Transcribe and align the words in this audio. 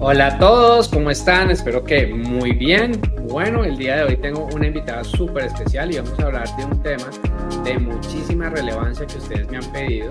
Hola 0.00 0.26
a 0.26 0.38
todos, 0.38 0.88
¿cómo 0.88 1.10
están? 1.10 1.52
Espero 1.52 1.84
que 1.84 2.08
muy 2.08 2.52
bien. 2.52 3.00
Bueno, 3.28 3.64
el 3.64 3.76
día 3.76 3.96
de 3.96 4.02
hoy 4.02 4.16
tengo 4.16 4.46
una 4.52 4.66
invitada 4.66 5.04
súper 5.04 5.44
especial 5.44 5.92
y 5.92 5.98
vamos 5.98 6.18
a 6.18 6.26
hablar 6.26 6.56
de 6.56 6.64
un 6.64 6.82
tema 6.82 7.08
de 7.62 7.78
muchísima 7.78 8.50
relevancia 8.50 9.06
que 9.06 9.18
ustedes 9.18 9.48
me 9.48 9.58
han 9.58 9.72
pedido 9.72 10.10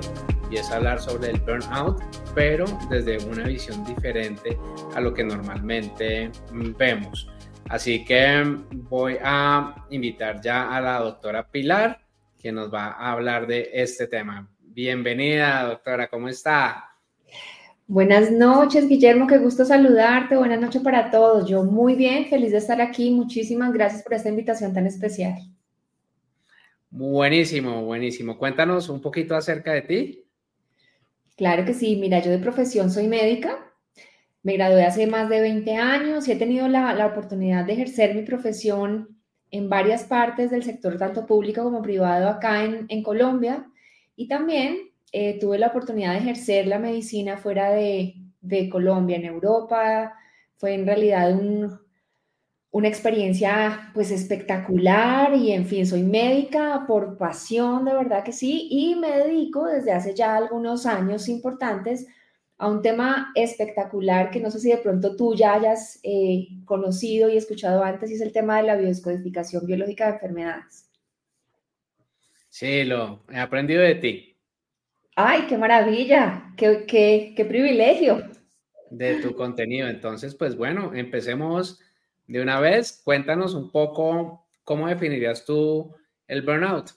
y 0.49 0.55
es 0.55 0.71
hablar 0.71 1.01
sobre 1.01 1.31
el 1.31 1.39
burnout, 1.41 2.01
pero 2.33 2.65
desde 2.89 3.17
una 3.25 3.43
visión 3.43 3.83
diferente 3.83 4.57
a 4.95 5.01
lo 5.01 5.13
que 5.13 5.25
normalmente 5.25 6.31
vemos. 6.77 7.29
Así 7.67 8.05
que 8.05 8.41
voy 8.71 9.17
a 9.21 9.75
invitar 9.89 10.39
ya 10.41 10.75
a 10.75 10.79
la 10.79 10.99
doctora 10.99 11.49
Pilar, 11.52 11.99
que 12.39 12.53
nos 12.53 12.73
va 12.73 12.93
a 12.93 13.11
hablar 13.11 13.47
de 13.47 13.69
este 13.73 14.07
tema. 14.07 14.47
Bienvenida, 14.59 15.65
doctora, 15.65 16.07
¿cómo 16.07 16.29
está? 16.29 16.92
Buenas 17.87 18.31
noches, 18.31 18.87
Guillermo, 18.87 19.27
qué 19.27 19.37
gusto 19.39 19.65
saludarte. 19.65 20.37
Buenas 20.37 20.61
noches 20.61 20.81
para 20.81 21.11
todos. 21.11 21.49
Yo 21.49 21.65
muy 21.65 21.95
bien, 21.95 22.27
feliz 22.27 22.51
de 22.51 22.59
estar 22.59 22.79
aquí. 22.81 23.11
Muchísimas 23.11 23.73
gracias 23.73 24.03
por 24.03 24.13
esta 24.13 24.29
invitación 24.29 24.73
tan 24.73 24.87
especial. 24.87 25.35
Buenísimo, 26.89 27.83
buenísimo. 27.83 28.38
Cuéntanos 28.38 28.88
un 28.88 29.02
poquito 29.02 29.35
acerca 29.35 29.73
de 29.73 29.81
ti. 29.81 30.25
Claro 31.35 31.66
que 31.66 31.73
sí. 31.73 31.97
Mira, 31.97 32.19
yo 32.19 32.31
de 32.31 32.39
profesión 32.39 32.89
soy 32.89 33.08
médica. 33.08 33.59
Me 34.43 34.53
gradué 34.53 34.86
hace 34.86 35.05
más 35.05 35.27
de 35.27 35.41
20 35.41 35.75
años 35.75 36.27
y 36.27 36.31
he 36.31 36.36
tenido 36.38 36.69
la, 36.69 37.05
oportunidad 37.05 37.65
de 37.65 37.73
ejercer 37.73 38.15
mi 38.15 38.21
profesión 38.21 39.19
en 39.52 39.69
varias 39.69 40.05
partes 40.05 40.52
del 40.52 40.63
sector, 40.63 40.97
tanto 40.97 41.25
público 41.25 41.63
como 41.63 41.81
privado, 41.81 42.30
acá 42.30 42.63
en, 42.63 42.86
en 42.88 43.03
Colombia. 43.03 43.65
Y 44.15 44.30
también 44.30 44.92
eh, 45.16 45.38
tuve 45.39 45.59
la 45.59 45.67
oportunidad 45.67 46.14
de 46.14 46.19
ejercer 46.19 46.66
la 46.66 46.80
medicina 46.80 47.38
fuera 47.38 47.69
de, 47.69 48.16
Colombia, 48.72 49.16
en 49.16 49.25
Europa. 49.25 50.16
Fue 50.55 50.73
en 50.73 50.88
realidad 50.88 51.39
una 52.72 52.88
experiencia 52.88 53.92
pues 53.94 54.09
espectacular 54.09 55.36
y 55.36 55.52
en 55.52 55.67
fin, 55.67 55.86
soy 55.86 56.02
médica 56.02 56.86
por 56.88 57.16
pasión, 57.17 57.86
de 57.86 57.94
verdad 57.94 58.23
que 58.23 58.31
sí, 58.31 58.67
y 58.72 58.95
me 58.95 59.11
dedico 59.11 59.67
desde 59.67 59.92
hace 59.92 60.16
ya 60.16 60.36
algunos 60.36 60.88
años 60.88 61.30
importantes 61.30 62.08
a 62.58 62.67
un 62.67 62.81
tema 62.81 63.31
espectacular 63.36 64.31
que 64.31 64.39
no 64.39 64.50
sé 64.50 64.59
si 64.59 64.70
de 64.72 64.77
pronto 64.77 65.16
tú 65.16 65.36
ya 65.36 65.53
hayas 65.53 66.00
eh, 66.02 66.48
conocido 66.66 67.30
y 67.30 67.38
escuchado 67.38 67.83
antes, 67.83 68.09
y 68.09 68.16
es 68.16 68.22
el 68.22 68.31
tema 68.31 68.58
de 68.58 68.64
la 68.64 68.75
biodescodificación 68.75 69.67
biológica 69.67 70.08
de 70.08 70.14
enfermedades. 70.14 70.89
Sí, 72.50 72.83
lo 72.83 73.23
he 73.31 73.38
aprendido 73.38 73.81
de 73.81 73.95
ti. 73.95 74.33
¡Ay, 75.16 75.45
qué 75.47 75.58
maravilla! 75.58 76.53
¡Qué, 76.58 76.86
qué, 77.36 77.45
privilegio! 77.45 78.23
De 78.89 79.22
tu 79.22 79.36
contenido. 79.36 79.88
Entonces, 79.88 80.36
pues 80.36 80.55
bueno, 80.55 80.94
empecemos 80.94 81.80
de 82.28 82.42
una 82.42 82.59
vez. 82.59 83.02
Cuéntanos 83.03 83.53
un 83.53 83.72
poco 83.72 84.47
cómo 84.64 84.88
definirías 84.88 85.45
tú 85.45 85.95
el 86.28 86.42
burnout 86.42 86.92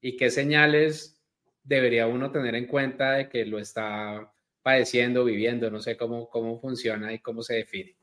y 0.00 0.16
qué 0.16 0.30
señales 0.30 1.20
debería 1.64 2.06
uno 2.06 2.30
tener 2.30 2.54
en 2.54 2.66
cuenta 2.66 3.12
de 3.12 3.28
que 3.28 3.44
lo 3.44 3.58
está 3.58 4.32
padeciendo, 4.62 5.24
viviendo, 5.24 5.70
no 5.70 5.80
sé 5.80 5.96
cómo, 5.96 6.28
cómo 6.28 6.60
funciona 6.60 7.12
y 7.12 7.18
cómo 7.18 7.42
se 7.42 7.54
define. 7.54 7.96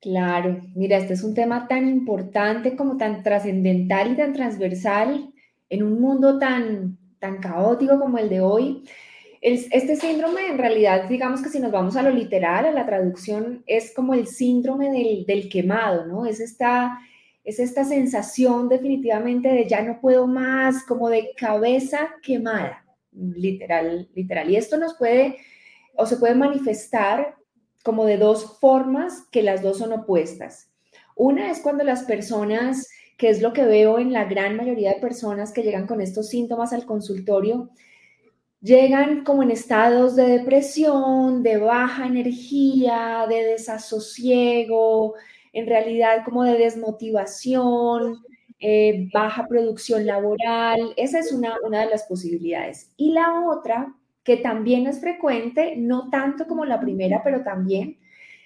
Claro, 0.00 0.60
mira, 0.74 0.96
este 0.96 1.14
es 1.14 1.22
un 1.22 1.34
tema 1.34 1.68
tan 1.68 1.88
importante 1.88 2.76
como 2.76 2.96
tan 2.96 3.22
trascendental 3.22 4.12
y 4.12 4.16
tan 4.16 4.32
transversal 4.32 5.32
en 5.68 5.82
un 5.82 6.00
mundo 6.00 6.38
tan, 6.38 6.98
tan 7.18 7.38
caótico 7.38 8.00
como 8.00 8.18
el 8.18 8.28
de 8.28 8.40
hoy. 8.40 8.82
Este 9.42 9.96
síndrome, 9.96 10.46
en 10.46 10.58
realidad, 10.58 11.08
digamos 11.08 11.42
que 11.42 11.48
si 11.48 11.58
nos 11.58 11.72
vamos 11.72 11.96
a 11.96 12.02
lo 12.02 12.10
literal, 12.10 12.64
a 12.64 12.70
la 12.70 12.86
traducción, 12.86 13.64
es 13.66 13.92
como 13.92 14.14
el 14.14 14.28
síndrome 14.28 14.90
del, 15.26 15.48
quemado, 15.48 16.06
¿no? 16.06 16.26
Es 16.26 16.38
esta, 16.38 17.00
es 17.42 17.58
esta 17.58 17.84
sensación 17.84 18.68
definitivamente 18.68 19.48
de 19.48 19.68
ya 19.68 19.82
no 19.82 20.00
puedo 20.00 20.28
más, 20.28 20.84
como 20.84 21.08
de 21.08 21.30
cabeza 21.36 22.10
quemada, 22.22 22.84
literal, 23.10 24.08
literal. 24.14 24.48
Y 24.48 24.56
esto 24.56 24.76
nos 24.76 24.94
puede, 24.94 25.38
o 25.96 26.06
se 26.06 26.18
puede 26.18 26.36
manifestar 26.36 27.34
como 27.82 28.04
de 28.06 28.18
dos 28.18 28.58
formas 28.60 29.26
que 29.32 29.42
las 29.42 29.60
dos 29.60 29.78
son 29.78 29.92
opuestas. 29.92 30.70
Una 31.16 31.50
es 31.50 31.58
cuando 31.58 31.82
las 31.82 32.04
personas 32.04 32.88
que 33.18 33.28
es 33.28 33.42
lo 33.42 33.52
que 33.52 33.64
veo 33.64 33.98
en 33.98 34.12
la 34.12 34.24
gran 34.24 34.56
mayoría 34.56 34.94
de 34.94 35.00
personas 35.00 35.52
que 35.52 35.62
llegan 35.62 35.86
con 35.86 36.00
estos 36.00 36.28
síntomas 36.28 36.72
al 36.72 36.86
consultorio, 36.86 37.70
llegan 38.62 39.24
como 39.24 39.42
en 39.42 39.50
estados 39.50 40.16
de 40.16 40.26
depresión, 40.26 41.42
de 41.42 41.58
baja 41.58 42.06
energía, 42.06 43.26
de 43.28 43.44
desasosiego, 43.44 45.14
en 45.52 45.66
realidad 45.66 46.24
como 46.24 46.44
de 46.44 46.56
desmotivación, 46.56 48.24
eh, 48.60 49.08
baja 49.12 49.46
producción 49.48 50.06
laboral. 50.06 50.94
Esa 50.96 51.18
es 51.18 51.32
una, 51.32 51.56
una 51.64 51.80
de 51.80 51.90
las 51.90 52.04
posibilidades. 52.04 52.92
Y 52.96 53.12
la 53.12 53.44
otra, 53.48 53.94
que 54.22 54.36
también 54.36 54.86
es 54.86 55.00
frecuente, 55.00 55.74
no 55.76 56.08
tanto 56.10 56.46
como 56.46 56.64
la 56.64 56.80
primera, 56.80 57.22
pero 57.24 57.42
también, 57.42 57.98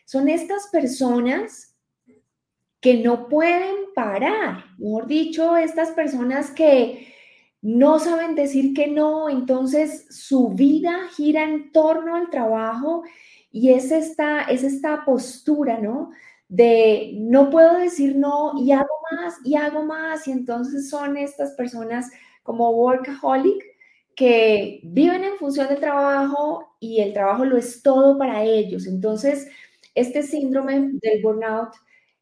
son 0.07 0.29
estas 0.29 0.69
personas 0.69 1.77
que 2.81 3.03
no 3.03 3.29
pueden 3.29 3.75
parar. 3.95 4.65
Mejor 4.79 5.07
dicho, 5.07 5.57
estas 5.57 5.91
personas 5.91 6.51
que 6.51 7.13
no 7.63 7.99
saben 7.99 8.35
decir 8.35 8.75
que 8.75 8.87
no, 8.89 9.29
entonces 9.29 10.07
su 10.11 10.51
vida 10.51 11.09
gira 11.17 11.45
en 11.45 11.73
torno 11.73 12.17
al 12.17 12.31
trabajo 12.31 13.03
y 13.51 13.71
es 13.73 13.91
esta, 13.91 14.43
es 14.43 14.63
esta 14.63 15.05
postura, 15.05 15.79
¿no? 15.81 16.11
De 16.49 17.13
no 17.19 17.51
puedo 17.51 17.75
decir 17.79 18.17
no 18.17 18.53
y 18.57 18.73
hago 18.73 18.95
más 19.11 19.35
y 19.45 19.57
hago 19.57 19.83
más 19.85 20.29
y 20.29 20.33
entonces 20.33 20.89
son 20.91 21.17
estas 21.17 21.53
personas 21.53 22.11
como 22.45 22.71
workaholic 22.71 23.65
que 24.15 24.81
viven 24.85 25.25
en 25.25 25.37
función 25.37 25.69
del 25.69 25.81
trabajo 25.81 26.77
y 26.81 27.01
el 27.01 27.13
trabajo 27.13 27.45
lo 27.45 27.57
es 27.57 27.83
todo 27.83 28.17
para 28.19 28.43
ellos. 28.45 28.87
Entonces, 28.87 29.49
este 29.95 30.23
síndrome 30.23 30.91
del 31.03 31.23
burnout 31.23 31.75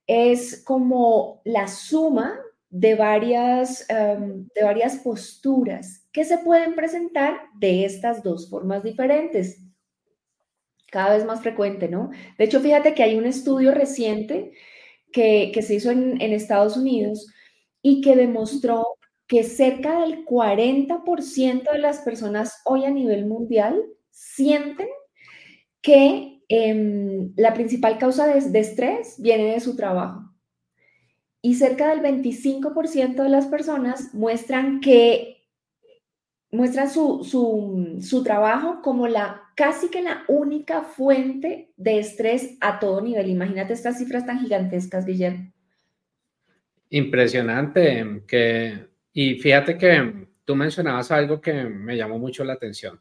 es 0.06 0.62
como 0.64 1.40
la 1.44 1.68
suma 1.68 2.38
de 2.74 2.96
varias, 2.96 3.88
em, 3.88 4.48
de 4.52 4.64
varias 4.64 4.96
posturas 4.96 6.04
que 6.12 6.24
se 6.24 6.38
pueden 6.38 6.74
presentar 6.74 7.40
de 7.58 7.84
estas 7.84 8.22
dos 8.22 8.50
formas 8.50 8.82
diferentes. 8.82 9.62
Cada 10.90 11.14
vez 11.14 11.24
más 11.24 11.40
frecuente, 11.40 11.88
¿no? 11.88 12.10
De 12.36 12.44
hecho, 12.44 12.60
fíjate 12.60 12.94
que 12.94 13.04
hay 13.04 13.16
un 13.16 13.26
estudio 13.26 13.72
reciente 13.72 14.52
que, 15.12 15.52
que 15.54 15.62
se 15.62 15.76
hizo 15.76 15.90
en, 15.90 16.20
Estados 16.20 16.76
Unidos 16.76 17.28
y 17.80 18.00
que 18.00 18.16
demostró 18.16 18.84
que 19.28 19.44
cerca 19.44 20.00
del 20.00 20.24
40% 20.24 21.70
de 21.70 21.78
las 21.78 22.00
personas 22.00 22.60
hoy 22.64 22.84
a 22.84 22.90
nivel 22.90 23.26
mundial 23.26 23.80
sienten 24.10 24.88
que 25.80 26.34
Em, 26.48 27.32
la 27.36 27.54
principal 27.54 27.98
causa 27.98 28.26
de, 28.26 28.60
estrés 28.60 29.16
viene 29.18 29.52
de 29.52 29.60
su 29.60 29.76
trabajo. 29.76 30.23
Y 31.44 31.54
cerca 31.54 31.90
del 31.90 32.00
25% 32.00 33.22
de 33.22 33.28
las 33.28 33.46
personas 33.46 34.14
muestran 34.14 34.80
que 34.80 35.42
muestran 36.50 36.88
su, 36.88 37.24
su, 38.00 38.22
trabajo 38.22 38.80
como 38.80 39.08
la 39.08 39.42
casi 39.56 39.88
que 39.88 40.00
la 40.00 40.22
única 40.28 40.82
fuente 40.82 41.72
de 41.76 41.98
estrés 41.98 42.56
a 42.60 42.78
todo 42.78 43.00
nivel. 43.00 43.28
Imagínate 43.28 43.72
estas 43.72 43.98
cifras 43.98 44.24
tan 44.24 44.40
gigantescas, 44.40 45.04
Guillermo. 45.04 45.52
Impresionante. 46.90 48.22
Que, 48.26 48.86
y 49.12 49.34
fíjate 49.34 49.76
que 49.76 50.28
tú 50.44 50.54
mencionabas 50.54 51.10
algo 51.10 51.40
que 51.40 51.52
me 51.64 51.96
llamó 51.96 52.18
mucho 52.18 52.44
la 52.44 52.54
atención 52.54 53.00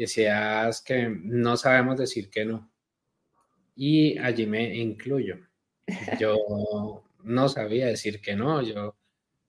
decías 0.00 0.80
que 0.82 1.08
no 1.08 1.56
sabemos 1.56 1.98
decir 1.98 2.30
que 2.30 2.44
no. 2.44 2.70
Y 3.76 4.18
allí 4.18 4.46
me 4.46 4.74
incluyo. 4.76 5.38
Yo 6.20 7.04
no 7.24 7.48
sabía 7.48 7.86
decir 7.86 8.20
que 8.20 8.36
no, 8.36 8.62
yo 8.62 8.96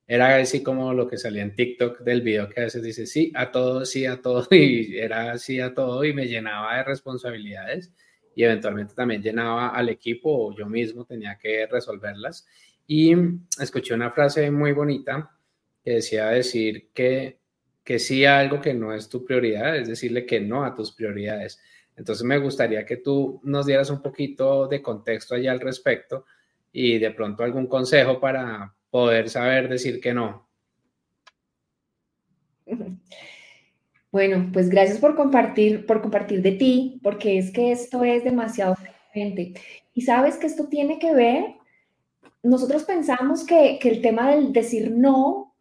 era 0.07 0.35
así 0.35 0.61
como 0.61 0.93
lo 0.93 1.07
que 1.07 1.17
salía 1.17 1.41
en 1.41 1.55
TikTok 1.55 2.01
del 2.01 2.21
video 2.21 2.49
que 2.49 2.59
a 2.59 2.63
veces 2.65 2.83
dice 2.83 3.05
sí 3.05 3.31
a 3.33 3.49
todo, 3.51 3.85
sí 3.85 4.05
a 4.05 4.21
todo 4.21 4.45
y 4.51 4.97
era 4.97 5.37
sí 5.37 5.59
a 5.61 5.73
todo 5.73 6.03
y 6.03 6.13
me 6.13 6.27
llenaba 6.27 6.75
de 6.77 6.83
responsabilidades 6.83 7.93
y 8.35 8.43
eventualmente 8.43 8.93
también 8.93 9.21
llenaba 9.21 9.69
al 9.69 9.89
equipo 9.89 10.47
o 10.47 10.55
yo 10.55 10.65
mismo 10.65 11.05
tenía 11.05 11.37
que 11.37 11.67
resolverlas. 11.67 12.47
Y 12.87 13.13
escuché 13.59 13.93
una 13.93 14.11
frase 14.11 14.49
muy 14.51 14.71
bonita 14.73 15.31
que 15.83 15.91
decía 15.91 16.27
decir 16.27 16.89
que, 16.93 17.39
que 17.83 17.99
sí 17.99 18.25
algo 18.25 18.61
que 18.61 18.73
no 18.73 18.93
es 18.93 19.09
tu 19.09 19.25
prioridad, 19.25 19.77
es 19.77 19.87
decirle 19.87 20.25
que 20.25 20.39
no 20.39 20.63
a 20.63 20.75
tus 20.75 20.91
prioridades. 20.91 21.61
Entonces 21.95 22.25
me 22.25 22.37
gustaría 22.37 22.85
que 22.85 22.97
tú 22.97 23.41
nos 23.43 23.65
dieras 23.65 23.89
un 23.89 24.01
poquito 24.01 24.67
de 24.67 24.81
contexto 24.81 25.35
allá 25.35 25.51
al 25.51 25.59
respecto 25.59 26.25
y 26.71 26.99
de 26.99 27.11
pronto 27.11 27.43
algún 27.43 27.67
consejo 27.67 28.19
para 28.19 28.73
poder 28.89 29.29
saber 29.29 29.69
decir 29.69 29.99
que 29.99 30.13
no. 30.13 30.47
Bueno, 34.11 34.49
pues 34.51 34.69
gracias 34.69 34.97
por 34.97 35.15
compartir, 35.15 35.85
por 35.85 36.01
compartir 36.01 36.41
de 36.41 36.51
ti, 36.51 36.99
porque 37.01 37.37
es 37.37 37.49
que 37.49 37.71
esto 37.71 38.03
es 38.03 38.25
demasiado 38.25 38.75
frecuente. 38.75 39.53
Y 39.93 40.01
sabes 40.01 40.35
que 40.35 40.47
esto 40.47 40.67
tiene 40.67 40.99
que 40.99 41.13
ver, 41.13 41.55
nosotros 42.43 42.83
pensamos 42.83 43.45
que, 43.45 43.79
el 43.81 44.01
tema 44.01 44.31
del 44.31 44.51
decir 44.51 44.91
no 44.91 45.55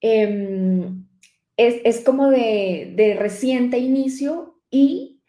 em, 0.00 1.06
es, 1.56 2.00
como 2.04 2.30
de, 2.30 2.92
de 2.94 3.16
reciente 3.16 3.78
inicio 3.78 4.60
y 4.70 5.20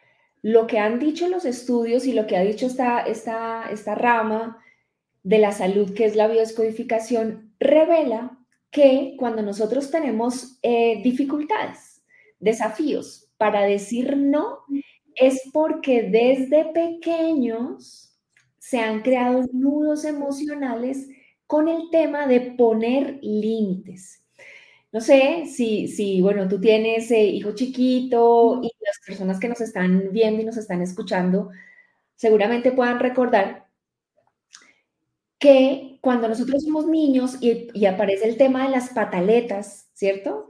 lo 0.44 0.68
que 0.68 0.78
han 0.78 1.00
dicho 1.00 1.28
los 1.28 1.46
estudios 1.46 2.06
y 2.06 2.14
lo 2.14 2.28
que 2.28 2.38
ha 2.38 2.44
dicho 2.44 2.68
esta, 2.68 3.00
esta, 3.02 3.70
esta 3.72 3.96
rama 3.96 4.60
de 5.24 5.40
la 5.40 5.52
salud, 5.52 5.94
que 5.94 6.06
es 6.06 6.16
la 6.16 6.28
biodescodificación, 6.28 7.54
revela 7.60 8.38
que 8.72 9.16
cuando 9.18 9.42
nosotros 9.42 9.92
tenemos 9.92 10.60
eh, 10.62 11.02
dificultades, 11.04 12.02
desafíos 12.40 13.30
para 13.38 13.64
decir 13.64 14.18
no, 14.18 14.60
es 15.16 15.42
porque 15.52 16.04
desde 16.04 16.66
pequeños 16.66 18.16
se 18.58 18.80
han 18.80 19.02
creado 19.02 19.46
nudos 19.52 20.06
emocionales 20.06 21.08
con 21.48 21.68
el 21.68 21.90
tema 21.90 22.28
de 22.28 22.42
poner 22.42 23.20
límites. 23.22 24.24
No 24.92 25.02
sé 25.02 25.46
si, 25.46 25.88
si 25.88 26.22
bueno, 26.22 26.48
tú 26.48 26.60
tienes 26.60 27.10
eh, 27.12 27.26
hijo 27.26 27.54
chiquito 27.54 28.60
y 28.62 28.72
las 28.86 29.00
personas 29.06 29.40
que 29.40 29.50
nos 29.50 29.62
están 29.62 30.10
viendo 30.12 30.42
y 30.42 30.46
nos 30.46 30.58
están 30.58 30.82
escuchando 30.82 31.50
seguramente 32.16 32.72
puedan 32.72 33.00
recordar 33.00 33.69
que 35.40 35.98
cuando 36.02 36.28
nosotros 36.28 36.64
somos 36.64 36.86
niños 36.88 37.38
y, 37.42 37.86
aparece 37.86 38.28
el 38.28 38.38
tema 38.38 38.66
de 38.66 38.72
las 38.72 38.90
pataletas, 38.90 39.90
¿cierto? 39.94 40.48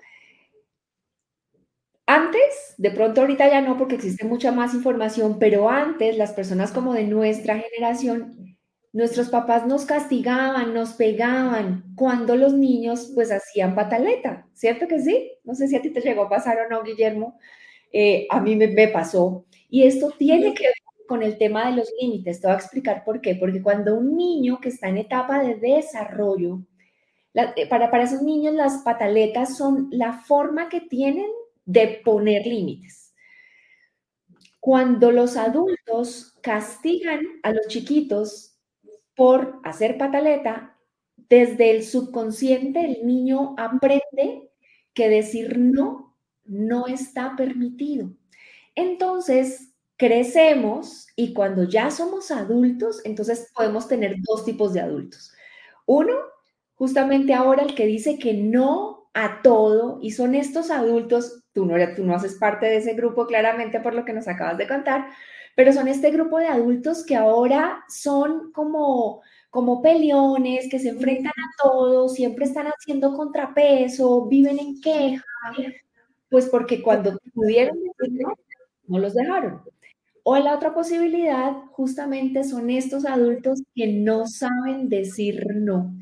Antes, 2.08 2.74
de 2.78 2.90
pronto 2.90 3.22
ahorita 3.22 3.48
ya 3.50 3.62
no 3.62 3.78
porque 3.78 3.96
existe 3.96 4.26
mucha 4.26 4.52
más 4.52 4.74
información, 4.74 5.38
pero 5.40 5.70
antes 5.70 6.18
las 6.18 6.34
personas 6.34 6.72
como 6.72 6.94
de 6.94 7.04
nuestra 7.04 7.60
generación, 7.60 8.58
nuestros 8.92 9.30
papás 9.30 9.68
nos 9.68 9.86
castigaban, 9.86 10.74
nos 10.74 10.94
pegaban 10.94 11.84
cuando 11.96 12.36
los 12.36 12.54
niños 12.54 13.12
pues 13.14 13.32
hacían 13.32 13.76
pataleta, 13.76 14.48
¿cierto 14.54 14.88
que 14.88 15.00
sí? 15.00 15.32
No 15.44 15.54
sé 15.54 15.68
si 15.68 15.76
a 15.76 15.82
ti 15.84 15.92
te 15.92 16.02
llegó 16.02 16.24
a 16.24 16.30
pasar 16.30 16.58
o 16.62 16.70
no, 16.70 16.84
Guillermo. 16.84 17.38
Eh, 17.92 18.28
a 18.30 18.42
mí 18.42 18.56
me, 18.56 18.68
me 18.68 18.88
pasó. 18.88 19.46
Y 19.70 19.84
esto 19.84 20.12
tiene 20.18 20.54
que 20.56 20.64
ver 20.66 20.74
con 21.10 21.24
el 21.24 21.38
tema 21.40 21.70
de 21.70 21.76
los 21.76 21.92
límites. 22.00 22.40
Te 22.40 22.48
voy 22.48 22.54
a 22.54 22.60
explicar 22.60 23.04
por 23.04 23.20
qué. 23.20 23.36
Porque 23.36 23.62
cuando 23.62 23.96
un 23.96 24.16
niño 24.16 24.60
que 24.62 24.70
está 24.70 24.88
en 24.88 25.00
etapa 25.00 25.44
de 25.44 25.56
desarrollo, 25.56 26.62
eh, 27.34 27.68
para, 27.68 27.90
para 27.90 28.04
esos 28.04 28.22
niños 28.22 28.54
las 28.54 28.84
pataletas 28.84 29.58
son 29.58 29.90
la 29.92 30.14
forma 30.14 30.70
que 30.70 30.82
tienen 30.82 31.30
de 31.66 32.02
poner 32.06 32.46
límites. 32.46 33.14
Cuando 34.60 35.12
los 35.12 35.36
adultos 35.36 36.38
castigan 36.42 37.22
a 37.44 37.52
los 37.52 37.68
chiquitos 37.68 38.56
por 39.16 39.60
hacer 39.64 39.98
pataleta, 39.98 40.78
desde 41.30 41.72
el 41.72 41.84
subconsciente 41.84 42.86
el 42.86 43.06
niño 43.06 43.56
aprende 43.58 44.52
que 44.94 45.10
decir 45.10 45.58
no 45.58 46.10
no 46.50 46.88
está 46.88 47.36
permitido. 47.36 48.12
Entonces, 48.74 49.69
crecemos 50.00 51.08
y 51.18 51.34
cuando 51.34 51.64
ya 51.66 51.92
somos 51.92 52.32
adultos, 52.32 53.02
entonces 53.04 53.52
podemos 53.54 53.88
tener 53.90 54.16
dos 54.22 54.46
tipos 54.46 54.74
de 54.74 54.80
adultos. 54.80 55.34
Uno, 55.86 56.14
justamente 56.76 57.34
ahora 57.34 57.64
el 57.64 57.76
que 57.76 57.86
dice 57.86 58.18
que 58.18 58.34
no 58.34 59.10
a 59.14 59.42
todo 59.42 60.00
y 60.02 60.12
son 60.12 60.36
estos 60.36 60.72
adultos, 60.72 61.44
tú 61.54 61.66
no, 61.66 61.76
tú 61.96 62.06
no 62.06 62.16
haces 62.16 62.36
parte 62.36 62.68
de 62.68 62.78
ese 62.78 62.94
grupo 62.94 63.28
claramente 63.28 63.82
por 63.82 63.94
lo 63.94 64.06
que 64.06 64.14
nos 64.14 64.30
acabas 64.30 64.58
de 64.58 64.70
contar, 64.70 65.10
pero 65.56 65.74
son 65.74 65.90
este 65.90 66.12
grupo 66.12 66.40
de 66.40 66.48
adultos 66.48 67.06
que 67.06 67.18
ahora 67.18 67.84
son 67.90 68.52
como 68.54 69.22
como 69.50 69.82
peleones, 69.82 70.70
que 70.70 70.78
se 70.80 70.90
enfrentan 70.90 71.32
a 71.32 71.64
todo, 71.64 72.08
siempre 72.08 72.46
están 72.46 72.68
haciendo 72.68 73.16
contrapeso, 73.16 74.28
viven 74.28 74.60
en 74.60 74.80
queja, 74.80 75.24
pues 76.30 76.48
porque 76.48 76.82
cuando 76.84 77.18
pudieron 77.34 77.76
no 78.88 79.00
los 79.00 79.14
dejaron. 79.16 79.64
O 80.24 80.38
la 80.38 80.56
otra 80.56 80.74
posibilidad 80.74 81.54
justamente 81.72 82.44
son 82.44 82.70
estos 82.70 83.06
adultos 83.06 83.62
que 83.76 83.88
no 83.88 84.28
saben 84.28 84.90
decir 84.90 85.48
no, 85.56 85.94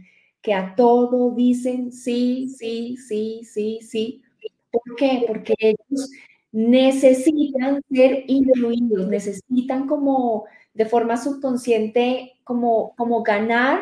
que 0.42 0.54
a 0.54 0.76
todo 0.76 1.32
dicen 1.36 1.92
sí, 1.92 2.50
sí, 2.50 2.98
sí, 2.98 3.42
sí, 3.44 3.80
sí. 3.82 4.24
¿Por 4.72 4.96
qué? 4.96 5.24
Porque 5.28 5.54
ellos 5.60 6.10
necesitan 6.52 7.82
ser 7.92 8.24
incluidos, 8.28 9.08
necesitan 9.08 9.88
como 9.88 10.46
de 10.74 10.86
forma 10.86 11.18
subconsciente 11.18 12.34
como, 12.44 12.96
como 12.96 13.24
ganar 13.24 13.82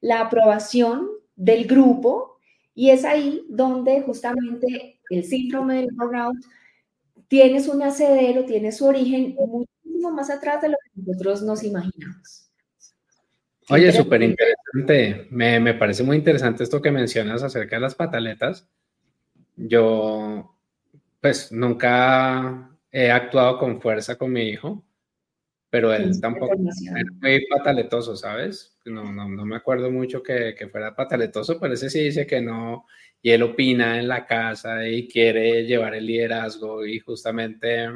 la 0.00 0.20
aprobación 0.20 1.08
del 1.36 1.66
grupo 1.66 2.38
y 2.74 2.90
es 2.90 3.04
ahí 3.04 3.44
donde 3.48 4.02
justamente 4.02 5.00
el 5.10 5.24
síndrome 5.24 5.76
del 5.76 5.88
burnout 5.94 6.36
tienes 7.28 7.68
un 7.68 7.82
acedero, 7.82 8.44
tiene 8.44 8.72
su 8.72 8.86
origen 8.86 9.36
muchísimo 9.36 10.10
más 10.10 10.30
atrás 10.30 10.62
de 10.62 10.70
lo 10.70 10.76
que 10.82 11.00
nosotros 11.00 11.42
nos 11.42 11.62
imaginamos. 11.62 12.50
Oye, 13.70 13.92
súper 13.92 14.22
interesante. 14.22 15.28
Me, 15.30 15.60
me, 15.60 15.74
parece 15.74 16.02
muy 16.02 16.16
interesante 16.16 16.64
esto 16.64 16.80
que 16.80 16.90
mencionas 16.90 17.42
acerca 17.42 17.76
de 17.76 17.82
las 17.82 17.94
pataletas. 17.94 18.66
Yo, 19.56 20.56
pues, 21.20 21.52
nunca 21.52 22.70
he 22.90 23.10
actuado 23.10 23.58
con 23.58 23.80
fuerza 23.80 24.16
con 24.16 24.32
mi 24.32 24.48
hijo, 24.48 24.82
pero 25.70 25.92
él 25.92 26.20
tampoco 26.20 26.54
es 26.54 26.82
muy 27.20 27.46
pataletoso, 27.46 28.16
¿sabes? 28.16 28.78
No, 28.84 29.12
no, 29.12 29.28
no 29.28 29.44
me 29.44 29.56
acuerdo 29.56 29.90
mucho 29.90 30.22
que, 30.22 30.54
que, 30.56 30.68
fuera 30.68 30.94
pataletoso, 30.94 31.58
pero 31.60 31.74
ese 31.74 31.90
sí 31.90 32.04
dice 32.04 32.26
que 32.26 32.40
no, 32.40 32.86
y 33.20 33.30
él 33.30 33.42
opina 33.42 33.98
en 33.98 34.08
la 34.08 34.24
casa 34.26 34.86
y 34.88 35.08
quiere 35.08 35.64
llevar 35.64 35.94
el 35.94 36.06
liderazgo 36.06 36.86
y 36.86 36.98
justamente 37.00 37.88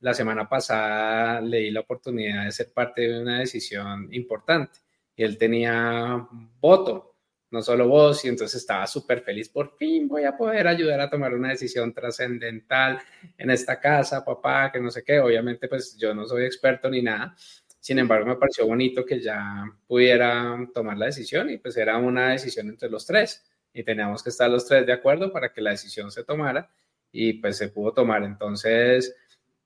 la 0.00 0.14
semana 0.14 0.48
pasada 0.48 1.40
le 1.40 1.58
di 1.58 1.70
la 1.70 1.80
oportunidad 1.80 2.44
de 2.44 2.52
ser 2.52 2.72
parte 2.74 3.02
de 3.02 3.20
una 3.20 3.40
decisión 3.40 4.08
importante 4.12 4.80
y 5.14 5.22
él 5.22 5.36
tenía 5.36 6.26
voto, 6.60 7.09
no 7.50 7.62
solo 7.62 7.88
voz, 7.88 8.24
y 8.24 8.28
entonces 8.28 8.60
estaba 8.60 8.86
súper 8.86 9.22
feliz, 9.22 9.48
por 9.48 9.76
fin 9.76 10.06
voy 10.06 10.24
a 10.24 10.36
poder 10.36 10.66
ayudar 10.68 11.00
a 11.00 11.10
tomar 11.10 11.34
una 11.34 11.50
decisión 11.50 11.92
trascendental 11.92 13.00
en 13.36 13.50
esta 13.50 13.80
casa, 13.80 14.24
papá, 14.24 14.70
que 14.72 14.80
no 14.80 14.90
sé 14.90 15.02
qué, 15.02 15.20
obviamente 15.20 15.68
pues 15.68 15.96
yo 15.96 16.14
no 16.14 16.26
soy 16.26 16.44
experto 16.44 16.88
ni 16.88 17.02
nada, 17.02 17.34
sin 17.80 17.98
embargo 17.98 18.26
me 18.26 18.36
pareció 18.36 18.66
bonito 18.66 19.04
que 19.04 19.20
ya 19.20 19.64
pudiera 19.86 20.58
tomar 20.72 20.96
la 20.96 21.06
decisión 21.06 21.50
y 21.50 21.58
pues 21.58 21.76
era 21.76 21.98
una 21.98 22.30
decisión 22.30 22.68
entre 22.68 22.88
los 22.88 23.06
tres 23.06 23.44
y 23.72 23.82
teníamos 23.82 24.22
que 24.22 24.30
estar 24.30 24.50
los 24.50 24.66
tres 24.66 24.86
de 24.86 24.92
acuerdo 24.92 25.32
para 25.32 25.52
que 25.52 25.60
la 25.60 25.70
decisión 25.70 26.10
se 26.10 26.24
tomara 26.24 26.70
y 27.12 27.34
pues 27.34 27.56
se 27.56 27.68
pudo 27.68 27.92
tomar. 27.92 28.22
Entonces, 28.22 29.14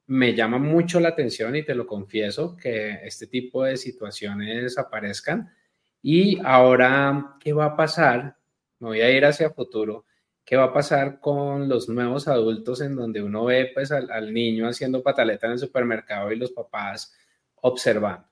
me 0.06 0.34
llama 0.34 0.58
mucho 0.58 1.00
la 1.00 1.10
atención 1.10 1.56
y 1.56 1.64
te 1.64 1.74
lo 1.74 1.86
confieso 1.86 2.56
que 2.56 3.00
este 3.04 3.26
tipo 3.26 3.64
de 3.64 3.76
situaciones 3.76 4.76
aparezcan. 4.78 5.52
Y 6.06 6.38
ahora, 6.44 7.36
¿qué 7.40 7.54
va 7.54 7.64
a 7.64 7.76
pasar? 7.76 8.36
Me 8.78 8.88
voy 8.88 9.00
a 9.00 9.10
ir 9.10 9.24
hacia 9.24 9.48
futuro. 9.48 10.04
¿Qué 10.44 10.54
va 10.54 10.64
a 10.64 10.72
pasar 10.74 11.18
con 11.18 11.66
los 11.66 11.88
nuevos 11.88 12.28
adultos 12.28 12.82
en 12.82 12.94
donde 12.94 13.22
uno 13.22 13.46
ve 13.46 13.70
pues 13.72 13.90
al, 13.90 14.34
niño 14.34 14.68
haciendo 14.68 15.02
pataleta 15.02 15.46
en 15.46 15.54
el 15.54 15.58
supermercado 15.58 16.30
y 16.30 16.36
los 16.36 16.52
papás 16.52 17.14
observando? 17.62 18.28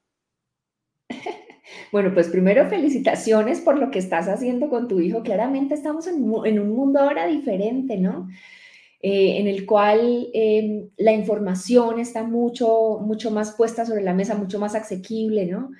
Bueno, 1.90 2.12
pues 2.12 2.28
primero 2.28 2.68
felicitaciones 2.68 3.60
por 3.60 3.78
lo 3.78 3.90
que 3.90 3.98
estás 3.98 4.28
haciendo 4.28 4.68
con 4.68 4.88
tu 4.88 5.00
hijo. 5.00 5.22
Claramente 5.22 5.74
estamos 5.74 6.06
en, 6.06 6.22
un 6.22 6.70
mundo 6.70 7.00
ahora 7.00 7.26
diferente, 7.26 7.96
¿no? 7.96 8.28
Eh, 9.00 9.38
en 9.38 9.46
el 9.46 9.64
cual 9.64 10.28
em, 10.34 10.90
la 10.96 11.12
información 11.12 12.00
está 12.00 12.24
mucho, 12.24 12.98
mucho 13.00 13.30
más 13.30 13.52
puesta 13.52 13.86
sobre 13.86 14.02
la 14.02 14.12
mesa, 14.12 14.34
mucho 14.34 14.58
más 14.58 14.74
asequible, 14.74 15.46
¿no? 15.46 15.70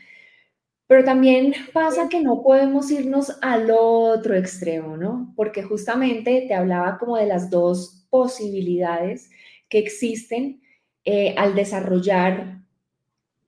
Pero 0.92 1.04
también 1.04 1.54
pasa 1.72 2.11
que 2.11 2.20
no 2.20 2.42
podemos 2.42 2.90
irnos 2.90 3.38
al 3.40 3.70
otro 3.70 4.34
extremo, 4.34 4.99
¿no? 4.99 5.32
Porque 5.37 5.62
justamente 5.62 6.44
te 6.46 6.52
hablaba 6.52 6.99
como 6.99 7.16
de 7.16 7.25
las 7.25 7.49
dos 7.49 8.06
posibilidades 8.11 9.30
que 9.70 9.78
existen 9.78 10.61
eh, 11.06 11.34
al 11.38 11.54
desarrollar 11.54 12.58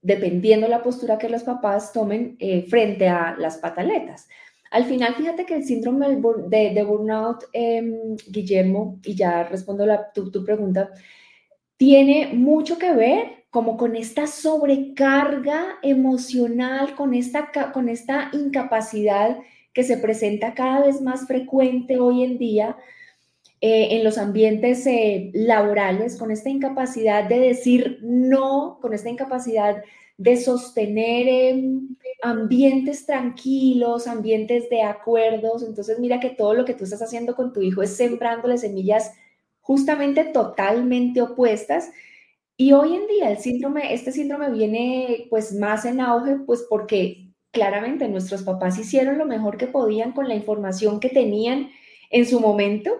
dependiendo 0.01 0.67
la 0.67 0.81
postura 0.81 1.19
que 1.19 1.29
los 1.29 1.43
papás 1.43 1.93
tomen 1.93 2.35
eh, 2.39 2.65
frente 2.67 3.09
a 3.09 3.35
las 3.37 3.59
pataletas. 3.59 4.27
Al 4.71 4.85
final, 4.85 5.13
fíjate 5.13 5.45
que 5.45 5.53
el 5.53 5.65
síndrome 5.65 6.07
de, 6.07 6.83
burnout, 6.83 7.43
em, 7.53 8.15
Guillermo, 8.27 8.99
y 9.05 9.13
ya 9.13 9.43
respondo 9.43 9.85
la, 9.85 10.11
tu, 10.11 10.31
tu 10.31 10.43
pregunta, 10.43 10.89
tiene 11.77 12.31
mucho 12.33 12.79
que 12.79 12.91
ver 12.91 13.44
como 13.55 13.77
con 13.77 13.95
esta 13.95 14.27
sobrecarga 14.27 15.77
emocional, 15.81 16.93
con 16.93 17.13
esta, 17.13 17.53
con 17.71 17.87
esta 17.87 18.29
incapacidad 18.33 19.37
que 19.71 19.85
se 19.85 19.97
presenta 19.97 20.53
cada 20.53 20.85
vez 20.85 20.99
más 20.99 21.25
frecuente 21.25 21.97
hoy 21.97 22.25
en 22.25 22.37
día 22.37 22.75
eh, 23.61 23.87
en 23.91 24.03
los 24.03 24.17
ambientes 24.17 24.85
eh, 24.85 25.31
laborales, 25.33 26.17
con 26.17 26.31
esta 26.31 26.49
incapacidad 26.49 27.29
de 27.29 27.39
decir 27.39 27.99
no, 28.01 28.77
con 28.81 28.93
esta 28.93 29.09
incapacidad 29.09 29.81
de 30.17 30.35
sostener 30.35 31.55
ambientes 32.23 33.05
tranquilos, 33.05 34.05
ambientes 34.05 34.69
de 34.69 34.81
acuerdos. 34.81 35.63
Entonces 35.63 35.97
mira 35.97 36.19
que 36.19 36.31
todo 36.31 36.55
lo 36.55 36.65
que 36.65 36.73
tú 36.73 36.83
estás 36.83 37.01
haciendo 37.01 37.37
con 37.37 37.53
tu 37.53 37.61
hijo 37.61 37.81
es 37.81 37.95
sembrándole 37.95 38.57
semillas 38.57 39.13
justamente 39.61 40.25
totalmente 40.25 41.21
opuestas. 41.21 41.91
Y 42.57 42.71
hoy 42.71 42.95
en 42.95 43.07
día 43.07 43.31
el 43.31 43.37
síndrome, 43.37 43.93
este 43.93 44.11
síndrome 44.11 44.49
viene 44.49 45.27
pues 45.29 45.53
más 45.53 45.85
en 45.85 45.99
auge, 45.99 46.37
pues 46.45 46.65
porque 46.69 47.33
claramente 47.51 48.07
nuestros 48.07 48.43
papás 48.43 48.79
hicieron 48.79 49.17
lo 49.17 49.25
mejor 49.25 49.57
que 49.57 49.67
podían 49.67 50.13
con 50.13 50.27
la 50.29 50.35
información 50.35 50.99
que 50.99 51.09
tenían 51.09 51.69
en 52.11 52.25
su 52.25 52.39
momento. 52.39 52.91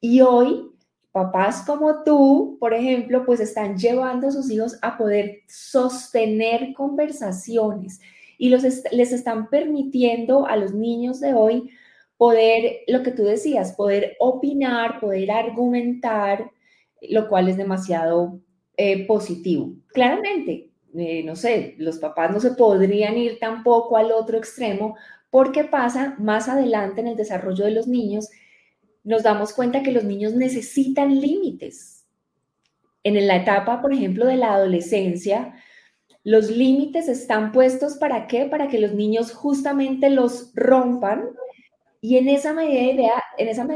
Y 0.00 0.20
hoy 0.20 0.70
papás 1.12 1.62
como 1.66 2.04
tú, 2.04 2.58
por 2.60 2.74
ejemplo, 2.74 3.24
pues 3.24 3.40
están 3.40 3.78
llevando 3.78 4.28
a 4.28 4.32
sus 4.32 4.50
hijos 4.50 4.78
a 4.82 4.98
poder 4.98 5.40
sostener 5.48 6.74
conversaciones. 6.74 8.00
Y 8.38 8.50
los 8.50 8.62
les 8.92 9.12
están 9.12 9.48
permitiendo 9.50 10.46
a 10.46 10.56
los 10.56 10.74
niños 10.74 11.20
de 11.20 11.34
hoy 11.34 11.70
poder, 12.18 12.80
lo 12.88 13.02
que 13.02 13.12
tú 13.12 13.24
decías, 13.24 13.72
poder 13.72 14.16
opinar, 14.20 15.00
poder 15.00 15.30
argumentar, 15.30 16.50
lo 17.08 17.28
cual 17.28 17.48
es 17.48 17.56
demasiado 17.56 18.40
eh, 18.80 19.06
positivo. 19.06 19.72
Claramente, 19.88 20.70
eh, 20.96 21.24
no 21.24 21.34
sé, 21.34 21.74
los 21.78 21.98
papás 21.98 22.30
no 22.30 22.38
se 22.38 22.52
podrían 22.52 23.18
ir 23.18 23.40
tampoco 23.40 23.96
al 23.96 24.12
otro 24.12 24.38
extremo 24.38 24.96
porque 25.30 25.64
pasa 25.64 26.14
más 26.20 26.48
adelante 26.48 27.00
en 27.00 27.08
el 27.08 27.16
desarrollo 27.16 27.64
de 27.64 27.72
los 27.72 27.88
niños, 27.88 28.28
nos 29.02 29.24
damos 29.24 29.52
cuenta 29.52 29.82
que 29.82 29.90
los 29.90 30.04
niños 30.04 30.32
necesitan 30.34 31.20
límites. 31.20 32.06
En 33.02 33.26
la 33.26 33.34
etapa, 33.34 33.82
por 33.82 33.92
ejemplo, 33.92 34.26
de 34.26 34.36
la 34.36 34.54
adolescencia, 34.54 35.56
los 36.22 36.48
límites 36.48 37.08
están 37.08 37.50
puestos 37.50 37.96
para 37.96 38.28
qué? 38.28 38.44
Para 38.44 38.68
que 38.68 38.78
los 38.78 38.94
niños 38.94 39.32
justamente 39.32 40.08
los 40.08 40.52
rompan 40.54 41.30
y 42.00 42.16
en 42.16 42.28
esa 42.28 42.52
medida, 42.52 43.24
en 43.38 43.48
esa 43.48 43.66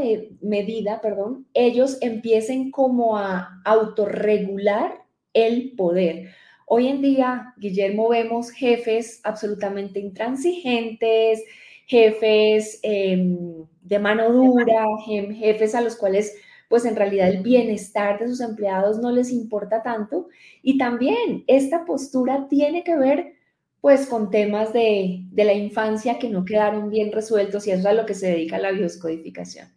medida, 0.41 1.01
perdón, 1.01 1.47
ellos 1.55 1.99
empiecen 2.01 2.71
como 2.71 3.19
a 3.19 3.61
autorregular 3.65 5.03
el 5.35 5.73
poder. 5.77 6.31
Hoy 6.67 6.89
en 6.89 7.03
día, 7.03 7.53
Guillermo, 7.57 8.09
vemos 8.09 8.51
jefes 8.51 9.21
absolutamente 9.25 9.99
intransigentes, 9.99 11.43
jefes 11.87 12.79
em, 12.83 13.67
de 13.83 13.99
mano 13.99 14.33
dura, 14.33 14.87
jefes 15.05 15.75
a 15.75 15.81
los 15.81 15.97
cuales 15.97 16.35
pues 16.69 16.87
en 16.87 16.97
realidad 16.97 17.29
el 17.29 17.43
bienestar 17.43 18.19
de 18.19 18.29
sus 18.29 18.41
empleados 18.41 18.99
no 18.99 19.11
les 19.11 19.31
importa 19.31 19.83
tanto. 19.83 20.29
Y 20.63 20.79
también 20.79 21.45
esta 21.47 21.85
postura 21.85 22.47
tiene 22.49 22.83
que 22.83 22.97
ver 22.97 23.35
pues 23.83 24.07
con 24.07 24.31
temas 24.31 24.73
de, 24.73 25.25
la 25.35 25.53
infancia 25.53 26.21
que 26.21 26.31
no 26.31 26.45
quedaron 26.45 26.89
bien 26.89 27.11
resueltos 27.11 27.67
y 27.67 27.73
eso 27.73 27.81
es 27.81 27.87
a 27.87 27.93
lo 27.93 28.07
que 28.07 28.15
se 28.15 28.29
dedica 28.29 28.57
la 28.57 28.71
bioscodificación. 28.71 29.69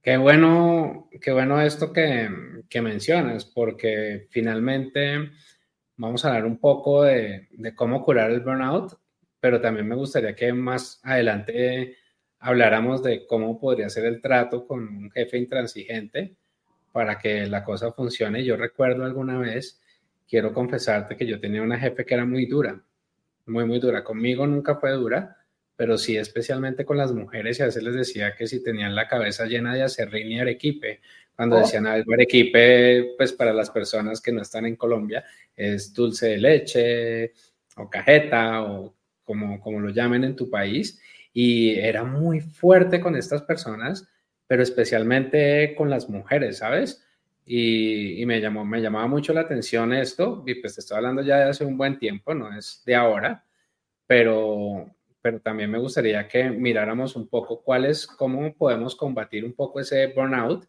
Qué 0.00 0.16
bueno, 0.16 1.10
qué 1.20 1.32
bueno 1.32 1.60
esto 1.60 1.92
que, 1.92 2.30
que 2.68 2.80
mencionas, 2.80 3.44
porque 3.44 4.28
finalmente 4.30 5.30
vamos 5.96 6.24
a 6.24 6.28
hablar 6.28 6.46
un 6.46 6.58
poco 6.58 7.02
de, 7.02 7.48
cómo 7.74 8.04
curar 8.04 8.30
el 8.30 8.40
burnout, 8.40 8.96
pero 9.40 9.60
también 9.60 9.88
me 9.88 9.96
gustaría 9.96 10.36
que 10.36 10.52
más 10.52 11.00
adelante 11.02 11.96
habláramos 12.38 13.02
de 13.02 13.26
cómo 13.26 13.58
podría 13.58 13.88
ser 13.88 14.04
el 14.04 14.20
trato 14.20 14.64
con 14.64 14.86
un 14.86 15.10
jefe 15.10 15.38
intransigente 15.38 16.36
para 16.92 17.18
que 17.18 17.46
la 17.46 17.64
cosa 17.64 17.90
funcione. 17.90 18.44
Yo 18.44 18.56
recuerdo 18.56 19.04
alguna 19.04 19.38
vez, 19.38 19.80
quiero 20.28 20.52
confesarte 20.52 21.16
que 21.16 21.26
yo 21.26 21.40
tenía 21.40 21.62
una 21.62 21.78
jefe 21.78 22.04
que 22.04 22.14
era 22.14 22.24
muy 22.24 22.46
dura, 22.46 22.82
muy, 23.46 23.64
muy 23.64 23.78
dura. 23.78 24.02
Conmigo 24.04 24.46
nunca 24.46 24.76
fue 24.76 24.92
dura, 24.92 25.36
pero 25.76 25.98
sí 25.98 26.16
especialmente 26.16 26.84
con 26.84 26.96
las 26.96 27.12
mujeres 27.12 27.58
y 27.58 27.62
a 27.62 27.66
veces 27.66 27.82
les 27.82 27.94
decía 27.94 28.34
que 28.34 28.46
si 28.46 28.62
tenían 28.62 28.94
la 28.94 29.08
cabeza 29.08 29.46
llena 29.46 29.74
de 29.74 29.82
acerrín 29.82 30.32
y 30.32 30.40
arequipe, 30.40 31.00
cuando 31.36 31.56
oh. 31.56 31.60
decían 31.60 31.86
algo 31.86 32.14
arequipe, 32.14 33.14
pues 33.16 33.32
para 33.32 33.52
las 33.52 33.70
personas 33.70 34.20
que 34.20 34.32
no 34.32 34.40
están 34.40 34.64
en 34.64 34.76
Colombia, 34.76 35.24
es 35.54 35.92
dulce 35.92 36.28
de 36.28 36.38
leche 36.38 37.32
o 37.76 37.90
cajeta 37.90 38.62
o 38.62 38.96
como, 39.22 39.60
como 39.60 39.80
lo 39.80 39.90
llamen 39.90 40.24
en 40.24 40.34
tu 40.34 40.48
país. 40.48 41.00
Y 41.32 41.78
era 41.78 42.04
muy 42.04 42.40
fuerte 42.40 43.00
con 43.00 43.14
estas 43.14 43.42
personas, 43.42 44.08
pero 44.46 44.62
especialmente 44.62 45.74
con 45.76 45.90
las 45.90 46.08
mujeres, 46.08 46.58
¿sabes? 46.58 47.05
Y, 47.46 48.20
y, 48.20 48.26
me, 48.26 48.40
llamó, 48.40 48.64
me 48.64 48.80
llamaba 48.80 49.06
mucho 49.06 49.32
la 49.32 49.42
atención 49.42 49.92
esto, 49.92 50.42
y 50.46 50.56
pues 50.56 50.74
te 50.74 50.80
estoy 50.80 50.96
hablando 50.96 51.22
ya 51.22 51.38
de 51.38 51.44
hace 51.44 51.64
un 51.64 51.78
buen 51.78 51.98
tiempo, 51.98 52.34
no 52.34 52.52
es 52.56 52.82
de 52.84 52.96
ahora, 52.96 53.44
pero, 54.06 54.86
pero 55.22 55.40
también 55.40 55.70
me 55.70 55.78
gustaría 55.78 56.26
que 56.28 56.50
miráramos 56.50 57.16
un 57.16 57.28
poco 57.28 57.62
cuál 57.62 57.84
es, 57.86 58.06
cómo 58.06 58.52
podemos 58.54 58.96
combatir 58.96 59.44
un 59.44 59.54
poco 59.54 59.80
ese 59.80 60.08
burnout 60.08 60.66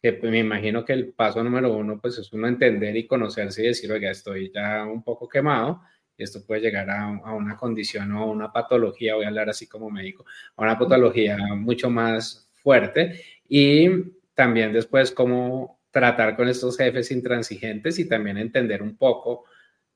que 0.00 0.12
pues, 0.12 0.30
me 0.30 0.38
imagino 0.38 0.84
que 0.84 0.92
el 0.92 1.12
paso 1.12 1.42
número 1.42 1.74
uno 1.76 2.00
pues 2.00 2.18
es 2.18 2.32
uno 2.32 2.46
entender 2.46 2.96
y 2.96 3.06
conocerse 3.06 3.62
y 3.62 3.66
decir, 3.68 3.90
oiga, 3.90 4.10
estoy 4.10 4.52
ya 4.54 4.84
un 4.84 5.02
poco 5.02 5.28
quemado 5.28 5.82
y 6.16 6.22
esto 6.24 6.44
puede 6.46 6.60
llegar 6.60 6.88
a, 6.90 7.04
a 7.06 7.34
una 7.34 7.56
condición 7.56 8.12
o 8.12 8.30
una 8.30 8.52
patología, 8.52 9.14
voy 9.14 9.24
a 9.24 9.28
hablar 9.28 9.50
así 9.50 9.66
como 9.66 9.90
médico, 9.90 10.24
a 10.56 10.62
una 10.62 10.78
patología 10.78 11.36
mucho 11.56 11.90
más 11.90 12.48
fuerte 12.62 13.22
y 13.48 13.88
también 14.34 14.72
después 14.72 15.10
cómo 15.10 15.77
tratar 15.90 16.36
con 16.36 16.48
estos 16.48 16.76
jefes 16.76 17.10
intransigentes 17.10 17.98
y 17.98 18.08
también 18.08 18.38
entender 18.38 18.82
un 18.82 18.96
poco 18.96 19.44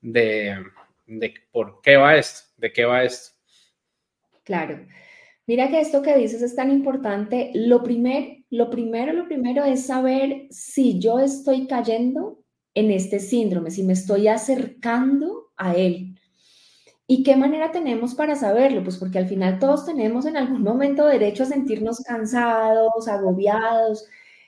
de, 0.01 0.57
de 1.07 1.35
por 1.51 1.81
qué 1.83 1.97
va 1.97 2.17
esto, 2.17 2.49
de 2.57 2.73
qué 2.73 2.85
va 2.85 3.05
esto. 3.05 3.33
Claro. 4.45 4.87
Mira 5.47 5.69
que 5.69 5.81
esto 5.81 6.03
que 6.03 6.17
dices 6.17 6.43
es 6.43 6.55
tan 6.55 6.71
importante. 6.71 7.51
Lo, 7.55 7.83
primer, 7.83 8.45
lo 8.51 8.71
primero, 8.71 9.13
lo 9.13 9.27
primero 9.27 9.65
es 9.65 9.87
saber 9.87 10.47
si 10.51 10.99
yo 11.01 11.19
estoy 11.19 11.67
cayendo 11.67 12.43
en 12.75 12.91
este 12.91 13.19
síndrome, 13.19 13.71
si 13.71 13.83
me 13.83 13.93
estoy 13.93 14.29
acercando 14.29 15.53
a 15.57 15.75
él. 15.75 16.19
¿Y 17.07 17.25
qué 17.25 17.37
manera 17.37 17.73
tenemos 17.73 18.15
para 18.15 18.37
saberlo? 18.37 18.83
Pues 18.83 18.97
porque 18.97 19.19
al 19.19 19.27
final 19.27 19.59
todos 19.59 19.85
tenemos 19.85 20.25
en 20.27 20.37
algún 20.37 20.63
momento 20.63 21.07
derecho 21.07 21.43
a 21.43 21.47
sentirnos 21.47 22.01
cansados, 22.01 23.07
agobiados, 23.09 24.07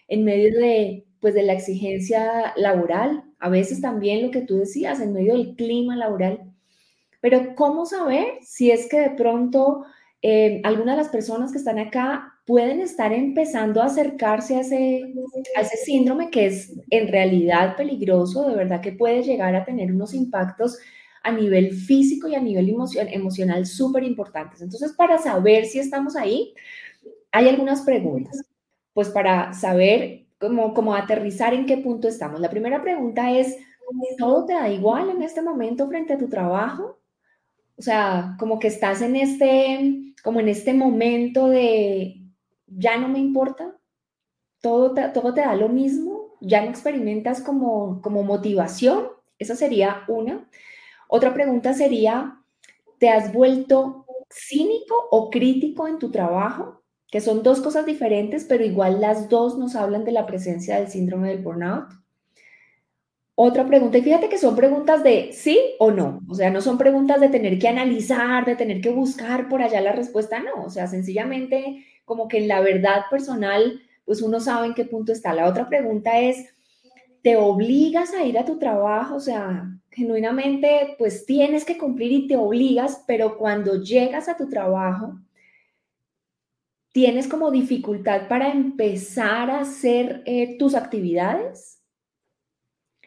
en 0.09 0.25
medio 0.25 0.59
de, 0.59 1.05
pues, 1.25 1.33
de 1.33 1.43
la 1.43 1.54
exigencia 1.54 2.52
laboral. 2.54 3.25
A 3.38 3.49
veces 3.49 3.81
también 3.81 4.26
lo 4.26 4.31
que 4.31 4.43
tú 4.43 4.59
decías, 4.59 5.00
en 5.00 5.14
medio 5.14 5.33
del 5.33 5.57
clima 5.57 5.97
laboral. 5.97 6.52
Pero 7.23 7.54
¿cómo 7.54 7.87
saber 7.87 8.26
si 8.43 8.71
es 8.71 8.87
que 8.90 9.00
de 9.00 9.09
pronto 9.09 9.87
eh, 10.21 10.61
algunas 10.64 10.99
de 10.99 11.02
las 11.02 11.11
personas 11.11 11.50
que 11.50 11.57
están 11.57 11.78
acá 11.78 12.35
pueden 12.45 12.83
estar 12.83 13.11
empezando 13.14 13.81
a 13.81 13.87
acercarse 13.87 14.57
a 14.57 14.61
ese, 14.61 15.14
a 15.57 15.62
ese 15.62 15.78
síndrome 15.78 16.28
que 16.28 16.45
es 16.45 16.78
en 16.90 17.09
realidad 17.09 17.75
peligroso, 17.75 18.47
de 18.47 18.57
verdad 18.57 18.83
que 18.83 18.93
puede 18.93 19.23
llegar 19.23 19.54
a 19.54 19.64
tener 19.64 19.93
unos 19.93 20.12
impactos 20.12 20.76
a 21.23 21.33
nivel 21.33 21.73
físico 21.73 22.28
y 22.28 22.35
a 22.35 22.40
nivel 22.40 22.76
emocional 23.11 23.64
súper 23.64 24.04
importantes. 24.04 24.61
Entonces, 24.61 24.93
para 24.93 25.16
saber 25.16 25.64
si 25.64 25.78
estamos 25.78 26.16
ahí, 26.16 26.52
hay 27.33 27.49
algunas 27.49 27.81
preguntas, 27.81 28.45
pues 28.93 29.09
para 29.09 29.54
saber 29.54 30.24
cómo, 30.49 30.75
cómo 30.75 30.95
aterrizar 30.95 31.55
en 31.55 31.67
qué 31.67 31.79
punto 31.79 32.09
estamos. 32.09 32.41
La 32.41 32.51
primera 32.51 32.83
pregunta 32.83 33.31
es, 33.31 33.57
¿todo 34.19 34.45
te 34.45 34.55
da 34.55 34.69
igual 34.69 35.11
en 35.11 35.23
este 35.23 35.43
momento 35.43 35.89
frente 35.89 36.13
a 36.15 36.19
tu 36.19 36.29
trabajo? 36.29 37.01
O 37.77 37.83
sea, 37.83 38.37
como 38.39 38.59
que 38.59 38.69
estás 38.69 39.03
en 39.03 39.17
este, 39.17 40.15
como 40.23 40.41
en 40.41 40.49
este 40.49 40.75
momento 40.75 41.49
de, 41.49 42.23
ya 42.67 42.97
no 42.99 43.09
me 43.09 43.19
importa, 43.19 43.77
todo 44.61 44.95
te, 44.95 45.09
todo 45.09 45.35
te 45.35 45.41
da 45.41 45.57
lo 45.57 45.69
mismo, 45.69 46.37
ya 46.41 46.63
no 46.63 46.71
experimentas 46.71 47.41
como, 47.43 48.01
como 48.03 48.23
motivación. 48.23 49.09
Esa 49.39 49.57
sería 49.57 50.05
una. 50.09 50.49
Otra 51.09 51.35
pregunta 51.35 51.75
sería, 51.75 52.41
¿te 52.99 53.11
has 53.11 53.33
vuelto 53.33 54.07
cínico 54.31 54.95
o 55.11 55.31
crítico 55.31 55.89
en 55.89 55.99
tu 55.99 56.11
trabajo? 56.11 56.84
Que 57.14 57.21
son 57.21 57.44
dos 57.44 57.61
cosas 57.61 57.87
diferentes, 57.87 58.42
pero 58.42 58.64
igual 58.64 59.00
las 59.00 59.28
dos 59.28 59.56
nos 59.56 59.76
hablan 59.76 60.04
de 60.04 60.11
la 60.11 60.26
presencia 60.26 60.80
del 60.80 60.88
síndrome 60.88 61.28
del 61.28 61.44
burnout. 61.44 61.87
Otra 63.37 63.64
pregunta, 63.68 63.99
y 63.99 64.02
fíjate 64.02 64.28
que 64.28 64.37
son 64.37 64.56
preguntas 64.56 65.04
de 65.04 65.30
sí 65.33 65.61
o 65.78 65.92
no, 65.92 66.18
o 66.28 66.35
sea, 66.35 66.50
no 66.50 66.61
son 66.61 66.76
preguntas 66.76 67.21
de 67.21 67.28
tener 67.28 67.56
que 67.61 67.68
analizar, 67.68 68.44
de 68.44 68.56
tener 68.56 68.80
que 68.80 68.90
buscar 68.90 69.49
por 69.49 69.62
allá 69.62 69.80
la 69.80 69.92
respuesta, 69.92 70.40
no, 70.40 70.64
o 70.64 70.71
sea, 70.71 70.88
sencillamente 70.88 71.85
como 72.04 72.26
que 72.26 72.38
en 72.38 72.49
la 72.49 72.61
verdad 72.61 73.02
personal, 73.09 73.80
pues 74.04 74.21
uno 74.21 74.40
sabe 74.40 74.66
en 74.66 74.75
qué 74.75 74.85
punto 74.85 75.12
está. 75.12 75.35
La 75.35 75.49
otra 75.49 75.68
pregunta 75.68 76.18
es, 76.18 76.52
¿te 77.23 77.37
obligas 77.37 78.12
a 78.12 78.25
ir 78.25 78.40
a 78.40 78.44
tu 78.44 78.59
trabajo? 78.59 79.14
O 79.14 79.21
sea, 79.21 79.71
genuinamente, 79.92 80.97
pues 80.99 81.26
tienes 81.26 81.64
que 81.64 81.78
cumplir 81.78 82.11
y 82.11 82.26
te 82.26 82.37
obligas, 82.37 83.04
pero 83.06 83.38
cuando 83.38 83.80
llegas 83.80 84.28
a 84.28 84.37
tu 84.37 84.49
trabajo, 84.49 85.14
tienes 86.95 87.27
como 87.27 87.51
dificultad 87.51 88.29
para 88.29 88.53
empezar 88.53 89.51
a 89.51 89.63
hacer 89.63 90.23
eh, 90.27 90.57
tus 90.59 90.77
actividades. 90.77 91.83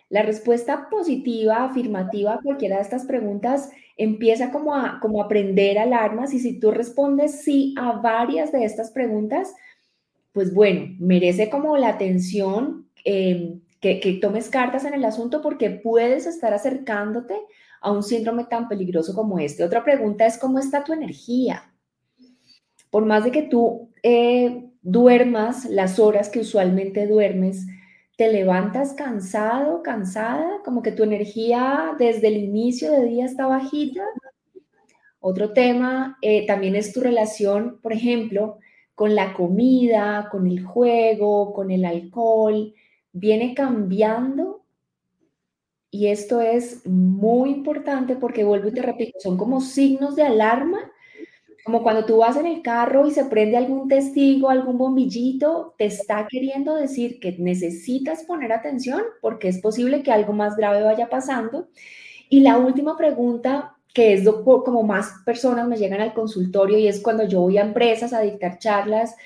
La 0.09 0.23
respuesta 0.23 0.89
positiva, 0.89 1.63
afirmativa 1.63 2.33
a 2.33 2.41
cualquiera 2.41 2.75
de 2.75 2.81
estas 2.81 3.05
preguntas 3.05 3.69
empieza 3.95 4.51
como 4.51 4.75
a, 4.75 4.99
como 4.99 5.23
a 5.23 5.29
prender 5.29 5.79
alarmas 5.79 6.33
y 6.33 6.39
si 6.39 6.59
tú 6.59 6.71
respondes 6.71 7.43
sí 7.43 7.75
a 7.77 7.93
varias 7.93 8.51
de 8.51 8.65
estas 8.65 8.91
preguntas, 8.91 9.55
pues 10.33 10.53
bueno, 10.53 10.93
merece 10.99 11.49
como 11.49 11.77
la 11.77 11.87
atención, 11.87 12.89
em, 13.05 13.61
que, 13.79 14.01
que 14.01 14.13
tomes 14.15 14.49
cartas 14.49 14.83
en 14.83 14.95
el 14.95 15.05
asunto 15.05 15.41
porque 15.41 15.69
puedes 15.69 16.27
estar 16.27 16.53
acercándote 16.53 17.35
a 17.79 17.93
un 17.93 18.03
síndrome 18.03 18.43
tan 18.43 18.67
peligroso 18.67 19.15
como 19.15 19.39
este. 19.39 19.63
Otra 19.63 19.85
pregunta 19.85 20.25
es, 20.25 20.37
¿cómo 20.37 20.59
está 20.59 20.83
tu 20.83 20.91
energía? 20.91 21.71
Por 22.97 23.05
más 23.05 23.23
de 23.23 23.29
que 23.29 23.43
tú 23.43 23.91
eh, 24.01 24.71
duermas 24.81 25.65
las 25.65 25.99
horas 25.99 26.29
que 26.29 26.39
usualmente 26.39 27.05
duermes, 27.05 27.67
te 28.15 28.33
levantas 28.33 28.93
cansado, 28.93 29.83
cansada, 29.83 30.63
como 30.65 30.81
que 30.81 30.91
tu 30.91 31.03
energía 31.03 31.93
desde 31.99 32.29
el 32.29 32.37
inicio 32.37 32.91
de 32.91 33.05
día 33.05 33.25
está 33.25 33.45
bajita. 33.45 34.03
Otro 35.19 35.53
tema 35.53 36.17
eh, 36.23 36.47
también 36.47 36.75
es 36.75 36.91
tu 36.91 37.01
relación, 37.01 37.79
por 37.83 37.93
ejemplo, 37.93 38.57
con 38.95 39.13
la 39.13 39.35
comida, 39.35 40.29
con 40.31 40.47
el 40.47 40.63
juego, 40.63 41.53
con 41.53 41.69
el 41.69 41.85
alcohol. 41.85 42.73
Viene 43.11 43.53
cambiando 43.53 44.63
y 45.91 46.07
esto 46.07 46.41
es 46.41 46.83
muy 46.87 47.51
importante 47.51 48.15
porque 48.15 48.43
vuelvo 48.43 48.69
y 48.69 48.73
te 48.73 48.81
repito, 48.81 49.19
son 49.19 49.37
como 49.37 49.61
signos 49.61 50.15
de 50.15 50.23
alarma 50.23 50.91
como 51.67 51.83
cuando 51.83 52.05
tú 52.05 52.19
vas 52.19 52.37
en 52.37 52.45
el 52.45 52.61
carro 52.61 53.05
y 53.05 53.11
se 53.11 53.25
prende 53.25 53.57
algún 53.57 53.89
testigo, 53.89 54.49
algún 54.49 54.77
bombillito, 54.77 55.75
te 55.77 55.83
está 55.83 56.25
queriendo 56.29 56.75
decir 56.75 57.19
que 57.19 57.35
necesitas 57.39 58.23
poner 58.23 58.53
atención 58.53 59.01
porque 59.19 59.49
es 59.49 59.59
posible 59.59 60.01
que 60.01 60.13
algo 60.13 60.31
más 60.31 60.55
grave 60.55 60.81
vaya 60.81 61.09
pasando. 61.09 61.67
Y 62.29 62.39
la 62.39 62.57
última 62.57 62.95
pregunta, 62.95 63.75
que 63.93 64.13
es 64.13 64.23
como 64.43 64.83
más 64.83 65.11
personas 65.25 65.67
me 65.67 65.75
llegan 65.75 65.99
al 65.99 66.13
consultorio 66.13 66.77
y 66.77 66.87
es 66.87 67.01
cuando 67.01 67.27
yo 67.27 67.41
voy 67.41 67.57
a 67.57 67.65
empresas 67.65 68.13
a 68.13 68.21
dictar 68.21 68.59
charlas, 68.59 69.17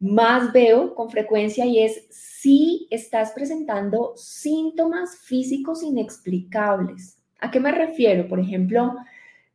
más 0.00 0.50
veo 0.50 0.94
con 0.94 1.10
frecuencia 1.10 1.66
y 1.66 1.80
es 1.80 2.06
si 2.08 2.88
estás 2.90 3.32
presentando 3.32 4.14
síntomas 4.16 5.18
físicos 5.18 5.82
inexplicables. 5.82 7.18
¿A 7.38 7.50
qué 7.50 7.60
me 7.60 7.70
refiero? 7.70 8.28
Por 8.28 8.40
ejemplo, 8.40 8.94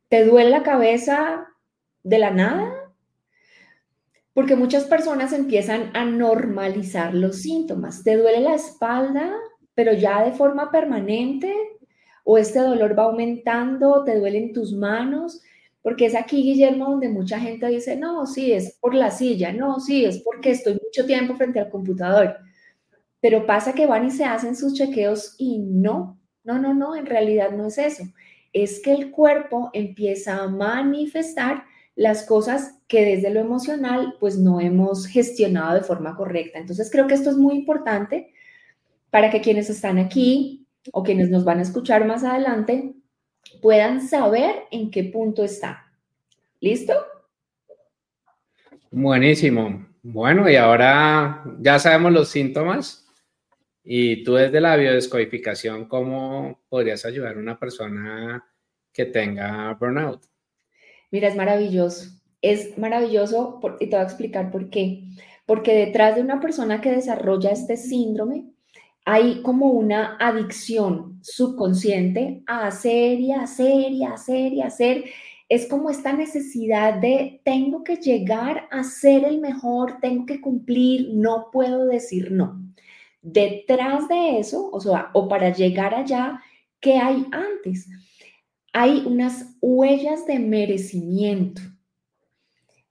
¿te 0.08 0.24
duele 0.24 0.50
la 0.50 0.62
cabeza 0.62 1.48
de 2.08 2.18
la 2.18 2.30
nada. 2.30 2.72
Porque 4.32 4.56
muchas 4.56 4.84
personas 4.84 5.32
empiezan 5.32 5.90
a 5.94 6.04
normalizar 6.04 7.14
los 7.14 7.42
síntomas. 7.42 8.02
Te 8.02 8.16
duele 8.16 8.40
la 8.40 8.54
espalda, 8.54 9.34
pero 9.74 9.92
ya 9.92 10.24
de 10.24 10.32
forma 10.32 10.70
permanente, 10.70 11.52
o 12.24 12.38
este 12.38 12.60
dolor 12.60 12.98
va 12.98 13.04
aumentando, 13.04 14.04
te 14.04 14.18
duelen 14.18 14.52
tus 14.52 14.72
manos, 14.72 15.42
porque 15.82 16.06
es 16.06 16.14
aquí, 16.14 16.42
Guillermo, 16.42 16.90
donde 16.90 17.08
mucha 17.08 17.38
gente 17.40 17.66
dice, 17.68 17.96
no, 17.96 18.26
sí, 18.26 18.52
es 18.52 18.76
por 18.80 18.94
la 18.94 19.10
silla, 19.10 19.52
no, 19.52 19.80
sí, 19.80 20.04
es 20.04 20.18
porque 20.18 20.50
estoy 20.50 20.74
mucho 20.74 21.06
tiempo 21.06 21.34
frente 21.34 21.60
al 21.60 21.70
computador. 21.70 22.36
Pero 23.20 23.46
pasa 23.46 23.72
que 23.72 23.86
van 23.86 24.06
y 24.06 24.10
se 24.10 24.24
hacen 24.24 24.54
sus 24.54 24.74
chequeos 24.74 25.34
y 25.38 25.58
no, 25.58 26.20
no, 26.44 26.58
no, 26.58 26.74
no, 26.74 26.94
en 26.94 27.06
realidad 27.06 27.50
no 27.50 27.66
es 27.66 27.78
eso. 27.78 28.04
Es 28.52 28.80
que 28.80 28.92
el 28.92 29.10
cuerpo 29.10 29.70
empieza 29.72 30.42
a 30.42 30.48
manifestar 30.48 31.64
las 31.98 32.22
cosas 32.22 32.78
que 32.86 33.04
desde 33.04 33.28
lo 33.28 33.40
emocional 33.40 34.14
pues 34.20 34.38
no 34.38 34.60
hemos 34.60 35.08
gestionado 35.08 35.74
de 35.74 35.82
forma 35.82 36.14
correcta. 36.14 36.60
Entonces 36.60 36.90
creo 36.92 37.08
que 37.08 37.14
esto 37.14 37.28
es 37.28 37.36
muy 37.36 37.56
importante 37.56 38.32
para 39.10 39.30
que 39.30 39.40
quienes 39.40 39.68
están 39.68 39.98
aquí 39.98 40.64
o 40.92 41.02
quienes 41.02 41.28
nos 41.28 41.44
van 41.44 41.58
a 41.58 41.62
escuchar 41.62 42.06
más 42.06 42.22
adelante 42.22 42.94
puedan 43.60 44.00
saber 44.00 44.54
en 44.70 44.92
qué 44.92 45.04
punto 45.04 45.42
está. 45.42 45.90
¿Listo? 46.60 46.94
Buenísimo. 48.92 49.88
Bueno, 50.00 50.48
y 50.48 50.54
ahora 50.54 51.42
ya 51.58 51.80
sabemos 51.80 52.12
los 52.12 52.28
síntomas. 52.28 53.08
Y 53.82 54.22
tú 54.22 54.34
desde 54.34 54.60
la 54.60 54.76
biodescodificación, 54.76 55.88
¿cómo 55.88 56.60
podrías 56.68 57.04
ayudar 57.04 57.34
a 57.34 57.40
una 57.40 57.58
persona 57.58 58.48
que 58.92 59.06
tenga 59.06 59.74
burnout? 59.74 60.22
Mira, 61.10 61.28
es 61.28 61.36
maravilloso. 61.36 62.10
Es 62.42 62.78
maravilloso 62.78 63.60
y 63.80 63.86
te 63.86 63.96
voy 63.96 64.00
a 64.00 64.04
explicar 64.04 64.50
por 64.50 64.70
qué. 64.70 65.04
Porque 65.46 65.74
detrás 65.74 66.14
de 66.14 66.20
una 66.22 66.40
persona 66.40 66.80
que 66.80 66.90
desarrolla 66.90 67.50
este 67.50 67.76
síndrome 67.76 68.46
hay 69.04 69.40
como 69.40 69.70
una 69.70 70.18
adicción 70.20 71.18
subconsciente 71.22 72.42
a 72.46 72.66
hacer 72.66 73.18
y 73.18 73.32
hacer 73.32 73.90
y 73.90 74.04
hacer 74.04 74.52
y 74.52 74.60
hacer. 74.60 75.04
Es 75.48 75.66
como 75.66 75.88
esta 75.88 76.12
necesidad 76.12 77.00
de 77.00 77.40
tengo 77.42 77.82
que 77.82 77.96
llegar 77.96 78.68
a 78.70 78.84
ser 78.84 79.24
el 79.24 79.40
mejor, 79.40 79.96
tengo 80.02 80.26
que 80.26 80.42
cumplir, 80.42 81.08
no 81.14 81.46
puedo 81.50 81.86
decir 81.86 82.30
no. 82.32 82.62
Detrás 83.22 84.08
de 84.08 84.38
eso, 84.40 84.68
o 84.70 84.78
sea, 84.78 85.10
o 85.14 85.26
para 85.26 85.54
llegar 85.54 85.94
allá, 85.94 86.42
¿qué 86.78 86.98
hay 86.98 87.24
antes? 87.32 87.88
Hay 88.72 89.02
unas 89.06 89.56
huellas 89.60 90.26
de 90.26 90.38
merecimiento. 90.38 91.62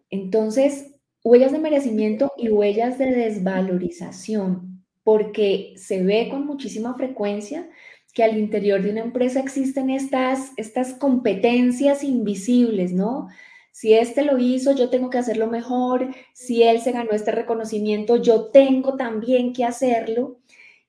Entonces, 0.09 0.95
huellas 1.23 1.51
de 1.51 1.59
merecimiento 1.59 2.31
y 2.37 2.49
huellas 2.49 2.97
de 2.97 3.11
desvalorización, 3.11 4.83
porque 5.03 5.73
se 5.77 6.03
ve 6.03 6.29
con 6.29 6.45
muchísima 6.45 6.93
frecuencia 6.95 7.69
que 8.13 8.23
al 8.23 8.37
interior 8.37 8.81
de 8.81 8.91
una 8.91 9.01
empresa 9.01 9.39
existen 9.39 9.89
estas, 9.89 10.51
estas 10.57 10.93
competencias 10.93 12.03
invisibles, 12.03 12.91
¿no? 12.91 13.27
Si 13.71 13.93
este 13.93 14.23
lo 14.23 14.39
hizo, 14.39 14.73
yo 14.73 14.89
tengo 14.89 15.11
que 15.11 15.19
hacerlo 15.19 15.45
mejor. 15.45 16.07
Si 16.33 16.63
él 16.63 16.81
se 16.81 16.93
ganó 16.93 17.11
este 17.11 17.31
reconocimiento, 17.31 18.15
yo 18.15 18.45
tengo 18.45 18.95
también 18.95 19.53
que 19.53 19.65
hacerlo. 19.65 20.39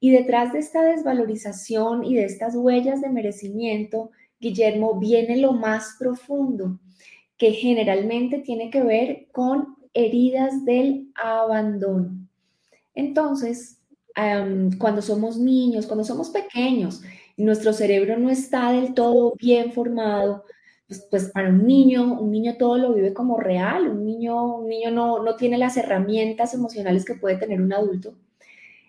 Y 0.01 0.11
detrás 0.11 0.55
de 0.55 0.61
esta 0.61 0.83
desvalorización 0.83 2.03
y 2.03 2.15
de 2.15 2.25
estas 2.25 2.55
huellas 2.55 3.03
de 3.03 3.11
merecimiento 3.11 4.11
Guillermo, 4.41 4.99
viene 4.99 5.37
lo 5.37 5.53
más 5.53 5.97
profundo, 5.99 6.79
que 7.37 7.53
generalmente 7.53 8.39
tiene 8.39 8.71
que 8.71 8.83
ver 8.83 9.29
con 9.33 9.77
heridas 9.95 10.65
del 10.65 11.11
abandono. 11.15 12.11
Entonces, 12.95 13.81
cuando 14.79 15.03
somos 15.03 15.39
niños, 15.39 15.87
cuando 15.87 16.05
somos 16.05 16.31
pequeños, 16.31 17.03
nuestro 17.37 17.73
cerebro 17.73 18.19
no 18.19 18.31
está 18.31 18.73
del 18.73 18.95
todo 18.95 19.35
bien 19.39 19.73
formado, 19.73 20.45
pues, 20.89 21.07
pues, 21.11 21.31
para 21.31 21.51
un 21.51 21.67
niño, 21.67 22.21
un 22.21 22.31
niño 22.31 22.57
todo 22.57 22.79
lo 22.79 22.95
vive 22.95 23.13
como 23.13 23.39
real, 23.39 23.89
un 23.89 24.05
niño, 24.05 24.63
niño 24.63 24.91
no, 24.91 25.23
no 25.23 25.37
tiene 25.37 25.59
las 25.59 25.77
herramientas 25.77 26.55
emocionales 26.55 27.05
que 27.05 27.15
puede 27.15 27.37
tener 27.37 27.61
un 27.61 27.73
adulto. 27.73 28.15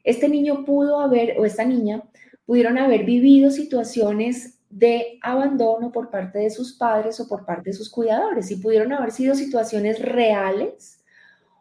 Este 0.04 0.30
niño 0.30 0.66
pudo 0.66 1.00
haber, 1.02 1.40
o 1.40 1.46
esta 1.46 1.66
niña, 1.66 2.04
pudieron 2.46 2.78
haber 2.78 3.04
vivido 3.06 3.52
situaciones 3.52 4.59
de 4.70 5.20
abandono 5.22 5.92
por 5.92 6.10
parte 6.10 6.40
de 6.40 6.50
sus 6.50 6.74
padres 6.74 7.20
o 7.20 7.28
por 7.28 7.46
parte 7.46 7.72
de 7.72 7.76
sus 7.76 7.90
cuidadores 7.90 8.52
y 8.52 8.58
pudieron 8.58 8.94
haber 8.94 9.12
sido 9.12 9.36
situaciones 9.36 10.00
reales 10.00 11.04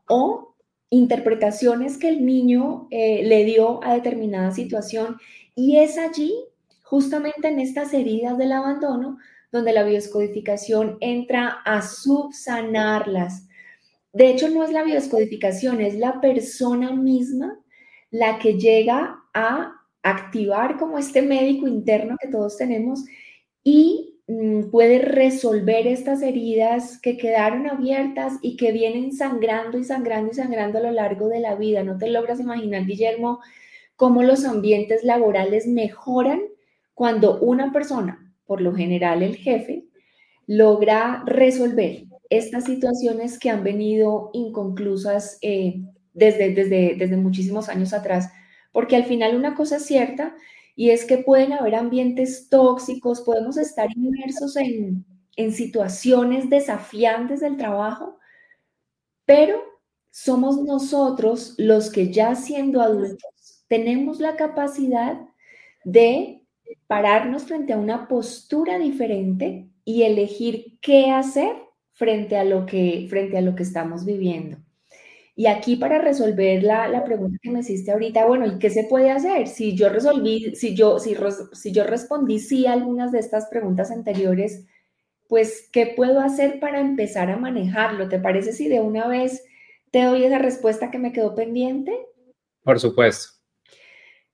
o 0.07 0.55
interpretaciones 0.90 1.99
que 1.99 2.09
el 2.09 2.25
niño 2.25 2.87
eh, 2.90 3.23
le 3.25 3.44
dio 3.44 3.83
a 3.85 3.94
determinada 3.94 4.51
situación 4.51 5.16
y 5.55 5.79
es 5.79 5.99
allí, 5.99 6.35
justamente 6.83 7.49
en 7.49 7.59
estas 7.59 7.92
heridas 7.92 8.38
del 8.38 8.53
abandono, 8.53 9.18
donde 9.51 9.73
la 9.73 9.83
bioscodificación 9.83 10.99
entra 11.01 11.49
a 11.64 11.83
subsanarlas. 11.83 13.49
De 14.12 14.31
hecho, 14.31 14.49
no 14.49 14.62
es 14.62 14.71
la 14.71 14.85
bioscodificación, 14.85 15.81
es 15.81 15.97
la 15.97 16.21
persona 16.21 16.92
misma 16.92 17.59
la 18.11 18.38
que 18.38 18.55
llega 18.55 19.21
a 19.35 19.77
activar 20.02 20.78
como 20.78 20.98
este 20.98 21.22
médico 21.22 21.66
interno 21.66 22.16
que 22.20 22.28
todos 22.28 22.56
tenemos 22.56 23.04
y 23.62 24.20
mm, 24.26 24.70
puede 24.70 25.00
resolver 25.00 25.87
estas 25.87 26.22
heridas 26.22 26.98
que 27.00 27.16
quedaron 27.16 27.68
abiertas 27.68 28.34
y 28.42 28.56
que 28.56 28.72
vienen 28.72 29.12
sangrando 29.12 29.78
y 29.78 29.84
sangrando 29.84 30.32
y 30.32 30.34
sangrando 30.34 30.78
a 30.78 30.82
lo 30.82 30.92
largo 30.92 31.28
de 31.28 31.40
la 31.40 31.54
vida. 31.54 31.82
No 31.82 31.98
te 31.98 32.08
logras 32.08 32.40
imaginar, 32.40 32.87
Guillermo, 32.87 33.40
cómo 33.96 34.22
los 34.22 34.44
ambientes 34.44 35.02
laborales 35.04 35.66
mejoran 35.66 36.40
cuando 36.94 37.40
una 37.40 37.72
persona, 37.72 38.32
por 38.46 38.61
lo 38.61 38.74
general 38.74 39.22
el 39.22 39.37
jefe, 39.37 39.84
logra 40.46 41.22
resolver 41.26 42.04
estas 42.30 42.64
situaciones 42.64 43.38
que 43.38 43.50
han 43.50 43.62
venido 43.62 44.30
inconclusas 44.32 45.38
eh, 45.42 45.82
desde, 46.12 46.54
desde, 46.54 46.96
desde 46.96 47.16
muchísimos 47.16 47.68
años 47.68 47.92
atrás, 47.92 48.30
porque 48.72 48.96
al 48.96 49.04
final 49.04 49.37
una 49.37 49.54
cosa 49.54 49.76
es 49.76 49.87
cierta 49.87 50.35
y 50.76 50.90
es 50.90 51.04
que 51.04 51.18
pueden 51.18 51.52
haber 51.52 51.74
ambientes 51.74 52.48
tóxicos, 52.48 53.22
podemos 53.22 53.57
estar 53.57 53.88
inmersos 53.96 54.57
en, 54.57 55.04
en 55.37 55.52
situaciones 55.52 56.50
desafiantes 56.50 57.40
del 57.40 57.57
trabajo, 57.57 58.18
pero 59.24 59.61
somos 60.11 60.62
nosotros 60.62 61.54
los 61.59 61.90
que 61.90 62.12
ya 62.12 62.35
siendo 62.35 62.81
adultos 62.81 63.64
tenemos 63.68 64.18
la 64.18 64.37
capacidad 64.37 65.20
de 65.85 66.42
pararnos 66.87 67.44
frente 67.44 67.72
a 67.72 67.78
una 67.78 68.09
postura 68.09 68.78
diferente 68.78 69.68
y 69.85 70.02
elegir 70.02 70.78
qué 70.81 71.11
hacer 71.11 71.54
frente 71.92 72.37
a 72.37 72.44
lo 72.44 72.66
que, 72.66 73.07
frente 73.09 73.38
a 73.38 73.42
lo 73.42 73.54
que 73.54 73.62
estamos 73.62 74.04
viviendo. 74.04 74.59
Y 75.38 75.46
aquí 75.46 75.77
para 75.77 76.01
resolver 76.01 76.64
la, 76.64 76.88
la, 76.88 77.05
pregunta 77.05 77.38
que 77.40 77.53
me 77.53 77.61
hiciste 77.61 77.92
ahorita, 77.92 78.27
bueno, 78.27 78.44
¿y 78.44 78.59
qué 78.59 78.70
se 78.70 78.83
puede 78.83 79.12
hacer? 79.12 79.46
Si 79.46 79.77
yo 79.77 79.88
resolví, 79.88 80.57
si 80.57 80.74
yo, 80.74 80.98
si, 80.98 81.16
si 81.53 81.70
yo 81.70 81.85
respondí 81.85 82.40
sí 82.40 82.66
a 82.66 82.72
algunas 82.72 83.12
de 83.12 83.20
estas 83.20 83.46
preguntas 83.46 83.92
anteriores, 83.92 84.66
pues, 85.29 85.68
¿qué 85.70 85.94
puedo 85.94 86.18
hacer 86.18 86.59
para 86.59 86.81
empezar 86.81 87.31
a 87.31 87.37
manejarlo? 87.37 88.09
¿Te 88.09 88.18
parece 88.18 88.53
si 88.53 88.66
de 88.66 88.81
una 88.81 89.07
vez 89.07 89.44
te 89.92 90.03
doy 90.03 90.24
esa 90.24 90.40
respuesta 90.40 90.90
que 90.90 90.98
me 90.98 91.12
quedó 91.12 91.37
pendiente? 91.37 91.96
Por 92.64 92.81
supuesto. 92.81 93.35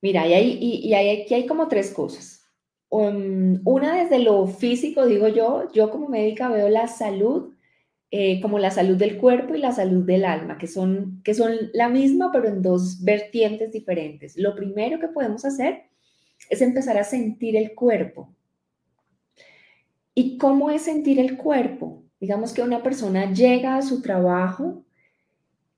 Mira, 0.00 0.26
y, 0.26 0.32
hay, 0.32 0.58
y, 0.58 0.94
aquí 0.94 1.34
hay 1.34 1.44
como 1.44 1.68
tres 1.68 1.90
cosas. 1.90 2.46
Um, 2.88 3.60
una 3.66 4.02
desde 4.02 4.20
lo 4.20 4.46
físico, 4.46 5.04
digo 5.04 5.28
yo, 5.28 5.70
yo 5.70 5.90
como 5.90 6.08
médica 6.08 6.48
veo 6.48 6.70
la 6.70 6.88
salud 6.88 7.53
eh, 8.16 8.40
como 8.40 8.60
la 8.60 8.70
salud 8.70 8.96
del 8.96 9.16
cuerpo 9.16 9.56
y 9.56 9.58
la 9.58 9.72
salud 9.72 10.04
del 10.04 10.24
alma, 10.24 10.56
que 10.56 10.68
son, 10.68 11.20
que 11.24 11.34
son 11.34 11.50
la 11.72 11.88
misma, 11.88 12.30
pero 12.30 12.46
en 12.46 12.62
dos 12.62 13.02
vertientes 13.02 13.72
diferentes. 13.72 14.36
Lo 14.36 14.54
primero 14.54 15.00
que 15.00 15.08
podemos 15.08 15.44
hacer 15.44 15.86
es 16.48 16.62
empezar 16.62 16.96
a 16.96 17.02
sentir 17.02 17.56
el 17.56 17.74
cuerpo. 17.74 18.32
¿Y 20.14 20.38
cómo 20.38 20.70
es 20.70 20.82
sentir 20.82 21.18
el 21.18 21.36
cuerpo? 21.36 22.04
Digamos 22.20 22.52
que 22.52 22.62
una 22.62 22.84
persona 22.84 23.32
llega 23.32 23.76
a 23.76 23.82
su 23.82 24.00
trabajo 24.00 24.84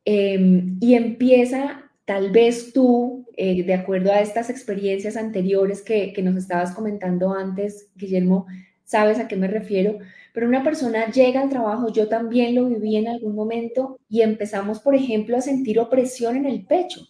em, 0.04 0.76
y 0.78 0.92
empieza, 0.92 1.90
tal 2.04 2.32
vez 2.32 2.74
tú, 2.74 3.24
eh, 3.38 3.62
de 3.62 3.72
acuerdo 3.72 4.12
a 4.12 4.20
estas 4.20 4.50
experiencias 4.50 5.16
anteriores 5.16 5.80
que, 5.80 6.12
que 6.12 6.20
nos 6.20 6.36
estabas 6.36 6.74
comentando 6.74 7.32
antes, 7.32 7.88
Guillermo, 7.96 8.44
sabes 8.84 9.18
a 9.18 9.26
qué 9.26 9.36
me 9.36 9.48
refiero, 9.48 10.00
pero 10.36 10.48
una 10.48 10.62
persona 10.62 11.10
llega 11.10 11.40
al 11.40 11.48
trabajo, 11.48 11.90
yo 11.90 12.08
también 12.08 12.54
lo 12.54 12.66
viví 12.66 12.96
en 12.96 13.08
algún 13.08 13.34
momento 13.34 13.98
y 14.06 14.20
empezamos, 14.20 14.80
por 14.80 14.94
ejemplo, 14.94 15.34
a 15.38 15.40
sentir 15.40 15.78
opresión 15.78 16.36
en 16.36 16.44
el 16.44 16.66
pecho 16.66 17.00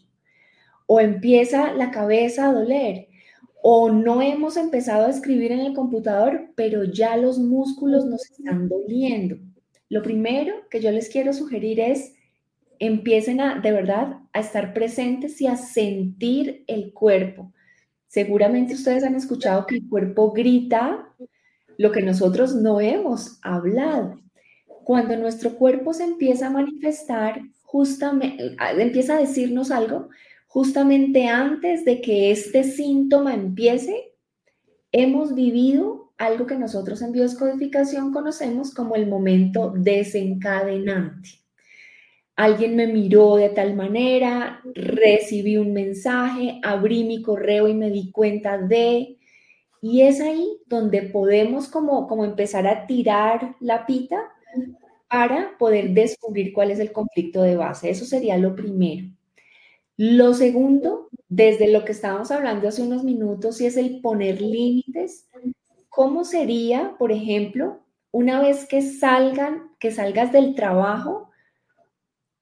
o 0.87 1.01
empieza 1.01 1.73
la 1.73 1.91
cabeza 1.91 2.49
a 2.49 2.53
doler 2.53 3.09
o 3.65 3.91
no 3.91 4.23
hemos 4.23 4.57
empezado 4.57 5.07
a 5.07 5.11
escribir 5.11 5.51
en 5.51 5.59
el 5.59 5.75
computador, 5.75 6.53
pero 6.55 6.85
ya 6.85 7.17
los 7.17 7.41
músculos 7.41 8.07
nos 8.07 8.31
están 8.31 8.69
doliendo. 8.69 9.39
Lo 9.89 10.05
primero 10.05 10.55
que 10.71 10.81
yo 10.81 10.93
les 10.93 11.09
quiero 11.09 11.33
sugerir 11.33 11.81
es 11.81 12.15
empiecen 12.79 13.41
a 13.41 13.59
de 13.59 13.73
verdad 13.73 14.21
a 14.35 14.39
estar 14.39 14.73
presentes 14.73 15.41
y 15.41 15.49
a 15.49 15.57
sentir 15.57 16.63
el 16.69 16.93
cuerpo. 16.93 17.53
Seguramente 18.07 18.75
ustedes 18.75 19.03
han 19.03 19.17
escuchado 19.17 19.67
que 19.67 19.75
el 19.75 19.89
cuerpo 19.89 20.31
grita, 20.31 21.13
lo 21.79 21.93
que 21.93 22.03
nosotros 22.03 22.55
no 22.55 22.81
hemos 22.81 23.39
hablado. 23.43 24.21
Cuando 24.85 25.17
nuestro 25.17 25.57
cuerpo 25.57 25.93
se 25.93 26.05
empieza 26.05 26.47
a 26.47 26.51
manifestar, 26.51 27.41
justamente, 27.63 28.57
empieza 28.79 29.17
a 29.17 29.21
decirnos 29.21 29.71
algo, 29.71 30.09
justamente 30.47 31.27
antes 31.27 31.85
de 31.85 32.01
que 32.01 32.31
este 32.31 32.65
síntoma 32.65 33.35
empiece, 33.35 34.13
hemos 34.93 35.35
vivido 35.35 36.13
algo 36.19 36.47
que 36.47 36.57
nosotros 36.57 37.03
en 37.03 37.13
bioscodificación 37.13 38.13
conocemos 38.13 38.73
como 38.73 38.95
el 38.95 39.07
momento 39.07 39.73
desencadenante. 39.77 41.31
Alguien 42.37 42.77
me 42.77 42.87
miró 42.87 43.37
de 43.37 43.49
tal 43.49 43.75
manera, 43.75 44.61
recibí 44.75 45.57
un 45.57 45.73
mensaje, 45.73 46.61
abrí 46.63 47.05
mi 47.05 47.23
correo 47.23 47.67
y 47.67 47.75
me 47.75 47.91
di 47.91 48.11
cuenta 48.11 48.59
de, 48.59 49.17
y 49.83 50.03
es 50.03 50.21
ahí 50.21 50.61
donde 50.67 51.03
podemos 51.03 51.69
como, 51.69 52.07
como 52.07 52.25
empezar 52.25 52.67
a 52.67 52.87
tirar 52.87 53.57
la 53.61 53.87
pita 53.87 54.33
para 55.09 55.57
poder 55.59 55.91
descubrir 55.91 56.53
cuál 56.53 56.71
es 56.71 56.79
el 56.79 56.93
conflicto 56.93 57.43
de 57.43 57.57
base. 57.57 57.91
Eso 57.91 58.05
sería 58.05 58.37
lo 58.39 58.55
primero. 58.55 59.09
Lo 59.97 60.35
segundo, 60.35 61.09
desde 61.29 61.73
lo 61.73 61.85
que 61.85 61.93
estábamos 61.93 62.31
hablando 62.31 62.69
hace 62.69 62.83
unos 62.83 63.03
minutos, 63.03 63.61
y 63.61 63.67
es 63.67 63.77
el 63.77 64.01
poner 64.01 64.43
límites. 64.43 65.29
¿Cómo 65.89 66.25
sería, 66.25 66.97
por 66.99 67.13
ejemplo, 67.13 67.81
una 68.11 68.41
vez 68.41 68.67
que 68.67 68.83
salgan, 68.83 69.71
que 69.79 69.93
salgas 69.93 70.33
del 70.33 70.55
trabajo, 70.55 71.31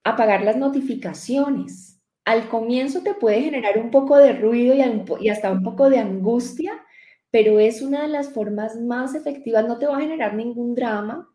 apagar 0.02 0.42
las 0.42 0.56
notificaciones? 0.56 2.00
Al 2.24 2.48
comienzo 2.48 3.02
te 3.02 3.14
puede 3.14 3.42
generar 3.42 3.78
un 3.78 3.90
poco 3.90 4.16
de 4.16 4.32
ruido 4.32 4.74
y 5.20 5.28
hasta 5.28 5.52
un 5.52 5.62
poco 5.62 5.90
de 5.90 5.98
angustia, 5.98 6.83
pero 7.34 7.58
es 7.58 7.82
una 7.82 8.02
de 8.02 8.08
las 8.08 8.28
formas 8.28 8.80
más 8.80 9.16
efectivas, 9.16 9.66
no 9.66 9.76
te 9.76 9.86
va 9.86 9.96
a 9.96 10.00
generar 10.00 10.34
ningún 10.34 10.76
drama, 10.76 11.28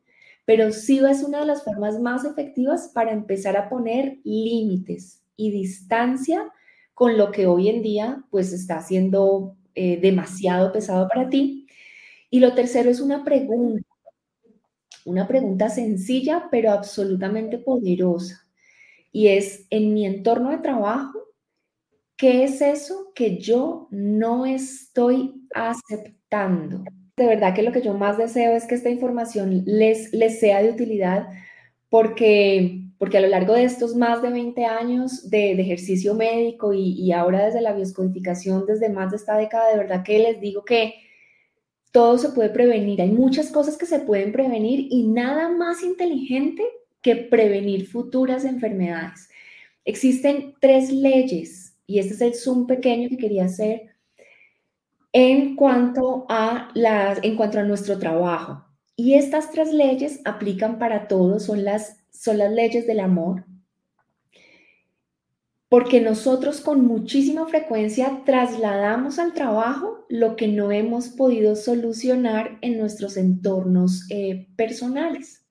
pero 0.46 0.72
sí 0.72 1.00
es 1.00 1.24
una 1.24 1.42
de 1.42 1.46
las 1.46 1.66
formas 1.66 2.00
más 2.00 2.24
efectivas 2.24 2.90
para 2.94 3.12
empezar 3.12 3.58
a 3.58 3.68
poner 3.68 4.18
límites 4.24 5.22
y 5.36 5.52
distancia 5.52 6.54
con 6.94 7.18
lo 7.18 7.32
que 7.32 7.48
hoy 7.48 7.68
en 7.68 7.82
día 7.82 8.24
pues 8.32 8.54
está 8.54 8.80
siendo 8.82 9.58
eh, 9.76 10.00
demasiado 10.00 10.72
pesado 10.72 11.10
para 11.10 11.28
ti. 11.28 11.68
Y 12.30 12.40
lo 12.40 12.54
tercero 12.54 12.90
es 12.90 13.02
una 13.02 13.26
pregunta, 13.26 13.86
una 15.04 15.28
pregunta 15.28 15.68
sencilla 15.68 16.48
pero 16.50 16.72
absolutamente 16.72 17.58
poderosa. 17.58 18.48
Y 19.12 19.28
es, 19.28 19.68
en 19.70 19.94
mi 19.94 20.06
entorno 20.06 20.52
de 20.52 20.60
trabajo, 20.60 21.20
¿qué 22.20 22.44
es 22.44 22.62
eso 22.62 23.12
que 23.16 23.38
yo 23.38 23.88
no 23.92 24.46
estoy 24.46 25.40
aceptando. 25.56 26.84
De 27.16 27.26
verdad 27.26 27.56
que 27.56 27.64
lo 27.64 27.72
que 27.72 27.82
yo 27.82 27.94
más 27.94 28.18
deseo 28.18 28.56
es 28.56 28.66
que 28.66 28.76
esta 28.76 28.90
información 28.90 29.64
les, 29.66 30.12
sea 30.40 30.62
de 30.62 30.72
utilidad 30.72 31.28
porque, 31.90 32.82
porque 32.98 33.18
a 33.18 33.22
lo 33.22 33.28
largo 33.28 33.54
de 33.54 33.64
estos 33.64 33.96
más 33.96 34.22
de 34.22 34.30
20 34.30 34.66
años 34.66 35.30
de, 35.30 35.52
ejercicio 35.52 36.14
médico 36.14 36.74
y, 36.74 36.92
y, 36.92 37.12
ahora 37.14 37.46
desde 37.46 37.62
la 37.62 37.74
bioscodificación, 37.74 38.66
desde 38.66 38.90
más 38.90 39.12
de 39.12 39.18
esta 39.18 39.38
década, 39.38 39.72
de 39.72 39.78
verdad 39.78 40.04
que 40.04 40.20
les 40.20 40.40
digo 40.40 40.64
que 40.64 40.96
todo 41.92 42.18
se 42.18 42.30
puede 42.30 42.50
prevenir. 42.50 43.02
Hay 43.02 43.12
muchas 43.12 43.50
cosas 43.50 43.78
que 43.78 43.86
se 43.86 44.00
pueden 44.00 44.32
prevenir 44.32 44.88
y 44.92 45.08
nada 45.08 45.50
más 45.50 45.84
inteligente 45.84 46.64
que 47.02 47.16
prevenir 47.16 47.88
futuras 47.88 48.46
enfermedades. 48.46 49.30
Existen 49.86 50.54
tres 50.60 50.92
leyes 50.92 51.59
y 51.90 51.98
este 51.98 52.14
es 52.14 52.22
el 52.22 52.36
zoom 52.36 52.68
pequeño 52.68 53.10
que 53.10 53.18
quería 53.18 53.46
hacer 53.46 53.96
en 55.12 55.56
cuanto 55.56 56.28
a, 56.30 56.70
las, 56.76 57.18
en 57.24 57.36
cuanto 57.36 57.58
a 57.58 57.64
nuestro 57.64 57.98
trabajo. 57.98 58.64
Y 58.96 59.16
estas 59.16 59.50
tres 59.52 59.74
leyes 59.74 60.22
aplican 60.24 60.78
para 60.78 61.08
todos, 61.08 61.46
son 61.46 61.64
las, 61.66 61.98
son 62.12 62.38
las 62.38 62.52
leyes 62.52 62.86
del 62.86 63.00
amor, 63.00 63.44
porque 65.68 66.00
nosotros 66.00 66.62
con 66.62 66.86
muchísima 66.86 67.48
frecuencia 67.48 68.22
trasladamos 68.24 69.18
al 69.18 69.34
trabajo 69.34 70.06
lo 70.10 70.36
que 70.36 70.48
no 70.48 70.72
hemos 70.72 71.08
podido 71.08 71.56
solucionar 71.56 72.60
en 72.62 72.78
nuestros 72.78 73.18
entornos 73.18 74.06
eh, 74.12 74.48
personales. 74.56 75.44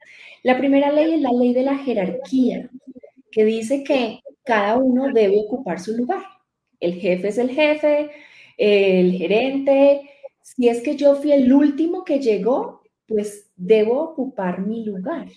La 0.45 0.57
primera 0.57 0.93
ley 0.93 1.15
es 1.15 1.21
la 1.21 1.33
ley 1.33 1.53
de 1.53 1.63
la 1.65 1.79
jerarquía, 1.79 2.71
que 3.33 3.45
dice 3.45 3.83
que 3.83 4.21
cada 4.49 4.79
uno 4.79 5.13
debe 5.13 5.39
ocupar 5.39 5.79
su 5.79 5.95
lugar. 5.95 6.23
El 6.81 6.95
jefe 6.95 7.29
es 7.29 7.37
el 7.37 7.51
jefe, 7.51 8.11
el 8.57 9.13
gerente, 9.13 10.09
si 10.41 10.69
es 10.69 10.83
que 10.83 10.97
yo 10.97 11.17
fui 11.17 11.33
el 11.33 11.53
último 11.53 12.03
que 12.03 12.19
llegó, 12.19 12.81
pues 13.07 13.51
debo 13.57 14.01
ocupar 14.01 14.67
mi 14.67 14.87
lugar, 14.87 15.29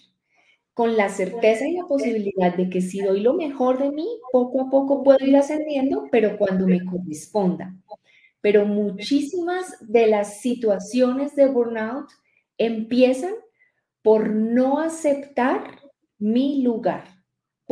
con 0.74 0.96
la 0.96 1.10
certeza 1.10 1.68
y 1.68 1.74
la 1.74 1.84
posibilidad 1.88 2.56
de 2.56 2.70
que 2.70 2.80
si 2.80 3.02
doy 3.02 3.20
lo 3.20 3.34
mejor 3.34 3.80
de 3.80 3.92
mí, 3.92 4.08
poco 4.32 4.62
a 4.62 4.70
poco 4.70 5.04
puedo 5.04 5.20
ir 5.26 5.36
ascendiendo, 5.36 6.08
pero 6.10 6.38
cuando 6.38 6.66
me 6.66 6.86
corresponda. 6.86 7.76
Pero 8.40 8.66
muchísimas 8.66 9.76
de 9.82 10.08
las 10.08 10.40
situaciones 10.40 11.36
de 11.36 11.48
burnout 11.48 12.08
empiezan 12.58 13.34
por 14.02 14.30
no 14.30 14.80
aceptar 14.80 15.82
mi 16.18 16.62
lugar, 16.64 17.21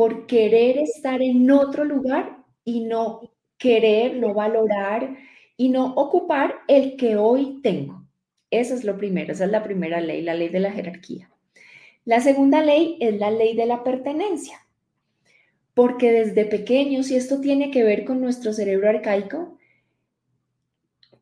por 0.00 0.24
querer 0.24 0.78
estar 0.78 1.20
en 1.20 1.50
otro 1.50 1.84
lugar 1.84 2.38
y 2.64 2.86
no 2.86 3.20
querer, 3.58 4.16
no 4.16 4.32
valorar 4.32 5.18
y 5.58 5.68
no 5.68 5.92
ocupar 5.92 6.54
el 6.68 6.96
que 6.96 7.16
hoy 7.16 7.60
tengo. 7.62 8.06
Eso 8.50 8.74
es 8.74 8.82
lo 8.82 8.96
primero, 8.96 9.34
esa 9.34 9.44
es 9.44 9.50
la 9.50 9.62
primera 9.62 10.00
ley, 10.00 10.22
la 10.22 10.32
ley 10.32 10.48
de 10.48 10.60
la 10.60 10.72
jerarquía. 10.72 11.30
La 12.06 12.20
segunda 12.20 12.62
ley 12.62 12.96
es 12.98 13.18
la 13.18 13.30
ley 13.30 13.54
de 13.54 13.66
la 13.66 13.84
pertenencia, 13.84 14.66
porque 15.74 16.10
desde 16.12 16.46
pequeños, 16.46 17.10
y 17.10 17.16
esto 17.16 17.42
tiene 17.42 17.70
que 17.70 17.84
ver 17.84 18.06
con 18.06 18.22
nuestro 18.22 18.54
cerebro 18.54 18.88
arcaico, 18.88 19.58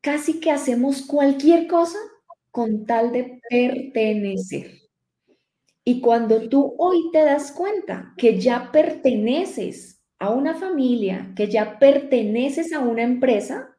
casi 0.00 0.38
que 0.38 0.52
hacemos 0.52 1.02
cualquier 1.02 1.66
cosa 1.66 1.98
con 2.52 2.86
tal 2.86 3.10
de 3.10 3.40
pertenecer. 3.50 4.87
Y 5.88 6.02
cuando 6.02 6.50
tú 6.50 6.74
hoy 6.76 7.10
te 7.12 7.24
das 7.24 7.50
cuenta 7.50 8.12
que 8.18 8.38
ya 8.38 8.70
perteneces 8.70 10.04
a 10.18 10.28
una 10.28 10.54
familia, 10.54 11.32
que 11.34 11.48
ya 11.48 11.78
perteneces 11.78 12.74
a 12.74 12.80
una 12.80 13.02
empresa, 13.02 13.74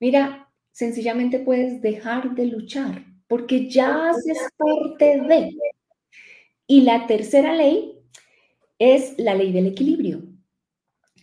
mira, 0.00 0.50
sencillamente 0.72 1.38
puedes 1.38 1.82
dejar 1.82 2.34
de 2.34 2.46
luchar 2.46 3.04
porque 3.28 3.68
ya 3.68 4.08
haces 4.08 4.38
parte 4.56 5.20
de. 5.20 5.54
Y 6.66 6.80
la 6.80 7.06
tercera 7.06 7.54
ley 7.54 8.00
es 8.78 9.12
la 9.18 9.34
ley 9.34 9.52
del 9.52 9.66
equilibrio. 9.66 10.22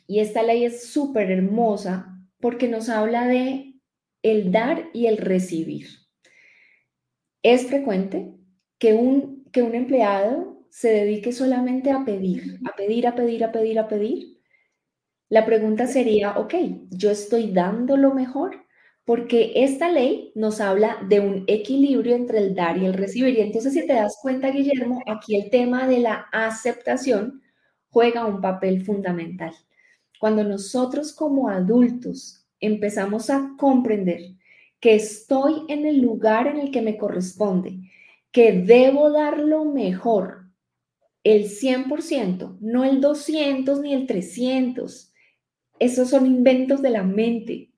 Y 0.05 0.19
esta 0.19 0.43
ley 0.43 0.63
es 0.63 0.91
súper 0.91 1.31
hermosa 1.31 2.23
porque 2.39 2.67
nos 2.67 2.87
habla 2.87 3.25
de 3.25 3.79
el 4.21 4.51
dar 4.51 4.91
y 4.93 5.07
el 5.07 5.17
recibir. 5.17 5.87
Es 7.41 7.65
frecuente 7.65 8.35
que 8.77 8.93
un, 8.93 9.32
que 9.53 9.61
un 9.61 9.75
empleado 9.75 10.57
se 10.69 10.89
dedique 10.89 11.31
solamente 11.31 11.91
a 11.91 12.03
pedir, 12.03 12.59
a 12.65 12.75
pedir, 12.75 13.07
a 13.07 13.15
pedir, 13.15 13.43
a 13.43 13.51
pedir, 13.51 13.79
a 13.79 13.87
pedir. 13.87 14.39
La 15.29 15.45
pregunta 15.45 15.85
sería, 15.87 16.37
ok, 16.37 16.55
¿yo 16.89 17.11
estoy 17.11 17.51
dando 17.51 17.95
lo 17.95 18.13
mejor? 18.13 18.65
Porque 19.05 19.51
esta 19.55 19.91
ley 19.91 20.31
nos 20.35 20.59
habla 20.59 20.97
de 21.07 21.19
un 21.19 21.43
equilibrio 21.47 22.15
entre 22.15 22.39
el 22.39 22.55
dar 22.55 22.77
y 22.77 22.85
el 22.85 22.93
recibir. 22.93 23.37
Y 23.37 23.41
entonces, 23.41 23.73
si 23.73 23.85
te 23.85 23.93
das 23.93 24.17
cuenta, 24.21 24.49
Guillermo, 24.49 25.01
aquí 25.05 25.35
el 25.35 25.51
tema 25.51 25.87
de 25.87 25.99
la 25.99 26.25
aceptación 26.31 27.41
juega 27.89 28.25
un 28.25 28.41
papel 28.41 28.83
fundamental. 28.83 29.53
Cuando 30.19 30.43
nosotros 30.43 31.13
como 31.13 31.49
adultos 31.49 32.47
empezamos 32.59 33.29
a 33.29 33.51
comprender 33.57 34.21
que 34.79 34.95
estoy 34.95 35.63
en 35.67 35.85
el 35.85 36.01
lugar 36.01 36.47
en 36.47 36.57
el 36.57 36.71
que 36.71 36.81
me 36.81 36.97
corresponde, 36.97 37.77
que 38.33 38.51
debo 38.51 39.11
dar 39.11 39.39
lo 39.39 39.63
mejor, 39.63 40.47
el 41.23 41.45
100%, 41.45 42.57
no 42.59 42.83
el 42.83 42.99
200 42.99 43.79
ni 43.79 43.93
el 43.93 44.07
300. 44.07 45.13
Esos 45.79 46.09
son 46.09 46.25
inventos 46.25 46.81
de 46.81 46.89
la 46.89 47.03
mente 47.03 47.71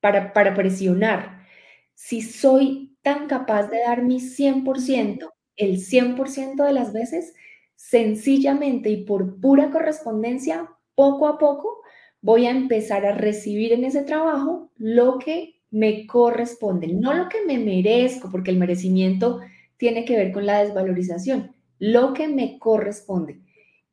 para, 0.00 0.32
para 0.32 0.54
presionar. 0.54 1.46
Si 1.94 2.22
soy 2.22 2.96
tan 3.02 3.28
capaz 3.28 3.68
de 3.68 3.78
dar 3.78 4.02
mi 4.02 4.20
100%, 4.20 5.30
el 5.56 5.76
100% 5.78 6.64
de 6.64 6.72
las 6.72 6.92
veces, 6.92 7.32
sencillamente 7.76 8.90
y 8.90 9.04
por 9.04 9.40
pura 9.40 9.70
correspondencia, 9.70 10.68
poco 10.96 11.28
a 11.28 11.38
poco, 11.38 11.82
voy 12.20 12.46
a 12.46 12.50
empezar 12.50 13.06
a 13.06 13.14
recibir 13.14 13.72
en 13.72 13.84
ese 13.84 14.02
trabajo 14.02 14.70
lo 14.76 15.18
que 15.18 15.60
me 15.70 16.06
corresponde, 16.08 16.88
no 16.88 17.14
lo 17.14 17.28
que 17.28 17.46
me 17.46 17.58
merezco, 17.58 18.28
porque 18.30 18.50
el 18.50 18.58
merecimiento 18.58 19.40
tiene 19.80 20.04
que 20.04 20.14
ver 20.14 20.30
con 20.30 20.44
la 20.44 20.62
desvalorización, 20.62 21.56
lo 21.78 22.12
que 22.12 22.28
me 22.28 22.58
corresponde. 22.58 23.40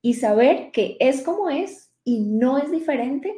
Y 0.02 0.16
saber 0.16 0.70
que 0.72 0.98
es 1.00 1.22
como 1.22 1.50
es 1.50 1.94
y 2.04 2.20
no 2.20 2.58
es 2.58 2.70
diferente, 2.70 3.34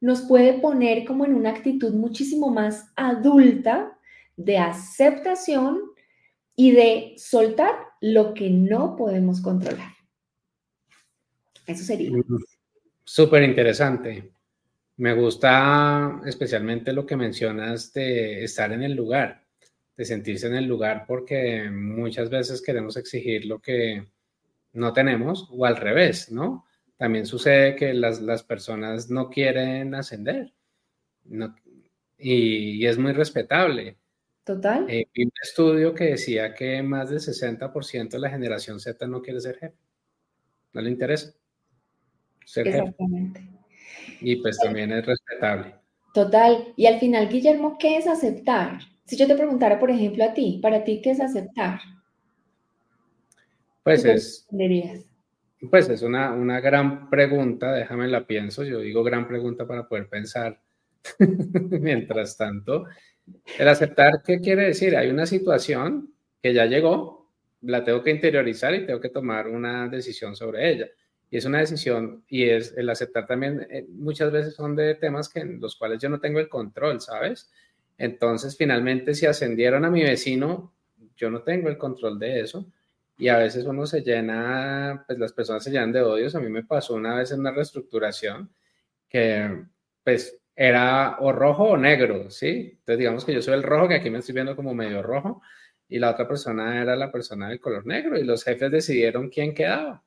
nos 0.00 0.22
puede 0.22 0.54
poner 0.54 1.04
como 1.04 1.24
en 1.24 1.34
una 1.34 1.50
actitud 1.50 1.94
muchísimo 1.94 2.50
más 2.50 2.92
adulta 2.96 3.96
de 4.36 4.58
aceptación 4.58 5.80
y 6.56 6.72
de 6.72 7.14
soltar 7.16 7.72
lo 8.00 8.34
que 8.34 8.50
no 8.50 8.96
podemos 8.96 9.40
controlar. 9.40 9.92
Eso 11.68 11.84
sería. 11.84 12.10
Súper 13.04 13.44
interesante. 13.44 14.32
Me 14.96 15.14
gusta 15.14 16.20
especialmente 16.26 16.92
lo 16.92 17.06
que 17.06 17.16
mencionas 17.16 17.92
de 17.92 18.42
estar 18.42 18.72
en 18.72 18.82
el 18.82 18.94
lugar, 18.94 19.41
de 20.02 20.06
sentirse 20.06 20.48
en 20.48 20.56
el 20.56 20.66
lugar, 20.66 21.04
porque 21.06 21.70
muchas 21.70 22.28
veces 22.28 22.60
queremos 22.60 22.96
exigir 22.96 23.44
lo 23.44 23.60
que 23.60 24.04
no 24.72 24.92
tenemos 24.92 25.48
o 25.52 25.64
al 25.64 25.76
revés, 25.76 26.32
¿no? 26.32 26.64
También 26.96 27.24
sucede 27.24 27.76
que 27.76 27.94
las, 27.94 28.42
personas 28.42 29.10
no 29.10 29.30
quieren 29.30 29.94
ascender 29.94 30.52
y, 32.18 32.84
es 32.84 32.98
muy 32.98 33.12
respetable. 33.12 33.96
Total. 34.44 34.86
Eh, 34.88 35.06
vi 35.14 35.24
un 35.24 35.32
estudio 35.40 35.94
que 35.94 36.04
decía 36.04 36.52
que 36.52 36.82
más 36.82 37.10
del 37.10 37.20
60% 37.20 38.08
de 38.08 38.18
la 38.18 38.30
generación 38.30 38.80
Z 38.80 39.06
no 39.06 39.22
quiere 39.22 39.40
ser 39.40 39.56
jefe. 39.56 39.76
No 40.72 40.80
le 40.80 40.90
interesa. 40.90 41.32
Exactamente. 42.40 43.40
Y 44.20 44.36
pues 44.36 44.58
también 44.58 44.90
es 44.92 45.06
respetable. 45.06 45.76
Total. 46.12 46.72
Y 46.76 46.86
al 46.86 46.98
final, 46.98 47.28
Guillermo, 47.28 47.78
¿qué 47.78 47.98
es 47.98 48.08
aceptar? 48.08 48.80
Si 49.04 49.16
yo 49.16 49.26
te 49.26 49.36
preguntara, 49.36 49.78
por 49.78 49.90
ejemplo, 49.90 50.24
a 50.24 50.32
ti, 50.32 50.58
para 50.62 50.84
ti, 50.84 51.00
¿qué 51.02 51.10
es 51.10 51.20
aceptar? 51.20 51.80
Pues 53.82 54.04
es, 54.04 54.46
pues 55.70 55.88
es 55.88 56.02
una, 56.02 56.32
una 56.32 56.60
gran 56.60 57.08
pregunta, 57.10 57.72
déjame 57.72 58.08
la 58.08 58.26
pienso, 58.26 58.64
yo 58.64 58.80
digo 58.80 59.02
gran 59.02 59.26
pregunta 59.26 59.66
para 59.66 59.88
poder 59.88 60.08
pensar 60.08 60.60
mientras 61.18 62.36
tanto. 62.36 62.86
El 63.58 63.68
aceptar, 63.68 64.22
¿qué 64.24 64.40
quiere 64.40 64.66
decir? 64.66 64.96
Hay 64.96 65.08
una 65.08 65.26
situación 65.26 66.12
que 66.42 66.52
ya 66.52 66.66
llegó, 66.66 67.30
la 67.62 67.84
tengo 67.84 68.02
que 68.02 68.10
interiorizar 68.10 68.74
y 68.74 68.86
tengo 68.86 69.00
que 69.00 69.08
tomar 69.08 69.48
una 69.48 69.88
decisión 69.88 70.34
sobre 70.34 70.70
ella. 70.70 70.88
Y 71.30 71.38
es 71.38 71.44
una 71.44 71.60
decisión 71.60 72.24
y 72.28 72.44
es 72.44 72.74
el 72.76 72.90
aceptar 72.90 73.26
también, 73.26 73.66
eh, 73.70 73.86
muchas 73.88 74.30
veces 74.32 74.54
son 74.54 74.76
de 74.76 74.96
temas 74.96 75.28
que, 75.28 75.40
en 75.40 75.60
los 75.60 75.76
cuales 75.76 76.00
yo 76.00 76.08
no 76.08 76.20
tengo 76.20 76.40
el 76.40 76.48
control, 76.48 77.00
¿sabes? 77.00 77.50
Entonces, 77.98 78.56
finalmente, 78.56 79.14
si 79.14 79.26
ascendieron 79.26 79.84
a 79.84 79.90
mi 79.90 80.02
vecino, 80.02 80.72
yo 81.16 81.30
no 81.30 81.42
tengo 81.42 81.68
el 81.68 81.78
control 81.78 82.18
de 82.18 82.40
eso. 82.40 82.66
Y 83.18 83.28
a 83.28 83.38
veces 83.38 83.64
uno 83.66 83.86
se 83.86 84.02
llena, 84.02 85.04
pues 85.06 85.18
las 85.18 85.32
personas 85.32 85.62
se 85.64 85.70
llenan 85.70 85.92
de 85.92 86.02
odios. 86.02 86.34
A 86.34 86.40
mí 86.40 86.48
me 86.50 86.64
pasó 86.64 86.94
una 86.94 87.16
vez 87.16 87.30
en 87.32 87.40
una 87.40 87.52
reestructuración 87.52 88.50
que, 89.08 89.64
pues, 90.04 90.38
era 90.56 91.18
o 91.20 91.32
rojo 91.32 91.64
o 91.64 91.76
negro, 91.76 92.30
¿sí? 92.30 92.70
Entonces, 92.72 92.98
digamos 92.98 93.24
que 93.24 93.34
yo 93.34 93.42
soy 93.42 93.54
el 93.54 93.62
rojo, 93.62 93.88
que 93.88 93.96
aquí 93.96 94.10
me 94.10 94.18
estoy 94.18 94.34
viendo 94.34 94.56
como 94.56 94.74
medio 94.74 95.02
rojo, 95.02 95.42
y 95.88 95.98
la 95.98 96.10
otra 96.10 96.28
persona 96.28 96.80
era 96.82 96.96
la 96.96 97.12
persona 97.12 97.48
del 97.48 97.60
color 97.60 97.86
negro, 97.86 98.18
y 98.18 98.24
los 98.24 98.44
jefes 98.44 98.70
decidieron 98.70 99.28
quién 99.30 99.54
quedaba 99.54 100.02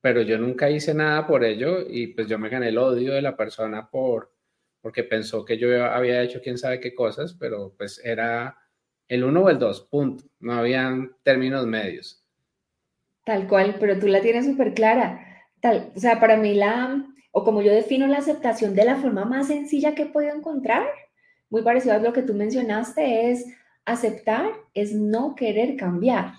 pero 0.00 0.22
yo 0.22 0.38
nunca 0.38 0.70
hice 0.70 0.94
nada 0.94 1.26
por 1.26 1.44
ello 1.44 1.80
y 1.88 2.08
pues 2.08 2.28
yo 2.28 2.38
me 2.38 2.48
gané 2.48 2.68
el 2.68 2.78
odio 2.78 3.14
de 3.14 3.22
la 3.22 3.36
persona 3.36 3.90
por 3.90 4.32
porque 4.80 5.04
pensó 5.04 5.44
que 5.44 5.58
yo 5.58 5.84
había 5.84 6.22
hecho 6.22 6.40
quién 6.42 6.58
sabe 6.58 6.80
qué 6.80 6.94
cosas, 6.94 7.34
pero 7.38 7.74
pues 7.76 8.00
era 8.04 8.56
el 9.08 9.24
uno 9.24 9.42
o 9.42 9.50
el 9.50 9.58
dos, 9.58 9.82
punto. 9.82 10.24
No 10.40 10.54
habían 10.54 11.12
términos 11.22 11.66
medios. 11.66 12.24
Tal 13.24 13.46
cual, 13.46 13.76
pero 13.78 13.98
tú 13.98 14.06
la 14.06 14.20
tienes 14.20 14.46
súper 14.46 14.74
clara. 14.74 15.24
Tal, 15.60 15.92
o 15.94 16.00
sea, 16.00 16.20
para 16.20 16.36
mí 16.36 16.54
la, 16.54 17.06
o 17.32 17.44
como 17.44 17.62
yo 17.62 17.72
defino 17.72 18.06
la 18.06 18.18
aceptación 18.18 18.74
de 18.74 18.84
la 18.84 18.96
forma 18.96 19.24
más 19.24 19.48
sencilla 19.48 19.94
que 19.94 20.02
he 20.02 20.06
podido 20.06 20.34
encontrar, 20.34 20.86
muy 21.50 21.62
parecido 21.62 21.94
a 21.94 21.98
lo 21.98 22.12
que 22.12 22.22
tú 22.22 22.34
mencionaste, 22.34 23.30
es 23.30 23.46
aceptar, 23.84 24.52
es 24.74 24.92
no 24.92 25.34
querer 25.34 25.76
cambiar 25.76 26.32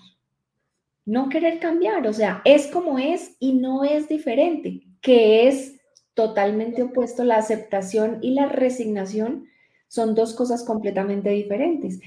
no 1.10 1.28
querer 1.28 1.58
cambiar, 1.58 2.06
o 2.06 2.12
sea, 2.12 2.40
es 2.44 2.68
como 2.68 2.98
es 2.98 3.36
y 3.40 3.54
no 3.54 3.84
es 3.84 4.08
diferente, 4.08 4.82
que 5.00 5.48
es 5.48 5.79
totalmente 6.14 6.82
opuesto. 6.82 7.24
La 7.24 7.36
aceptación 7.36 8.18
y 8.22 8.34
la 8.34 8.46
resignación 8.46 9.48
son 9.88 10.14
dos 10.14 10.34
cosas 10.34 10.64
completamente 10.64 11.30
diferentes. 11.30 12.00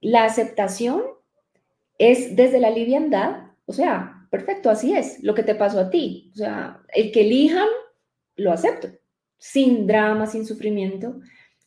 La 0.00 0.24
aceptación 0.24 1.02
es 1.98 2.36
desde 2.36 2.60
la 2.60 2.70
liviandad, 2.70 3.52
o 3.66 3.72
sea, 3.72 4.26
perfecto, 4.30 4.70
así 4.70 4.94
es, 4.94 5.22
lo 5.22 5.34
que 5.34 5.42
te 5.42 5.54
pasó 5.54 5.80
a 5.80 5.90
ti, 5.90 6.30
o 6.34 6.36
sea, 6.36 6.82
el 6.94 7.12
que 7.12 7.20
elijan, 7.20 7.68
lo 8.36 8.50
acepto, 8.52 8.88
sin 9.38 9.86
drama, 9.86 10.26
sin 10.26 10.44
sufrimiento, 10.46 11.20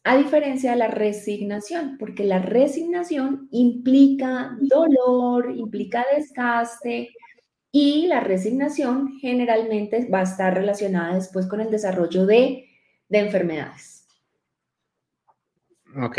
a 0.04 0.18
diferencia 0.18 0.72
de 0.72 0.78
la 0.78 0.88
resignación, 0.88 1.98
porque 1.98 2.24
la 2.24 2.40
resignación 2.40 3.48
implica 3.52 4.58
dolor, 4.60 5.52
implica 5.56 6.06
desgaste 6.16 7.10
y 7.78 8.08
la 8.08 8.22
resignación 8.22 9.20
generalmente 9.20 10.08
va 10.08 10.22
a 10.22 10.24
estar 10.24 10.54
relacionada 10.54 11.16
después 11.16 11.46
con 11.46 11.60
el 11.60 11.70
desarrollo 11.70 12.26
de, 12.26 12.70
enfermedades. 13.10 14.08
Ok, 16.02 16.18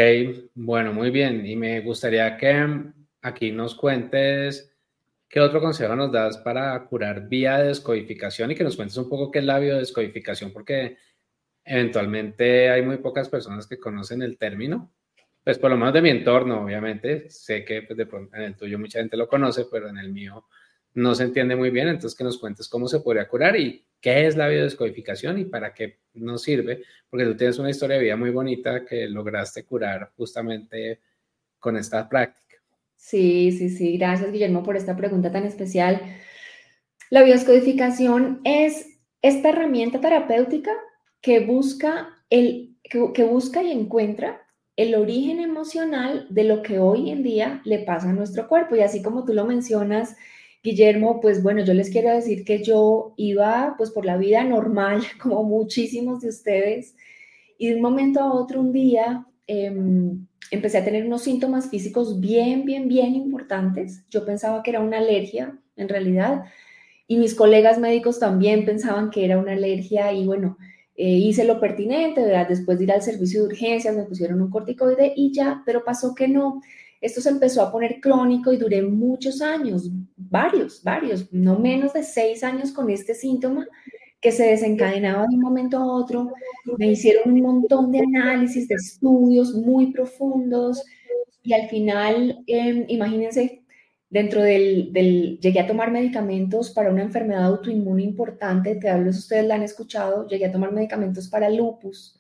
bueno, 0.54 0.92
muy 0.92 1.10
bien. 1.10 1.46
Y 1.46 1.56
me 1.56 1.80
gustaría 1.80 2.36
que 2.36 2.92
aquí 3.22 3.52
nos 3.52 3.74
cuentes 3.74 4.70
qué 5.30 5.40
otro 5.40 5.62
consejo 5.62 5.96
nos 5.96 6.12
das 6.12 6.36
para 6.36 6.78
curar 6.84 7.26
vía 7.26 7.56
descodificación 7.56 8.50
y 8.50 8.54
que 8.54 8.64
nos 8.64 8.76
cuentes 8.76 8.98
un 8.98 9.08
poco 9.08 9.30
qué 9.30 9.38
es 9.38 9.46
la 9.46 9.58
biodescodificación, 9.58 10.52
porque 10.52 10.98
Eventualmente 11.68 12.70
hay 12.70 12.80
muy 12.82 12.98
pocas 12.98 13.28
personas 13.28 13.66
que 13.66 13.80
conocen 13.80 14.22
el 14.22 14.38
término, 14.38 14.92
pues 15.42 15.58
por 15.58 15.68
lo 15.68 15.76
menos 15.76 15.92
de 15.94 16.00
mi 16.00 16.10
entorno, 16.10 16.62
obviamente. 16.62 17.28
Sé 17.28 17.64
que 17.64 17.82
pues, 17.82 17.96
de 17.96 18.06
pronto 18.06 18.36
en 18.36 18.42
el 18.42 18.56
tuyo 18.56 18.78
mucha 18.78 19.00
gente 19.00 19.16
lo 19.16 19.26
conoce, 19.26 19.64
pero 19.68 19.88
en 19.88 19.98
el 19.98 20.12
mío 20.12 20.46
no 20.96 21.14
se 21.14 21.24
entiende 21.24 21.54
muy 21.54 21.70
bien. 21.70 21.88
Entonces, 21.88 22.16
que 22.16 22.24
nos 22.24 22.38
cuentes 22.38 22.68
cómo 22.68 22.88
se 22.88 23.00
podría 23.00 23.28
curar 23.28 23.54
y 23.54 23.84
qué 24.00 24.26
es 24.26 24.34
la 24.36 24.48
biodescodificación 24.48 25.38
y 25.38 25.44
para 25.44 25.74
qué 25.74 25.98
nos 26.14 26.42
sirve, 26.42 26.82
porque 27.10 27.26
tú 27.26 27.36
tienes 27.36 27.58
una 27.58 27.70
historia 27.70 27.96
de 27.96 28.02
vida 28.02 28.16
muy 28.16 28.30
bonita 28.30 28.84
que 28.84 29.06
lograste 29.06 29.64
curar 29.64 30.10
justamente 30.16 31.00
con 31.58 31.76
esta 31.76 32.08
práctica. 32.08 32.56
Sí, 32.96 33.52
sí, 33.52 33.68
sí. 33.68 33.98
Gracias, 33.98 34.32
Guillermo, 34.32 34.62
por 34.62 34.76
esta 34.76 34.96
pregunta 34.96 35.30
tan 35.30 35.44
especial. 35.44 36.00
La 37.10 37.22
biodescodificación 37.22 38.40
es 38.44 38.98
esta 39.20 39.50
herramienta 39.50 40.00
terapéutica 40.00 40.72
que 41.20 41.40
busca, 41.40 42.08
el, 42.30 42.78
que, 42.84 43.24
busca 43.24 43.62
y 43.62 43.70
encuentra 43.70 44.42
el 44.76 44.94
origen 44.94 45.40
emocional 45.40 46.26
de 46.30 46.44
lo 46.44 46.62
que 46.62 46.78
hoy 46.78 47.10
en 47.10 47.22
día 47.22 47.60
le 47.64 47.80
pasa 47.80 48.08
a 48.08 48.14
nuestro 48.14 48.48
cuerpo. 48.48 48.76
Y 48.76 48.80
así 48.80 49.02
como 49.02 49.24
tú 49.24 49.34
lo 49.34 49.44
mencionas, 49.44 50.16
Guillermo, 50.66 51.20
pues 51.20 51.42
bueno, 51.42 51.64
yo 51.64 51.72
les 51.74 51.90
quiero 51.90 52.10
decir 52.10 52.44
que 52.44 52.62
yo 52.62 53.14
iba 53.16 53.74
pues 53.78 53.90
por 53.90 54.04
la 54.04 54.16
vida 54.16 54.42
normal, 54.42 55.02
como 55.22 55.44
muchísimos 55.44 56.20
de 56.20 56.28
ustedes, 56.28 56.96
y 57.58 57.68
de 57.68 57.76
un 57.76 57.82
momento 57.82 58.20
a 58.20 58.34
otro, 58.34 58.60
un 58.60 58.72
día, 58.72 59.26
em, 59.46 60.26
empecé 60.50 60.78
a 60.78 60.84
tener 60.84 61.06
unos 61.06 61.22
síntomas 61.22 61.70
físicos 61.70 62.20
bien, 62.20 62.64
bien, 62.64 62.88
bien 62.88 63.14
importantes. 63.14 64.04
Yo 64.10 64.26
pensaba 64.26 64.62
que 64.62 64.70
era 64.70 64.80
una 64.80 64.98
alergia, 64.98 65.56
en 65.76 65.88
realidad, 65.88 66.44
y 67.06 67.16
mis 67.18 67.34
colegas 67.34 67.78
médicos 67.78 68.18
también 68.18 68.64
pensaban 68.64 69.10
que 69.10 69.24
era 69.24 69.38
una 69.38 69.52
alergia, 69.52 70.12
y 70.12 70.26
bueno, 70.26 70.58
eh, 70.96 71.10
hice 71.10 71.44
lo 71.44 71.60
pertinente, 71.60 72.22
¿verdad? 72.22 72.48
Después 72.48 72.78
de 72.78 72.84
ir 72.84 72.92
al 72.92 73.02
servicio 73.02 73.42
de 73.42 73.48
urgencias 73.48 73.96
me 73.96 74.04
pusieron 74.04 74.42
un 74.42 74.50
corticoide 74.50 75.12
y 75.14 75.32
ya, 75.32 75.62
pero 75.64 75.84
pasó 75.84 76.14
que 76.14 76.26
no. 76.26 76.60
Esto 77.00 77.20
se 77.20 77.30
empezó 77.30 77.62
a 77.62 77.70
poner 77.70 78.00
crónico 78.00 78.52
y 78.52 78.56
duré 78.56 78.82
muchos 78.82 79.42
años, 79.42 79.90
varios, 80.16 80.82
varios, 80.82 81.32
no 81.32 81.58
menos 81.58 81.92
de 81.92 82.02
seis 82.02 82.42
años 82.42 82.72
con 82.72 82.90
este 82.90 83.14
síntoma 83.14 83.66
que 84.20 84.32
se 84.32 84.44
desencadenaba 84.44 85.26
de 85.26 85.34
un 85.34 85.42
momento 85.42 85.78
a 85.78 85.86
otro. 85.86 86.32
Me 86.78 86.88
hicieron 86.88 87.32
un 87.32 87.42
montón 87.42 87.92
de 87.92 88.00
análisis, 88.00 88.66
de 88.68 88.74
estudios 88.74 89.54
muy 89.54 89.92
profundos 89.92 90.82
y 91.42 91.52
al 91.52 91.68
final, 91.68 92.42
em, 92.46 92.84
imagínense, 92.88 93.62
Dentro 94.08 94.40
del, 94.40 94.92
llegué 95.40 95.58
a 95.60 95.66
tomar 95.66 95.90
medicamentos 95.90 96.70
para 96.70 96.90
una 96.90 97.02
enfermedad 97.02 97.44
autoinmune 97.44 98.04
importante, 98.04 98.76
tal 98.76 99.04
vez 99.04 99.18
ustedes 99.18 99.44
la 99.44 99.56
han 99.56 99.62
escuchado, 99.62 100.28
llegué 100.28 100.46
a 100.46 100.52
tomar 100.52 100.70
medicamentos 100.72 101.28
para 101.28 101.50
lupus, 101.50 102.16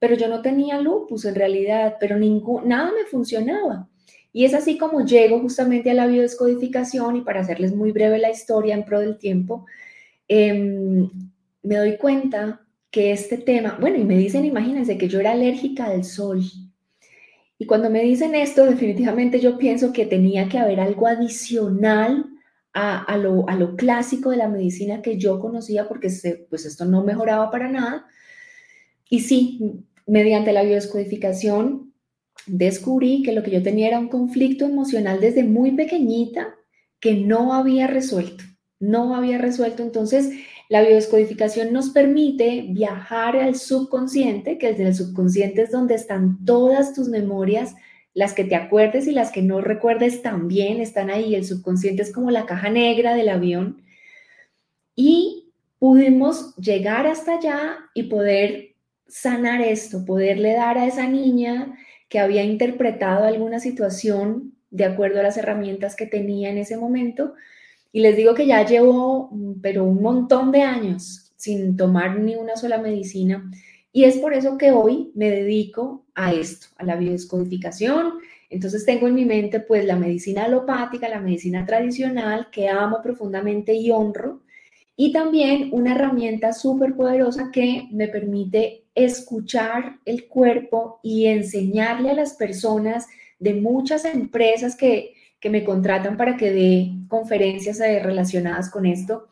pero 0.00 0.16
yo 0.16 0.26
no 0.28 0.42
tenía 0.42 0.80
lupus 0.80 1.24
en 1.24 1.36
realidad, 1.36 1.96
pero 2.00 2.16
ningún, 2.18 2.66
nada 2.68 2.90
me 2.90 3.04
funcionaba. 3.04 3.88
Y 4.32 4.44
es 4.44 4.54
así 4.54 4.78
como 4.78 5.04
llego 5.04 5.40
justamente 5.40 5.90
a 5.90 5.94
la 5.94 6.06
biodescodificación 6.06 7.16
y 7.16 7.20
para 7.22 7.40
hacerles 7.40 7.74
muy 7.74 7.92
breve 7.92 8.18
la 8.18 8.30
historia 8.30 8.74
en 8.74 8.84
pro 8.84 9.00
del 9.00 9.18
tiempo, 9.18 9.66
em, 10.28 11.10
me 11.62 11.76
doy 11.76 11.96
cuenta 11.96 12.60
que 12.90 13.12
este 13.12 13.38
tema, 13.38 13.78
bueno, 13.80 13.98
y 13.98 14.04
me 14.04 14.16
dicen, 14.16 14.44
imagínense 14.44 14.98
que 14.98 15.08
yo 15.08 15.20
era 15.20 15.32
alérgica 15.32 15.86
al 15.86 16.04
sol. 16.04 16.42
Y 17.58 17.66
cuando 17.66 17.90
me 17.90 18.02
dicen 18.02 18.34
esto, 18.34 18.64
definitivamente 18.64 19.40
yo 19.40 19.58
pienso 19.58 19.92
que 19.92 20.06
tenía 20.06 20.48
que 20.48 20.58
haber 20.58 20.80
algo 20.80 21.06
adicional 21.06 22.26
a, 22.72 23.16
lo, 23.16 23.48
a 23.48 23.56
lo, 23.56 23.74
clásico 23.74 24.30
de 24.30 24.36
la 24.36 24.48
medicina 24.48 25.02
que 25.02 25.18
yo 25.18 25.40
conocía, 25.40 25.88
porque 25.88 26.08
pues 26.48 26.64
esto 26.64 26.84
no 26.84 27.02
mejoraba 27.02 27.50
para 27.50 27.68
nada. 27.68 28.06
Y 29.10 29.20
sí, 29.20 29.84
mediante 30.06 30.52
la 30.52 30.62
biodescodificación 30.62 31.87
descubrí 32.48 33.22
que 33.22 33.32
lo 33.32 33.42
que 33.42 33.50
yo 33.50 33.62
tenía 33.62 33.88
era 33.88 33.98
un 33.98 34.08
conflicto 34.08 34.64
emocional 34.64 35.20
desde 35.20 35.44
muy 35.44 35.72
pequeñita 35.72 36.54
que 37.00 37.14
no 37.14 37.54
había 37.54 37.86
resuelto, 37.86 38.44
no 38.80 39.14
había 39.14 39.38
resuelto. 39.38 39.82
Entonces, 39.82 40.30
la 40.68 40.82
biodescodificación 40.82 41.72
nos 41.72 41.90
permite 41.90 42.66
viajar 42.68 43.36
al 43.36 43.54
subconsciente, 43.54 44.58
que 44.58 44.68
desde 44.68 44.88
el 44.88 44.94
subconsciente 44.94 45.62
es 45.62 45.70
donde 45.70 45.94
están 45.94 46.44
todas 46.44 46.92
tus 46.94 47.08
memorias, 47.08 47.74
las 48.14 48.34
que 48.34 48.44
te 48.44 48.56
acuerdes 48.56 49.06
y 49.06 49.12
las 49.12 49.30
que 49.30 49.42
no 49.42 49.60
recuerdes 49.60 50.22
también 50.22 50.80
están 50.80 51.08
ahí. 51.08 51.34
El 51.34 51.44
subconsciente 51.44 52.02
es 52.02 52.12
como 52.12 52.30
la 52.30 52.46
caja 52.46 52.68
negra 52.68 53.14
del 53.14 53.28
avión. 53.28 53.82
Y 54.94 55.52
pudimos 55.78 56.54
llegar 56.56 57.06
hasta 57.06 57.38
allá 57.38 57.78
y 57.94 58.04
poder 58.04 58.74
sanar 59.06 59.62
esto, 59.62 60.04
poderle 60.04 60.52
dar 60.52 60.76
a 60.76 60.86
esa 60.86 61.06
niña 61.08 61.78
que 62.08 62.18
había 62.18 62.44
interpretado 62.44 63.24
alguna 63.24 63.60
situación 63.60 64.54
de 64.70 64.84
acuerdo 64.84 65.20
a 65.20 65.22
las 65.22 65.36
herramientas 65.36 65.96
que 65.96 66.06
tenía 66.06 66.50
en 66.50 66.58
ese 66.58 66.76
momento, 66.76 67.34
y 67.92 68.00
les 68.00 68.16
digo 68.16 68.34
que 68.34 68.46
ya 68.46 68.64
llevo, 68.64 69.28
mm, 69.32 69.60
pero 69.62 69.84
un 69.84 70.02
montón 70.02 70.52
de 70.52 70.62
años 70.62 71.32
sin 71.36 71.76
tomar 71.76 72.18
ni 72.18 72.36
una 72.36 72.56
sola 72.56 72.78
medicina. 72.78 73.50
Y 73.92 74.04
es 74.04 74.18
por 74.18 74.34
eso 74.34 74.58
que 74.58 74.72
hoy 74.72 75.10
me 75.14 75.30
dedico 75.30 76.04
a 76.14 76.32
esto, 76.34 76.66
a 76.76 76.84
la 76.84 76.96
biodescodificación. 76.96 78.14
Entonces 78.50 78.84
tengo 78.84 79.08
en 79.08 79.14
mi 79.14 79.24
mente 79.24 79.60
pues 79.60 79.84
la 79.84 79.96
medicina 79.96 80.44
alopática, 80.44 81.08
la 81.08 81.20
medicina 81.20 81.64
tradicional 81.64 82.48
que 82.50 82.68
amo 82.68 83.00
profundamente 83.02 83.72
y 83.74 83.90
honro. 83.90 84.42
Y 84.96 85.12
también 85.12 85.68
una 85.72 85.94
herramienta 85.94 86.52
súper 86.52 86.94
poderosa 86.96 87.50
que 87.52 87.88
me 87.92 88.08
permite 88.08 88.84
escuchar 89.04 89.98
el 90.04 90.26
cuerpo 90.28 91.00
y 91.02 91.26
enseñarle 91.26 92.10
a 92.10 92.14
las 92.14 92.34
personas 92.34 93.06
de 93.38 93.54
muchas 93.54 94.04
empresas 94.04 94.76
que 94.76 95.14
que 95.40 95.50
me 95.50 95.64
contratan 95.64 96.16
para 96.16 96.36
que 96.36 96.52
dé 96.52 96.90
conferencias 97.08 97.80
eh, 97.80 98.00
relacionadas 98.02 98.70
con 98.70 98.86
esto 98.86 99.28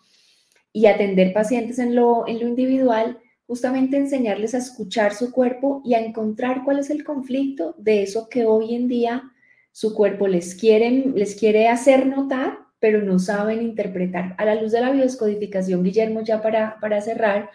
y 0.72 0.86
atender 0.86 1.32
pacientes 1.32 1.78
en 1.78 1.94
lo, 1.94 2.28
en 2.28 2.40
lo 2.40 2.46
individual, 2.46 3.18
justamente 3.46 3.96
enseñarles 3.96 4.54
a 4.54 4.58
escuchar 4.58 5.14
su 5.14 5.32
cuerpo 5.32 5.82
y 5.84 5.94
a 5.94 6.00
encontrar 6.00 6.62
cuál 6.64 6.78
es 6.78 6.90
el 6.90 7.04
conflicto 7.04 7.74
de 7.78 8.02
eso 8.02 8.28
que 8.28 8.44
hoy 8.44 8.74
en 8.74 8.88
día 8.88 9.32
su 9.72 9.94
cuerpo 9.94 10.28
les 10.28 10.54
quiere, 10.54 10.90
les 11.14 11.34
quiere 11.34 11.68
hacer 11.68 12.06
notar, 12.06 12.58
pero 12.78 13.02
no 13.02 13.18
saben 13.18 13.62
interpretar. 13.62 14.34
A 14.38 14.44
la 14.44 14.54
luz 14.54 14.72
de 14.72 14.80
la 14.80 14.90
biodescodificación, 14.90 15.82
Guillermo, 15.82 16.20
ya 16.22 16.40
para, 16.42 16.78
para 16.80 17.00
cerrar, 17.00 17.50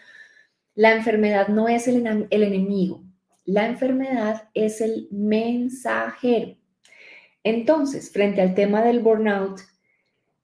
la 0.75 0.95
enfermedad 0.95 1.47
no 1.49 1.67
es 1.67 1.87
el, 1.87 2.05
enemigo, 2.29 3.03
la 3.45 3.67
enfermedad 3.67 4.49
es 4.53 4.81
el 4.81 5.07
mensajero. 5.11 6.55
Entonces, 7.43 8.11
frente 8.11 8.41
al 8.41 8.55
tema 8.55 8.81
del 8.83 8.99
burnout, 8.99 9.59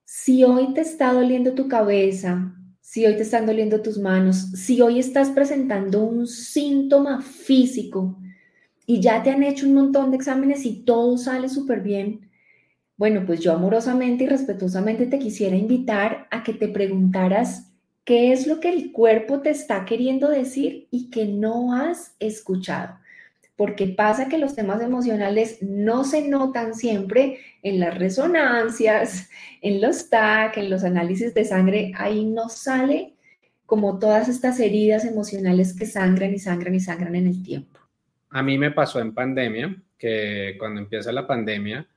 si 0.03 0.43
hoy 0.43 0.73
te 0.73 0.81
está 0.81 1.13
doliendo 1.13 1.53
tu 1.53 1.67
cabeza, 1.67 2.53
si 2.81 3.05
hoy 3.05 3.15
te 3.15 3.23
están 3.23 3.45
doliendo 3.45 3.81
tus 3.81 3.97
manos, 3.97 4.51
si 4.51 4.81
hoy 4.81 4.99
estás 4.99 5.29
presentando 5.29 6.03
un 6.03 6.27
síntoma 6.27 7.21
físico 7.21 8.17
y 8.85 9.01
ya 9.01 9.21
te 9.21 9.29
han 9.29 9.43
hecho 9.43 9.67
un 9.67 9.73
montón 9.73 10.11
de 10.11 10.17
exámenes 10.17 10.65
y 10.65 10.83
todo 10.85 11.17
sale 11.17 11.49
súper 11.49 11.81
bien, 11.81 12.29
bueno, 12.95 13.25
pues 13.25 13.41
yo 13.41 13.53
amorosamente 13.53 14.23
y 14.23 14.27
respetuosamente 14.27 15.05
te 15.05 15.19
quisiera 15.19 15.55
invitar 15.55 16.27
a 16.31 16.43
que 16.43 16.53
te 16.53 16.67
preguntaras 16.67 17.66
qué 18.07 18.31
es 18.31 18.47
lo 18.47 18.61
que 18.61 18.69
el 18.69 18.93
cuerpo 18.93 19.41
te 19.41 19.49
está 19.49 19.83
queriendo 19.83 20.29
decir 20.29 20.87
y 20.91 21.09
que 21.09 21.25
no 21.25 21.73
has 21.75 22.15
escuchado 22.21 22.97
porque 23.57 23.87
pasa 23.87 24.29
que 24.29 24.37
los 24.37 24.55
temas 24.55 24.81
emocionales 24.81 25.57
no 25.63 26.03
se 26.03 26.29
notan 26.29 26.75
siempre 26.75 27.39
en 27.63 27.79
las 27.79 27.97
resonancias, 27.97 29.29
en 29.61 29.81
los 29.81 30.11
TAC, 30.11 30.57
en 30.57 30.69
los 30.69 30.83
análisis 30.83 31.33
de 31.33 31.43
sangre, 31.43 31.91
ahí 31.97 32.23
no 32.23 32.49
sale 32.49 33.15
como 33.65 33.97
todas 33.97 34.29
estas 34.29 34.59
heridas 34.59 35.05
emocionales 35.05 35.75
que 35.75 35.87
sangran 35.87 36.35
y 36.35 36.37
sangran 36.37 36.75
y 36.75 36.79
sangran 36.79 37.15
en 37.15 37.27
el 37.27 37.43
tiempo. 37.43 37.79
A 38.29 38.43
mí 38.43 38.59
me 38.59 38.69
pasó 38.69 38.99
en 38.99 39.15
pandemia, 39.15 39.75
que 39.97 40.55
cuando 40.59 40.79
empieza 40.79 41.11
la 41.11 41.25
pandemia, 41.25 41.89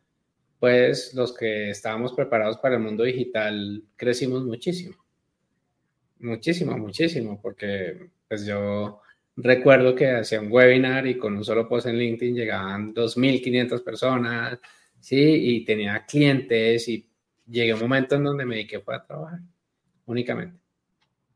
pues 0.59 1.13
los 1.13 1.37
que 1.37 1.69
estábamos 1.69 2.15
preparados 2.15 2.57
para 2.57 2.77
el 2.77 2.83
mundo 2.83 3.05
digital 3.05 3.85
crecimos 3.97 4.47
muchísimo. 4.47 4.97
Muchísimo, 6.21 6.77
muchísimo, 6.77 7.41
porque 7.41 8.11
pues 8.29 8.45
yo 8.45 9.01
recuerdo 9.37 9.95
que 9.95 10.11
hacía 10.11 10.41
un 10.41 10.53
webinar 10.53 11.07
y 11.07 11.16
con 11.16 11.35
un 11.35 11.45
solo 11.45 11.66
post 11.66 11.87
en 11.87 11.97
LinkedIn 11.97 12.35
llegaban 12.35 12.93
2.500 12.93 13.83
personas, 13.83 14.59
¿sí? 15.01 15.16
Y 15.18 15.64
tenía 15.64 16.05
clientes 16.07 16.87
y 16.89 17.09
llegué 17.47 17.73
a 17.73 17.75
un 17.75 17.81
momento 17.81 18.16
en 18.16 18.25
donde 18.25 18.45
me 18.45 18.57
dediqué 18.57 18.83
a 18.87 19.03
trabajar 19.07 19.41
únicamente. 20.07 20.61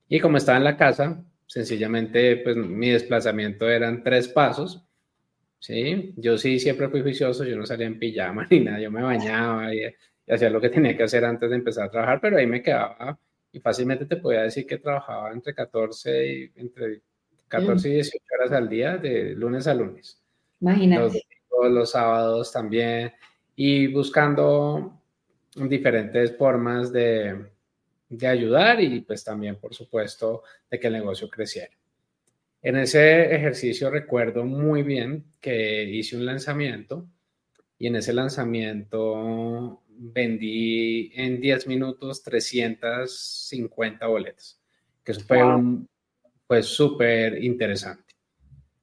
Y 0.08 0.20
como 0.20 0.38
estaba 0.38 0.58
en 0.58 0.64
la 0.64 0.76
casa, 0.76 1.24
sencillamente, 1.46 2.38
pues 2.38 2.56
mi 2.56 2.90
desplazamiento 2.90 3.70
eran 3.70 4.02
tres 4.02 4.28
pasos, 4.28 4.84
¿sí? 5.60 6.14
Yo 6.16 6.38
sí 6.38 6.58
siempre 6.60 6.88
fui 6.90 7.02
juicioso, 7.02 7.44
yo 7.44 7.56
no 7.56 7.66
salía 7.66 7.86
en 7.86 7.98
pijama 7.98 8.46
ni 8.50 8.60
nada, 8.60 8.80
yo 8.80 8.90
me 8.90 9.02
bañaba 9.02 9.74
y, 9.74 9.80
y 9.84 10.32
hacía 10.32 10.50
lo 10.50 10.60
que 10.60 10.70
tenía 10.70 10.96
que 10.96 11.04
hacer 11.04 11.24
antes 11.24 11.50
de 11.50 11.56
empezar 11.56 11.86
a 11.86 11.90
trabajar, 11.90 12.20
pero 12.20 12.38
ahí 12.38 12.46
me 12.46 12.62
quedaba 12.62 13.18
y 13.54 13.60
fácilmente 13.60 14.04
te 14.04 14.16
podía 14.16 14.42
decir 14.42 14.66
que 14.66 14.78
trabajaba 14.78 15.30
entre 15.32 15.54
14 15.54 16.26
y 16.26 16.52
entre 16.56 17.02
14 17.46 17.88
y 17.88 17.92
18 17.92 18.24
horas 18.34 18.52
al 18.52 18.68
día, 18.68 18.96
de 18.96 19.32
lunes 19.36 19.68
a 19.68 19.74
lunes. 19.74 20.20
Imagínate. 20.60 21.22
Los, 21.62 21.70
los 21.70 21.90
sábados 21.92 22.50
también. 22.52 23.12
Y 23.54 23.86
buscando 23.86 25.00
diferentes 25.54 26.36
formas 26.36 26.92
de, 26.92 27.46
de 28.08 28.26
ayudar 28.26 28.80
y 28.80 29.02
pues 29.02 29.22
también, 29.22 29.54
por 29.54 29.72
supuesto, 29.72 30.42
de 30.68 30.80
que 30.80 30.88
el 30.88 30.94
negocio 30.94 31.30
creciera. 31.30 31.76
En 32.60 32.76
ese 32.76 33.32
ejercicio 33.36 33.88
recuerdo 33.88 34.44
muy 34.44 34.82
bien 34.82 35.26
que 35.40 35.84
hice 35.84 36.16
un 36.16 36.26
lanzamiento 36.26 37.06
y 37.78 37.86
en 37.86 37.94
ese 37.94 38.12
lanzamiento 38.12 39.83
vendí 39.96 41.12
en 41.14 41.40
10 41.40 41.66
minutos 41.66 42.22
350 42.22 44.06
boletas, 44.06 44.60
que 45.04 45.12
eso 45.12 45.20
fue 45.22 45.42
un, 45.42 45.88
pues 46.46 46.66
súper 46.66 47.42
interesante. 47.42 48.14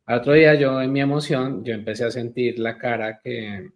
Al 0.06 0.20
otro 0.20 0.34
día 0.34 0.56
yo 0.56 0.82
en 0.82 0.92
mi 0.92 1.02
emoción, 1.02 1.64
yo 1.64 1.74
empecé 1.74 2.06
a 2.06 2.12
sentir 2.12 2.60
la 2.60 2.78
cara 2.78 3.20
que 3.20 3.70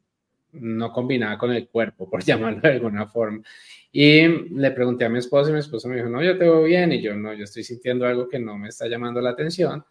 no 0.51 0.91
combinaba 0.91 1.37
con 1.37 1.51
el 1.51 1.67
cuerpo, 1.67 2.09
por 2.09 2.23
llamarlo 2.25 2.61
de 2.61 2.71
alguna 2.71 3.07
forma. 3.07 3.43
Y 3.91 4.27
le 4.27 4.71
pregunté 4.71 5.05
a 5.05 5.09
mi 5.09 5.19
esposo 5.19 5.49
y 5.49 5.53
mi 5.53 5.59
esposo 5.59 5.87
me 5.87 5.95
dijo, 5.95 6.09
no, 6.09 6.21
yo 6.21 6.37
te 6.37 6.43
veo 6.43 6.63
bien 6.63 6.91
y 6.91 7.01
yo 7.01 7.15
no, 7.15 7.33
yo 7.33 7.45
estoy 7.45 7.63
sintiendo 7.63 8.05
algo 8.05 8.27
que 8.27 8.39
no 8.39 8.57
me 8.57 8.69
está 8.69 8.87
llamando 8.87 9.21
la 9.21 9.29
atención. 9.29 9.85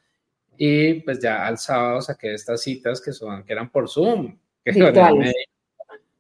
Y 0.57 0.95
pues 1.01 1.21
ya 1.21 1.47
al 1.47 1.59
sábado 1.59 2.01
saqué 2.01 2.35
estas 2.35 2.63
citas 2.63 3.01
que 3.01 3.13
son, 3.13 3.45
que 3.45 3.53
eran 3.53 3.71
por 3.71 3.89
Zoom, 3.89 4.39
que 4.63 4.73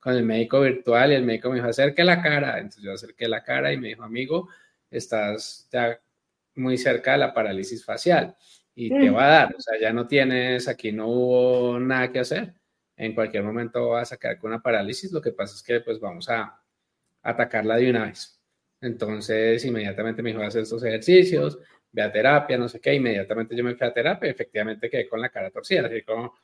con 0.05 0.15
el 0.15 0.23
médico 0.23 0.61
virtual 0.61 1.13
y 1.13 1.15
el 1.15 1.25
médico 1.25 1.49
me 1.49 1.57
dijo, 1.57 1.67
acerque 1.67 2.05
la 2.05 2.21
cara. 2.21 2.59
Entonces 2.59 2.83
yo 2.83 2.93
acerqué 2.93 3.27
la 3.27 3.43
cara 3.43 3.73
y 3.73 3.79
me 3.79 3.89
dijo, 3.89 4.03
amigo, 4.03 4.51
estás 4.91 5.67
ya 5.73 5.99
muy 6.57 6.77
cerca 6.77 7.13
de 7.13 7.19
la 7.19 7.33
parálisis 7.33 7.83
facial 7.83 8.37
y 8.75 8.91
te 8.91 9.11
mm. 9.11 9.17
va 9.17 9.25
a 9.25 9.29
dar, 9.29 9.55
o 9.57 9.61
sea, 9.61 9.81
ya 9.81 9.95
no 9.95 10.07
tienes, 10.07 10.69
aquí 10.69 10.93
no 10.93 11.09
hubo 11.09 11.81
nada 11.81 12.13
que 12.13 12.19
hacer, 12.19 12.53
en 12.97 13.15
cualquier 13.15 13.45
momento 13.45 13.89
vas 13.89 14.13
a 14.13 14.19
quedar 14.19 14.39
con 14.39 14.51
una 14.51 14.61
parálisis, 14.61 15.11
lo 15.11 15.23
que 15.23 15.33
pasa 15.33 15.55
es 15.55 15.63
que 15.63 15.81
pues 15.81 15.99
vamos 15.99 16.29
a 16.29 16.61
atacarla 17.23 17.77
de 17.77 17.89
una 17.89 18.05
vez. 18.05 18.39
Entonces 18.83 19.65
inmediatamente 19.65 20.23
me 20.23 20.33
dijo, 20.33 20.43
hacer 20.43 20.65
estos 20.65 20.85
ejercicios, 20.85 21.59
ve 21.91 22.03
a 22.03 22.13
terapia, 22.13 22.59
no 22.59 22.69
sé 22.69 22.79
qué, 22.79 22.93
inmediatamente 22.93 23.57
yo 23.57 23.65
me 23.65 23.75
fui 23.75 23.87
a 23.87 23.93
terapia, 23.95 24.31
efectivamente 24.31 24.91
quedé 24.91 25.09
con 25.09 25.23
la 25.23 25.31
cara 25.31 25.51
torcida, 25.51 25.87
así 25.87 26.03
como, 26.03 26.35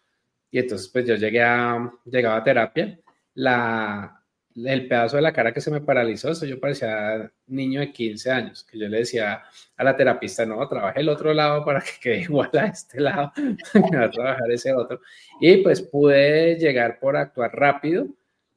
y 0.51 0.61
entonces 0.61 0.89
pues 0.89 1.05
yo 1.07 1.17
llegué 1.17 1.43
a, 1.43 1.93
llegaba 2.07 2.39
a 2.39 2.43
terapia 2.43 2.99
la, 3.35 4.21
el 4.55 4.89
pedazo 4.89 5.17
de 5.17 5.23
la 5.23 5.33
cara 5.33 5.53
que 5.53 5.61
se 5.61 5.71
me 5.71 5.81
paralizó, 5.81 6.31
eso 6.31 6.47
yo 6.47 6.59
parecía 6.61 7.31
niño 7.47 7.81
de 7.81 7.93
15 7.93 8.31
años, 8.31 8.65
que 8.65 8.79
yo 8.79 8.89
le 8.89 8.99
decía 8.99 9.43
a 9.77 9.85
la 9.85 9.97
terapista, 9.97 10.45
no, 10.45 10.67
trabaje 10.69 11.01
el 11.01 11.09
otro 11.09 11.33
lado 11.33 11.65
para 11.65 11.81
que 11.81 11.93
quede 12.01 12.21
igual 12.23 12.51
a 12.55 12.67
este 12.67 13.01
lado, 13.01 13.33
que 13.73 13.97
va 13.97 14.05
a 14.05 14.11
trabajar 14.11 14.51
ese 14.51 14.75
otro. 14.75 15.01
Y 15.41 15.59
pues 15.59 15.83
pude 15.83 16.57
llegar 16.57 16.99
por 16.99 17.17
actuar 17.17 17.53
rápido, 17.55 18.07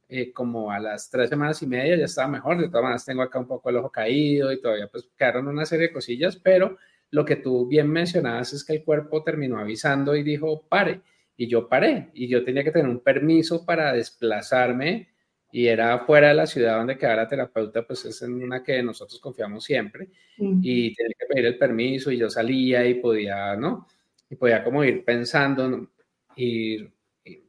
eh, 0.08 0.32
como 0.32 0.70
a 0.70 0.78
las 0.78 1.08
tres 1.10 1.30
semanas 1.30 1.62
y 1.62 1.66
media 1.66 1.96
ya 1.96 2.04
estaba 2.04 2.28
mejor, 2.28 2.60
de 2.60 2.68
todas 2.68 2.82
maneras 2.82 3.04
tengo 3.04 3.22
acá 3.22 3.38
un 3.38 3.46
poco 3.46 3.70
el 3.70 3.76
ojo 3.76 3.90
caído 3.90 4.52
y 4.52 4.60
todavía 4.60 4.86
pues 4.88 5.08
quedaron 5.16 5.48
una 5.48 5.64
serie 5.64 5.88
de 5.88 5.92
cosillas, 5.92 6.36
pero 6.36 6.76
lo 7.10 7.24
que 7.24 7.36
tú 7.36 7.66
bien 7.66 7.88
mencionabas 7.88 8.52
es 8.52 8.64
que 8.64 8.74
el 8.74 8.84
cuerpo 8.84 9.22
terminó 9.22 9.58
avisando 9.58 10.14
y 10.14 10.22
dijo, 10.22 10.66
pare 10.68 11.00
y 11.36 11.48
yo 11.48 11.68
paré 11.68 12.10
y 12.14 12.28
yo 12.28 12.44
tenía 12.44 12.64
que 12.64 12.70
tener 12.70 12.88
un 12.88 13.00
permiso 13.00 13.64
para 13.64 13.92
desplazarme 13.92 15.08
y 15.50 15.68
era 15.68 16.00
fuera 16.00 16.28
de 16.28 16.34
la 16.34 16.46
ciudad 16.46 16.78
donde 16.78 16.98
quedaba 16.98 17.22
la 17.22 17.28
terapeuta, 17.28 17.86
pues 17.86 18.04
es 18.04 18.22
en 18.22 18.42
una 18.42 18.62
que 18.62 18.82
nosotros 18.82 19.20
confiamos 19.20 19.62
siempre 19.62 20.08
y 20.36 20.92
tenía 20.94 21.14
que 21.16 21.26
pedir 21.26 21.46
el 21.46 21.58
permiso 21.58 22.10
y 22.10 22.18
yo 22.18 22.28
salía 22.28 22.84
y 22.86 22.94
podía, 22.94 23.54
¿no? 23.54 23.86
Y 24.28 24.34
podía 24.34 24.64
como 24.64 24.82
ir 24.82 25.04
pensando, 25.04 25.90
ir 26.34 26.90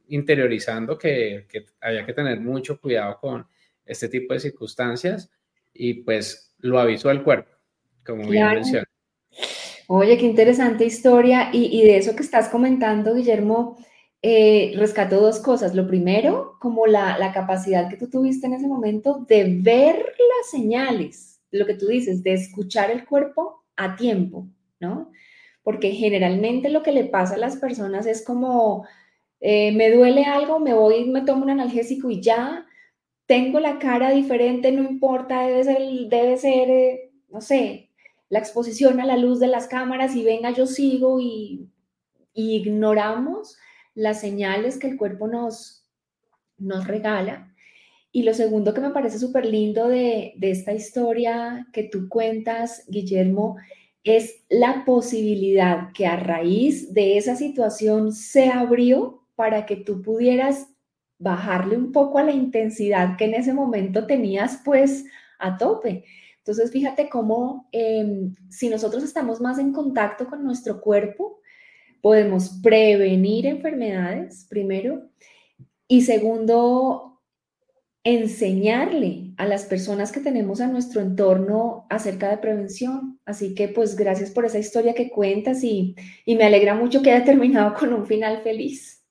interiorizando 0.08 0.96
que, 0.96 1.46
que 1.48 1.66
había 1.80 2.06
que 2.06 2.12
tener 2.12 2.40
mucho 2.40 2.80
cuidado 2.80 3.18
con 3.20 3.46
este 3.84 4.08
tipo 4.08 4.34
de 4.34 4.40
circunstancias 4.40 5.30
y 5.74 5.94
pues 5.94 6.54
lo 6.58 6.78
avisó 6.78 7.10
el 7.10 7.24
cuerpo, 7.24 7.50
como 8.04 8.28
bien 8.28 8.48
mencioné. 8.50 8.86
Oye, 9.88 10.18
qué 10.18 10.26
interesante 10.26 10.84
historia. 10.84 11.50
Y, 11.52 11.82
de 11.82 11.98
eso 11.98 12.16
que 12.16 12.22
estás 12.22 12.48
comentando, 12.48 13.14
Guillermo, 13.14 13.76
eh, 14.22 14.72
rescato 14.76 15.20
dos 15.20 15.38
cosas. 15.40 15.74
Lo 15.74 15.86
primero, 15.86 16.56
como 16.60 16.86
la, 16.86 17.30
capacidad 17.32 17.88
que 17.88 17.96
tú 17.96 18.08
tuviste 18.10 18.46
en 18.46 18.54
ese 18.54 18.66
momento 18.66 19.24
de 19.28 19.58
ver 19.60 19.96
las 19.96 20.50
señales, 20.50 21.40
lo 21.50 21.66
que 21.66 21.74
tú 21.74 21.86
dices, 21.86 22.22
de 22.22 22.34
escuchar 22.34 22.90
el 22.90 23.04
cuerpo 23.06 23.64
a 23.76 23.96
tiempo, 23.96 24.48
¿no? 24.80 25.12
Porque 25.62 25.92
generalmente 25.92 26.70
lo 26.70 26.82
que 26.82 26.92
le 26.92 27.04
pasa 27.04 27.34
a 27.34 27.38
las 27.38 27.56
personas 27.56 28.06
es 28.06 28.24
como, 28.24 28.86
eh, 29.40 29.72
me 29.72 29.90
duele 29.90 30.24
algo, 30.24 30.58
me 30.60 30.74
voy, 30.74 31.04
me 31.06 31.22
tomo 31.22 31.44
un 31.44 31.50
analgésico 31.50 32.10
y 32.10 32.20
ya, 32.20 32.66
tengo 33.26 33.60
la 33.60 33.78
cara 33.78 34.10
diferente, 34.10 34.72
no 34.72 34.82
importa, 34.82 35.42
debe 35.46 35.64
ser, 35.64 35.78
debe 36.08 36.36
ser 36.38 36.70
eh, 36.70 37.10
no 37.28 37.40
sé, 37.40 37.85
la 38.28 38.38
exposición 38.38 39.00
a 39.00 39.06
la 39.06 39.16
luz 39.16 39.40
de 39.40 39.46
las 39.46 39.68
cámaras 39.68 40.14
y 40.16 40.24
venga, 40.24 40.50
yo 40.50 40.66
sigo 40.66 41.20
y, 41.20 41.68
ignoramos 42.38 43.56
las 43.94 44.20
señales 44.20 44.78
que 44.78 44.88
el 44.88 44.98
cuerpo 44.98 45.26
nos, 45.26 45.86
nos 46.58 46.86
regala. 46.86 47.54
Y 48.12 48.24
lo 48.24 48.34
segundo 48.34 48.74
que 48.74 48.82
me 48.82 48.90
parece 48.90 49.18
súper 49.18 49.46
lindo 49.46 49.88
de, 49.88 50.34
de 50.36 50.50
esta 50.50 50.74
historia 50.74 51.66
que 51.72 51.84
tú 51.84 52.10
cuentas, 52.10 52.84
Guillermo, 52.88 53.56
es 54.04 54.44
la 54.50 54.84
posibilidad 54.84 55.92
que 55.94 56.06
a 56.06 56.16
raíz 56.16 56.92
de 56.92 57.16
esa 57.16 57.36
situación 57.36 58.12
se 58.12 58.48
abrió 58.48 59.26
para 59.34 59.64
que 59.64 59.76
tú 59.76 60.02
pudieras 60.02 60.68
bajarle 61.18 61.76
un 61.76 61.92
poco 61.92 62.18
a 62.18 62.22
la 62.22 62.32
intensidad 62.32 63.16
que 63.16 63.24
en 63.24 63.34
ese 63.34 63.52
momento 63.52 64.06
tenías 64.06 64.60
pues 64.64 65.06
a 65.38 65.56
tope. 65.56 66.04
Entonces, 66.46 66.70
fíjate 66.70 67.08
cómo 67.08 67.68
em, 67.72 68.36
si 68.48 68.68
nosotros 68.68 69.02
estamos 69.02 69.40
más 69.40 69.58
en 69.58 69.72
contacto 69.72 70.28
con 70.28 70.44
nuestro 70.44 70.80
cuerpo, 70.80 71.40
podemos 72.00 72.60
prevenir 72.62 73.46
enfermedades, 73.46 74.46
primero, 74.48 75.08
y 75.88 76.02
segundo, 76.02 77.20
enseñarle 78.04 79.32
a 79.38 79.44
las 79.44 79.64
personas 79.64 80.12
que 80.12 80.20
tenemos 80.20 80.60
a 80.60 80.68
nuestro 80.68 81.00
entorno 81.00 81.84
acerca 81.90 82.30
de 82.30 82.38
prevención. 82.38 83.18
Así 83.24 83.56
que 83.56 83.66
pues 83.66 83.96
gracias 83.96 84.30
por 84.30 84.44
esa 84.44 84.60
historia 84.60 84.94
que 84.94 85.10
cuentas 85.10 85.64
y, 85.64 85.96
y 86.24 86.36
me 86.36 86.44
alegra 86.44 86.76
mucho 86.76 87.02
que 87.02 87.10
haya 87.10 87.24
terminado 87.24 87.74
con 87.74 87.92
un 87.92 88.06
final 88.06 88.42
feliz. 88.44 89.04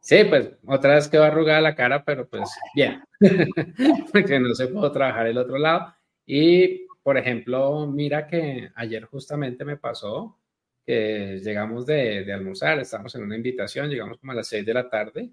Sí, 0.00 0.24
pues 0.24 0.50
otra 0.66 0.96
vez 0.96 1.06
quedó 1.06 1.22
arrugada 1.22 1.60
la 1.60 1.76
cara, 1.76 2.04
pero 2.04 2.28
pues 2.28 2.50
bien, 2.74 3.00
porque 4.12 4.40
no 4.40 4.52
se 4.56 4.66
pudo 4.66 4.90
trabajar 4.90 5.28
el 5.28 5.38
otro 5.38 5.56
lado. 5.56 5.94
Y, 6.26 6.86
por 7.02 7.18
ejemplo, 7.18 7.86
mira 7.86 8.26
que 8.26 8.70
ayer 8.74 9.04
justamente 9.04 9.64
me 9.64 9.76
pasó 9.76 10.38
que 10.84 11.40
llegamos 11.42 11.86
de, 11.86 12.24
de 12.24 12.32
almorzar, 12.32 12.80
estábamos 12.80 13.14
en 13.14 13.22
una 13.22 13.36
invitación, 13.36 13.88
llegamos 13.88 14.18
como 14.18 14.32
a 14.32 14.36
las 14.36 14.48
6 14.48 14.66
de 14.66 14.74
la 14.74 14.88
tarde 14.88 15.30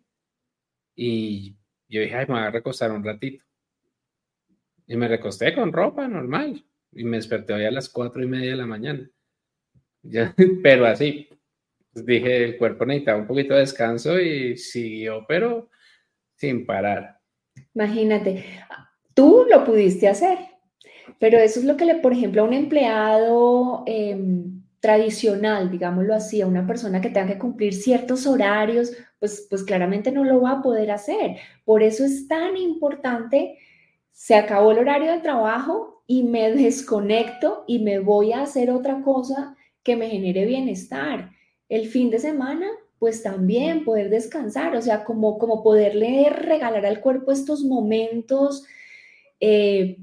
y 0.95 1.55
yo 1.87 2.01
dije, 2.01 2.15
ay, 2.15 2.25
me 2.27 2.33
voy 2.35 2.43
a 2.43 2.51
recostar 2.51 2.91
un 2.91 3.03
ratito. 3.03 3.43
Y 4.85 4.97
me 4.97 5.07
recosté 5.07 5.55
con 5.55 5.71
ropa 5.71 6.07
normal 6.07 6.63
y 6.91 7.03
me 7.03 7.17
desperté 7.17 7.53
hoy 7.53 7.65
a 7.65 7.71
las 7.71 7.89
cuatro 7.89 8.21
y 8.23 8.27
media 8.27 8.51
de 8.51 8.57
la 8.57 8.65
mañana. 8.65 9.09
Ya, 10.01 10.33
pero 10.63 10.85
así, 10.85 11.27
pues 11.91 12.05
dije, 12.05 12.45
el 12.45 12.57
cuerpo 12.57 12.85
necesitaba 12.85 13.19
un 13.19 13.27
poquito 13.27 13.53
de 13.53 13.59
descanso 13.59 14.17
y 14.17 14.55
siguió, 14.55 15.25
pero 15.27 15.69
sin 16.35 16.65
parar. 16.65 17.19
Imagínate, 17.73 18.45
tú 19.13 19.45
lo 19.49 19.65
pudiste 19.65 20.07
hacer, 20.07 20.37
pero 21.20 21.38
eso 21.39 21.60
es 21.60 21.66
lo 21.66 21.78
que 21.78 21.86
le, 21.86 21.95
por 21.95 22.14
ejemplo, 22.14 22.41
a 22.41 22.45
un 22.45 22.53
empleado 22.53 23.84
em, 23.86 24.62
tradicional, 24.80 25.70
digámoslo 25.72 26.14
así, 26.14 26.41
a 26.41 26.47
una 26.47 26.66
persona 26.66 27.01
que 27.01 27.10
tenga 27.10 27.28
que 27.28 27.39
cumplir 27.39 27.74
ciertos 27.74 28.26
horarios, 28.28 28.91
pues, 29.20 29.47
pues 29.49 29.64
claramente 29.64 30.12
no 30.12 30.24
lo 30.24 30.41
va 30.41 30.51
a 30.51 30.62
poder 30.62 30.91
hacer. 30.91 31.38
Por 31.66 31.84
eso 31.84 32.05
es 32.05 32.28
tan 32.28 32.57
importante, 32.57 33.57
se 34.12 34.36
acabó 34.36 34.72
el 34.72 34.80
horario 34.80 35.12
de 35.12 35.20
trabajo 35.20 36.03
y 36.07 36.24
me 36.24 36.51
desconecto 36.55 37.64
y 37.68 37.80
me 37.80 37.99
voy 37.99 38.34
a 38.34 38.41
hacer 38.43 38.72
otra 38.72 39.01
cosa 39.01 39.55
que 39.84 39.95
me 39.95 40.10
genere 40.10 40.45
bienestar. 40.45 41.32
El 41.68 41.88
fin 41.88 42.10
de 42.10 42.20
semana, 42.20 42.68
pues 42.99 43.24
también 43.24 43.84
poder 43.86 44.10
descansar, 44.10 44.76
o 44.76 44.82
sea, 44.82 45.03
como, 45.03 45.38
como 45.38 45.64
poderle 45.64 46.30
regalar 46.30 46.86
al 46.86 46.99
cuerpo 46.99 47.32
estos 47.32 47.64
momentos. 47.64 48.66
Eh, 49.39 49.97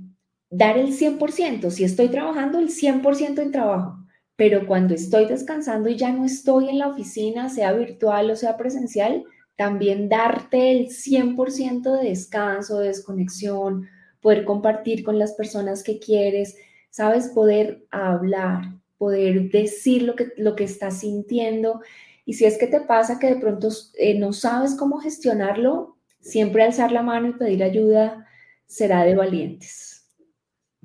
dar 0.56 0.78
el 0.78 0.92
100%, 0.92 1.70
si 1.70 1.84
estoy 1.84 2.08
trabajando, 2.08 2.58
el 2.58 2.70
100% 2.70 3.42
en 3.42 3.52
trabajo, 3.52 3.98
pero 4.36 4.66
cuando 4.66 4.94
estoy 4.94 5.26
descansando 5.26 5.90
y 5.90 5.96
ya 5.96 6.12
no 6.12 6.24
estoy 6.24 6.70
en 6.70 6.78
la 6.78 6.88
oficina, 6.88 7.50
sea 7.50 7.72
virtual 7.72 8.30
o 8.30 8.36
sea 8.36 8.56
presencial, 8.56 9.24
también 9.56 10.08
darte 10.08 10.72
el 10.72 10.88
100% 10.88 12.00
de 12.00 12.08
descanso, 12.08 12.78
de 12.78 12.88
desconexión, 12.88 13.86
poder 14.22 14.44
compartir 14.44 15.04
con 15.04 15.18
las 15.18 15.34
personas 15.34 15.82
que 15.82 15.98
quieres, 15.98 16.56
sabes, 16.90 17.28
poder 17.28 17.84
hablar, 17.90 18.62
poder 18.96 19.50
decir 19.50 20.02
lo 20.02 20.16
que, 20.16 20.32
lo 20.38 20.56
que 20.56 20.64
estás 20.64 21.00
sintiendo. 21.00 21.80
Y 22.24 22.34
si 22.34 22.46
es 22.46 22.58
que 22.58 22.66
te 22.66 22.80
pasa 22.80 23.18
que 23.18 23.28
de 23.28 23.40
pronto 23.40 23.68
eh, 23.98 24.18
no 24.18 24.32
sabes 24.32 24.74
cómo 24.74 24.98
gestionarlo, 25.00 25.98
siempre 26.20 26.64
alzar 26.64 26.92
la 26.92 27.02
mano 27.02 27.28
y 27.28 27.32
pedir 27.34 27.62
ayuda 27.62 28.26
será 28.66 29.04
de 29.04 29.14
valientes. 29.14 29.95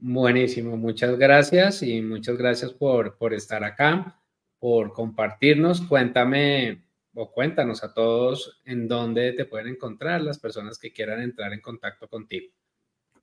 Buenísimo, 0.04 0.78
muchas 0.78 1.16
gracias 1.16 1.84
y 1.84 2.02
muchas 2.02 2.36
gracias 2.36 2.74
por, 2.74 3.20
por 3.20 3.36
estar 3.36 3.64
acá, 3.64 4.20
por 4.58 4.94
compartirnos. 4.94 5.80
Cuéntame 5.82 6.82
o 7.14 7.32
cuéntanos 7.32 7.84
a 7.84 7.94
todos 7.94 8.64
en 8.66 8.88
dónde 8.88 9.34
te 9.34 9.46
pueden 9.46 9.68
encontrar 9.68 10.22
las 10.22 10.40
personas 10.40 10.80
que 10.80 10.92
quieran 10.92 11.22
entrar 11.22 11.54
en 11.54 11.62
contacto 11.62 12.08
contigo. 12.08 12.52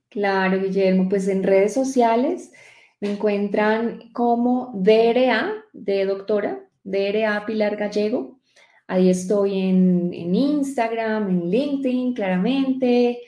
Claro, 0.08 0.60
Guillermo, 0.60 1.08
pues 1.08 1.26
en 1.26 1.42
redes 1.42 1.74
sociales 1.74 2.52
me 3.00 3.10
encuentran 3.10 4.12
como 4.12 4.70
DRA, 4.76 5.54
de 5.72 6.04
doctora, 6.04 6.60
DRA 6.84 7.44
Pilar 7.44 7.74
Gallego. 7.74 8.38
Ahí 8.86 9.10
estoy 9.10 9.58
en, 9.58 10.14
en 10.14 10.32
Instagram, 10.32 11.28
en 11.28 11.50
LinkedIn, 11.50 12.14
claramente, 12.14 13.18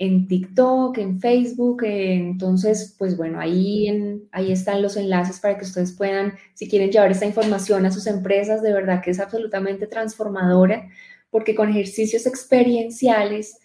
en 0.00 0.26
TikTok, 0.26 0.96
en 0.96 1.20
Facebook. 1.20 1.84
entonces, 1.84 2.96
pues 2.98 3.18
bueno, 3.18 3.38
ahí, 3.38 4.26
ahí 4.32 4.50
están 4.50 4.80
los 4.80 4.96
enlaces 4.96 5.38
para 5.40 5.58
que 5.58 5.66
ustedes 5.66 5.92
puedan, 5.92 6.32
si 6.54 6.68
quieren 6.70 6.90
llevar 6.90 7.10
esta 7.10 7.26
información 7.26 7.84
a 7.84 7.92
sus 7.92 8.06
empresas, 8.06 8.62
de 8.62 8.72
verdad 8.72 9.02
que 9.02 9.10
es 9.10 9.20
absolutamente 9.20 9.86
transformadora, 9.86 10.88
porque 11.30 11.54
con 11.54 11.68
ejercicios 11.68 12.26
experienciales 12.26 13.58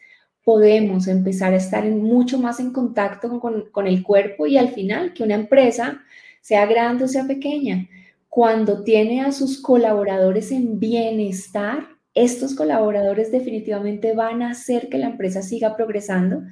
podemos 0.43 1.07
empezar 1.07 1.53
a 1.53 1.57
estar 1.57 1.85
mucho 1.85 2.37
más 2.37 2.59
en 2.59 2.73
contacto 2.73 3.39
con, 3.39 3.69
con 3.71 3.87
el 3.87 4.03
cuerpo 4.03 4.45
y 4.45 4.57
al 4.57 4.69
final 4.69 5.13
que 5.13 5.23
una 5.23 5.35
empresa, 5.35 6.01
sea 6.41 6.65
grande 6.65 7.05
o 7.05 7.07
sea 7.07 7.23
pequeña, 7.25 7.87
cuando 8.27 8.83
tiene 8.83 9.21
a 9.21 9.31
sus 9.31 9.61
colaboradores 9.61 10.51
en 10.51 10.79
bienestar, 10.79 11.94
estos 12.15 12.55
colaboradores 12.55 13.31
definitivamente 13.31 14.13
van 14.13 14.41
a 14.41 14.51
hacer 14.51 14.89
que 14.89 14.97
la 14.97 15.07
empresa 15.07 15.41
siga 15.41 15.75
progresando. 15.75 16.43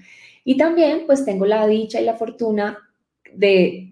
Y 0.43 0.57
también, 0.57 1.03
pues 1.07 1.25
tengo 1.25 1.45
la 1.45 1.65
dicha 1.65 2.01
y 2.01 2.05
la 2.05 2.15
fortuna 2.15 2.77
de, 3.33 3.91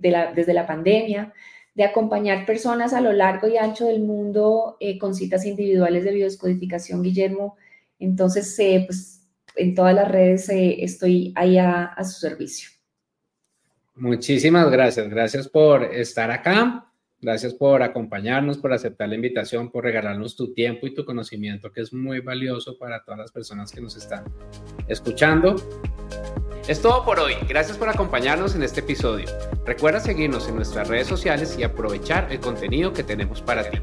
la, 0.00 0.32
desde 0.32 0.54
la 0.54 0.66
pandemia 0.66 1.34
de 1.74 1.84
acompañar 1.84 2.46
personas 2.46 2.92
a 2.92 3.00
lo 3.00 3.12
largo 3.12 3.46
y 3.46 3.56
ancho 3.56 3.86
del 3.86 4.00
mundo 4.00 4.76
eh, 4.80 4.98
con 4.98 5.14
citas 5.14 5.44
individuales 5.44 6.04
de 6.04 6.12
biodescodificación, 6.12 7.02
Guillermo. 7.02 7.56
Entonces, 7.98 8.58
eh, 8.58 8.84
pues 8.86 9.26
en 9.56 9.74
todas 9.74 9.94
las 9.94 10.08
redes 10.08 10.48
eh, 10.48 10.82
estoy 10.82 11.32
ahí 11.36 11.58
a 11.58 11.96
su 12.04 12.20
servicio. 12.20 12.70
Muchísimas 13.94 14.70
gracias. 14.70 15.08
Gracias 15.08 15.48
por 15.48 15.82
estar 15.82 16.30
acá. 16.30 16.87
Gracias 17.20 17.52
por 17.52 17.82
acompañarnos, 17.82 18.58
por 18.58 18.72
aceptar 18.72 19.08
la 19.08 19.16
invitación, 19.16 19.70
por 19.70 19.82
regalarnos 19.82 20.36
tu 20.36 20.52
tiempo 20.54 20.86
y 20.86 20.94
tu 20.94 21.04
conocimiento, 21.04 21.72
que 21.72 21.80
es 21.80 21.92
muy 21.92 22.20
valioso 22.20 22.78
para 22.78 23.02
todas 23.02 23.18
las 23.18 23.32
personas 23.32 23.72
que 23.72 23.80
nos 23.80 23.96
están 23.96 24.24
escuchando. 24.86 25.56
Es 26.68 26.80
todo 26.80 27.04
por 27.04 27.18
hoy. 27.18 27.34
Gracias 27.48 27.76
por 27.76 27.88
acompañarnos 27.88 28.54
en 28.54 28.62
este 28.62 28.80
episodio. 28.80 29.26
Recuerda 29.64 29.98
seguirnos 29.98 30.48
en 30.48 30.56
nuestras 30.56 30.86
redes 30.86 31.08
sociales 31.08 31.56
y 31.58 31.64
aprovechar 31.64 32.30
el 32.30 32.38
contenido 32.38 32.92
que 32.92 33.02
tenemos 33.02 33.42
para 33.42 33.68
ti. 33.68 33.78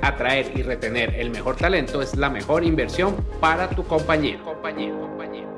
Atraer 0.00 0.50
y 0.56 0.62
retener 0.62 1.14
el 1.14 1.30
mejor 1.30 1.56
talento 1.56 2.02
es 2.02 2.16
la 2.16 2.28
mejor 2.28 2.64
inversión 2.64 3.14
para 3.40 3.70
tu 3.70 3.84
compañía. 3.84 4.42
compañía, 4.42 4.90
compañía. 4.98 5.51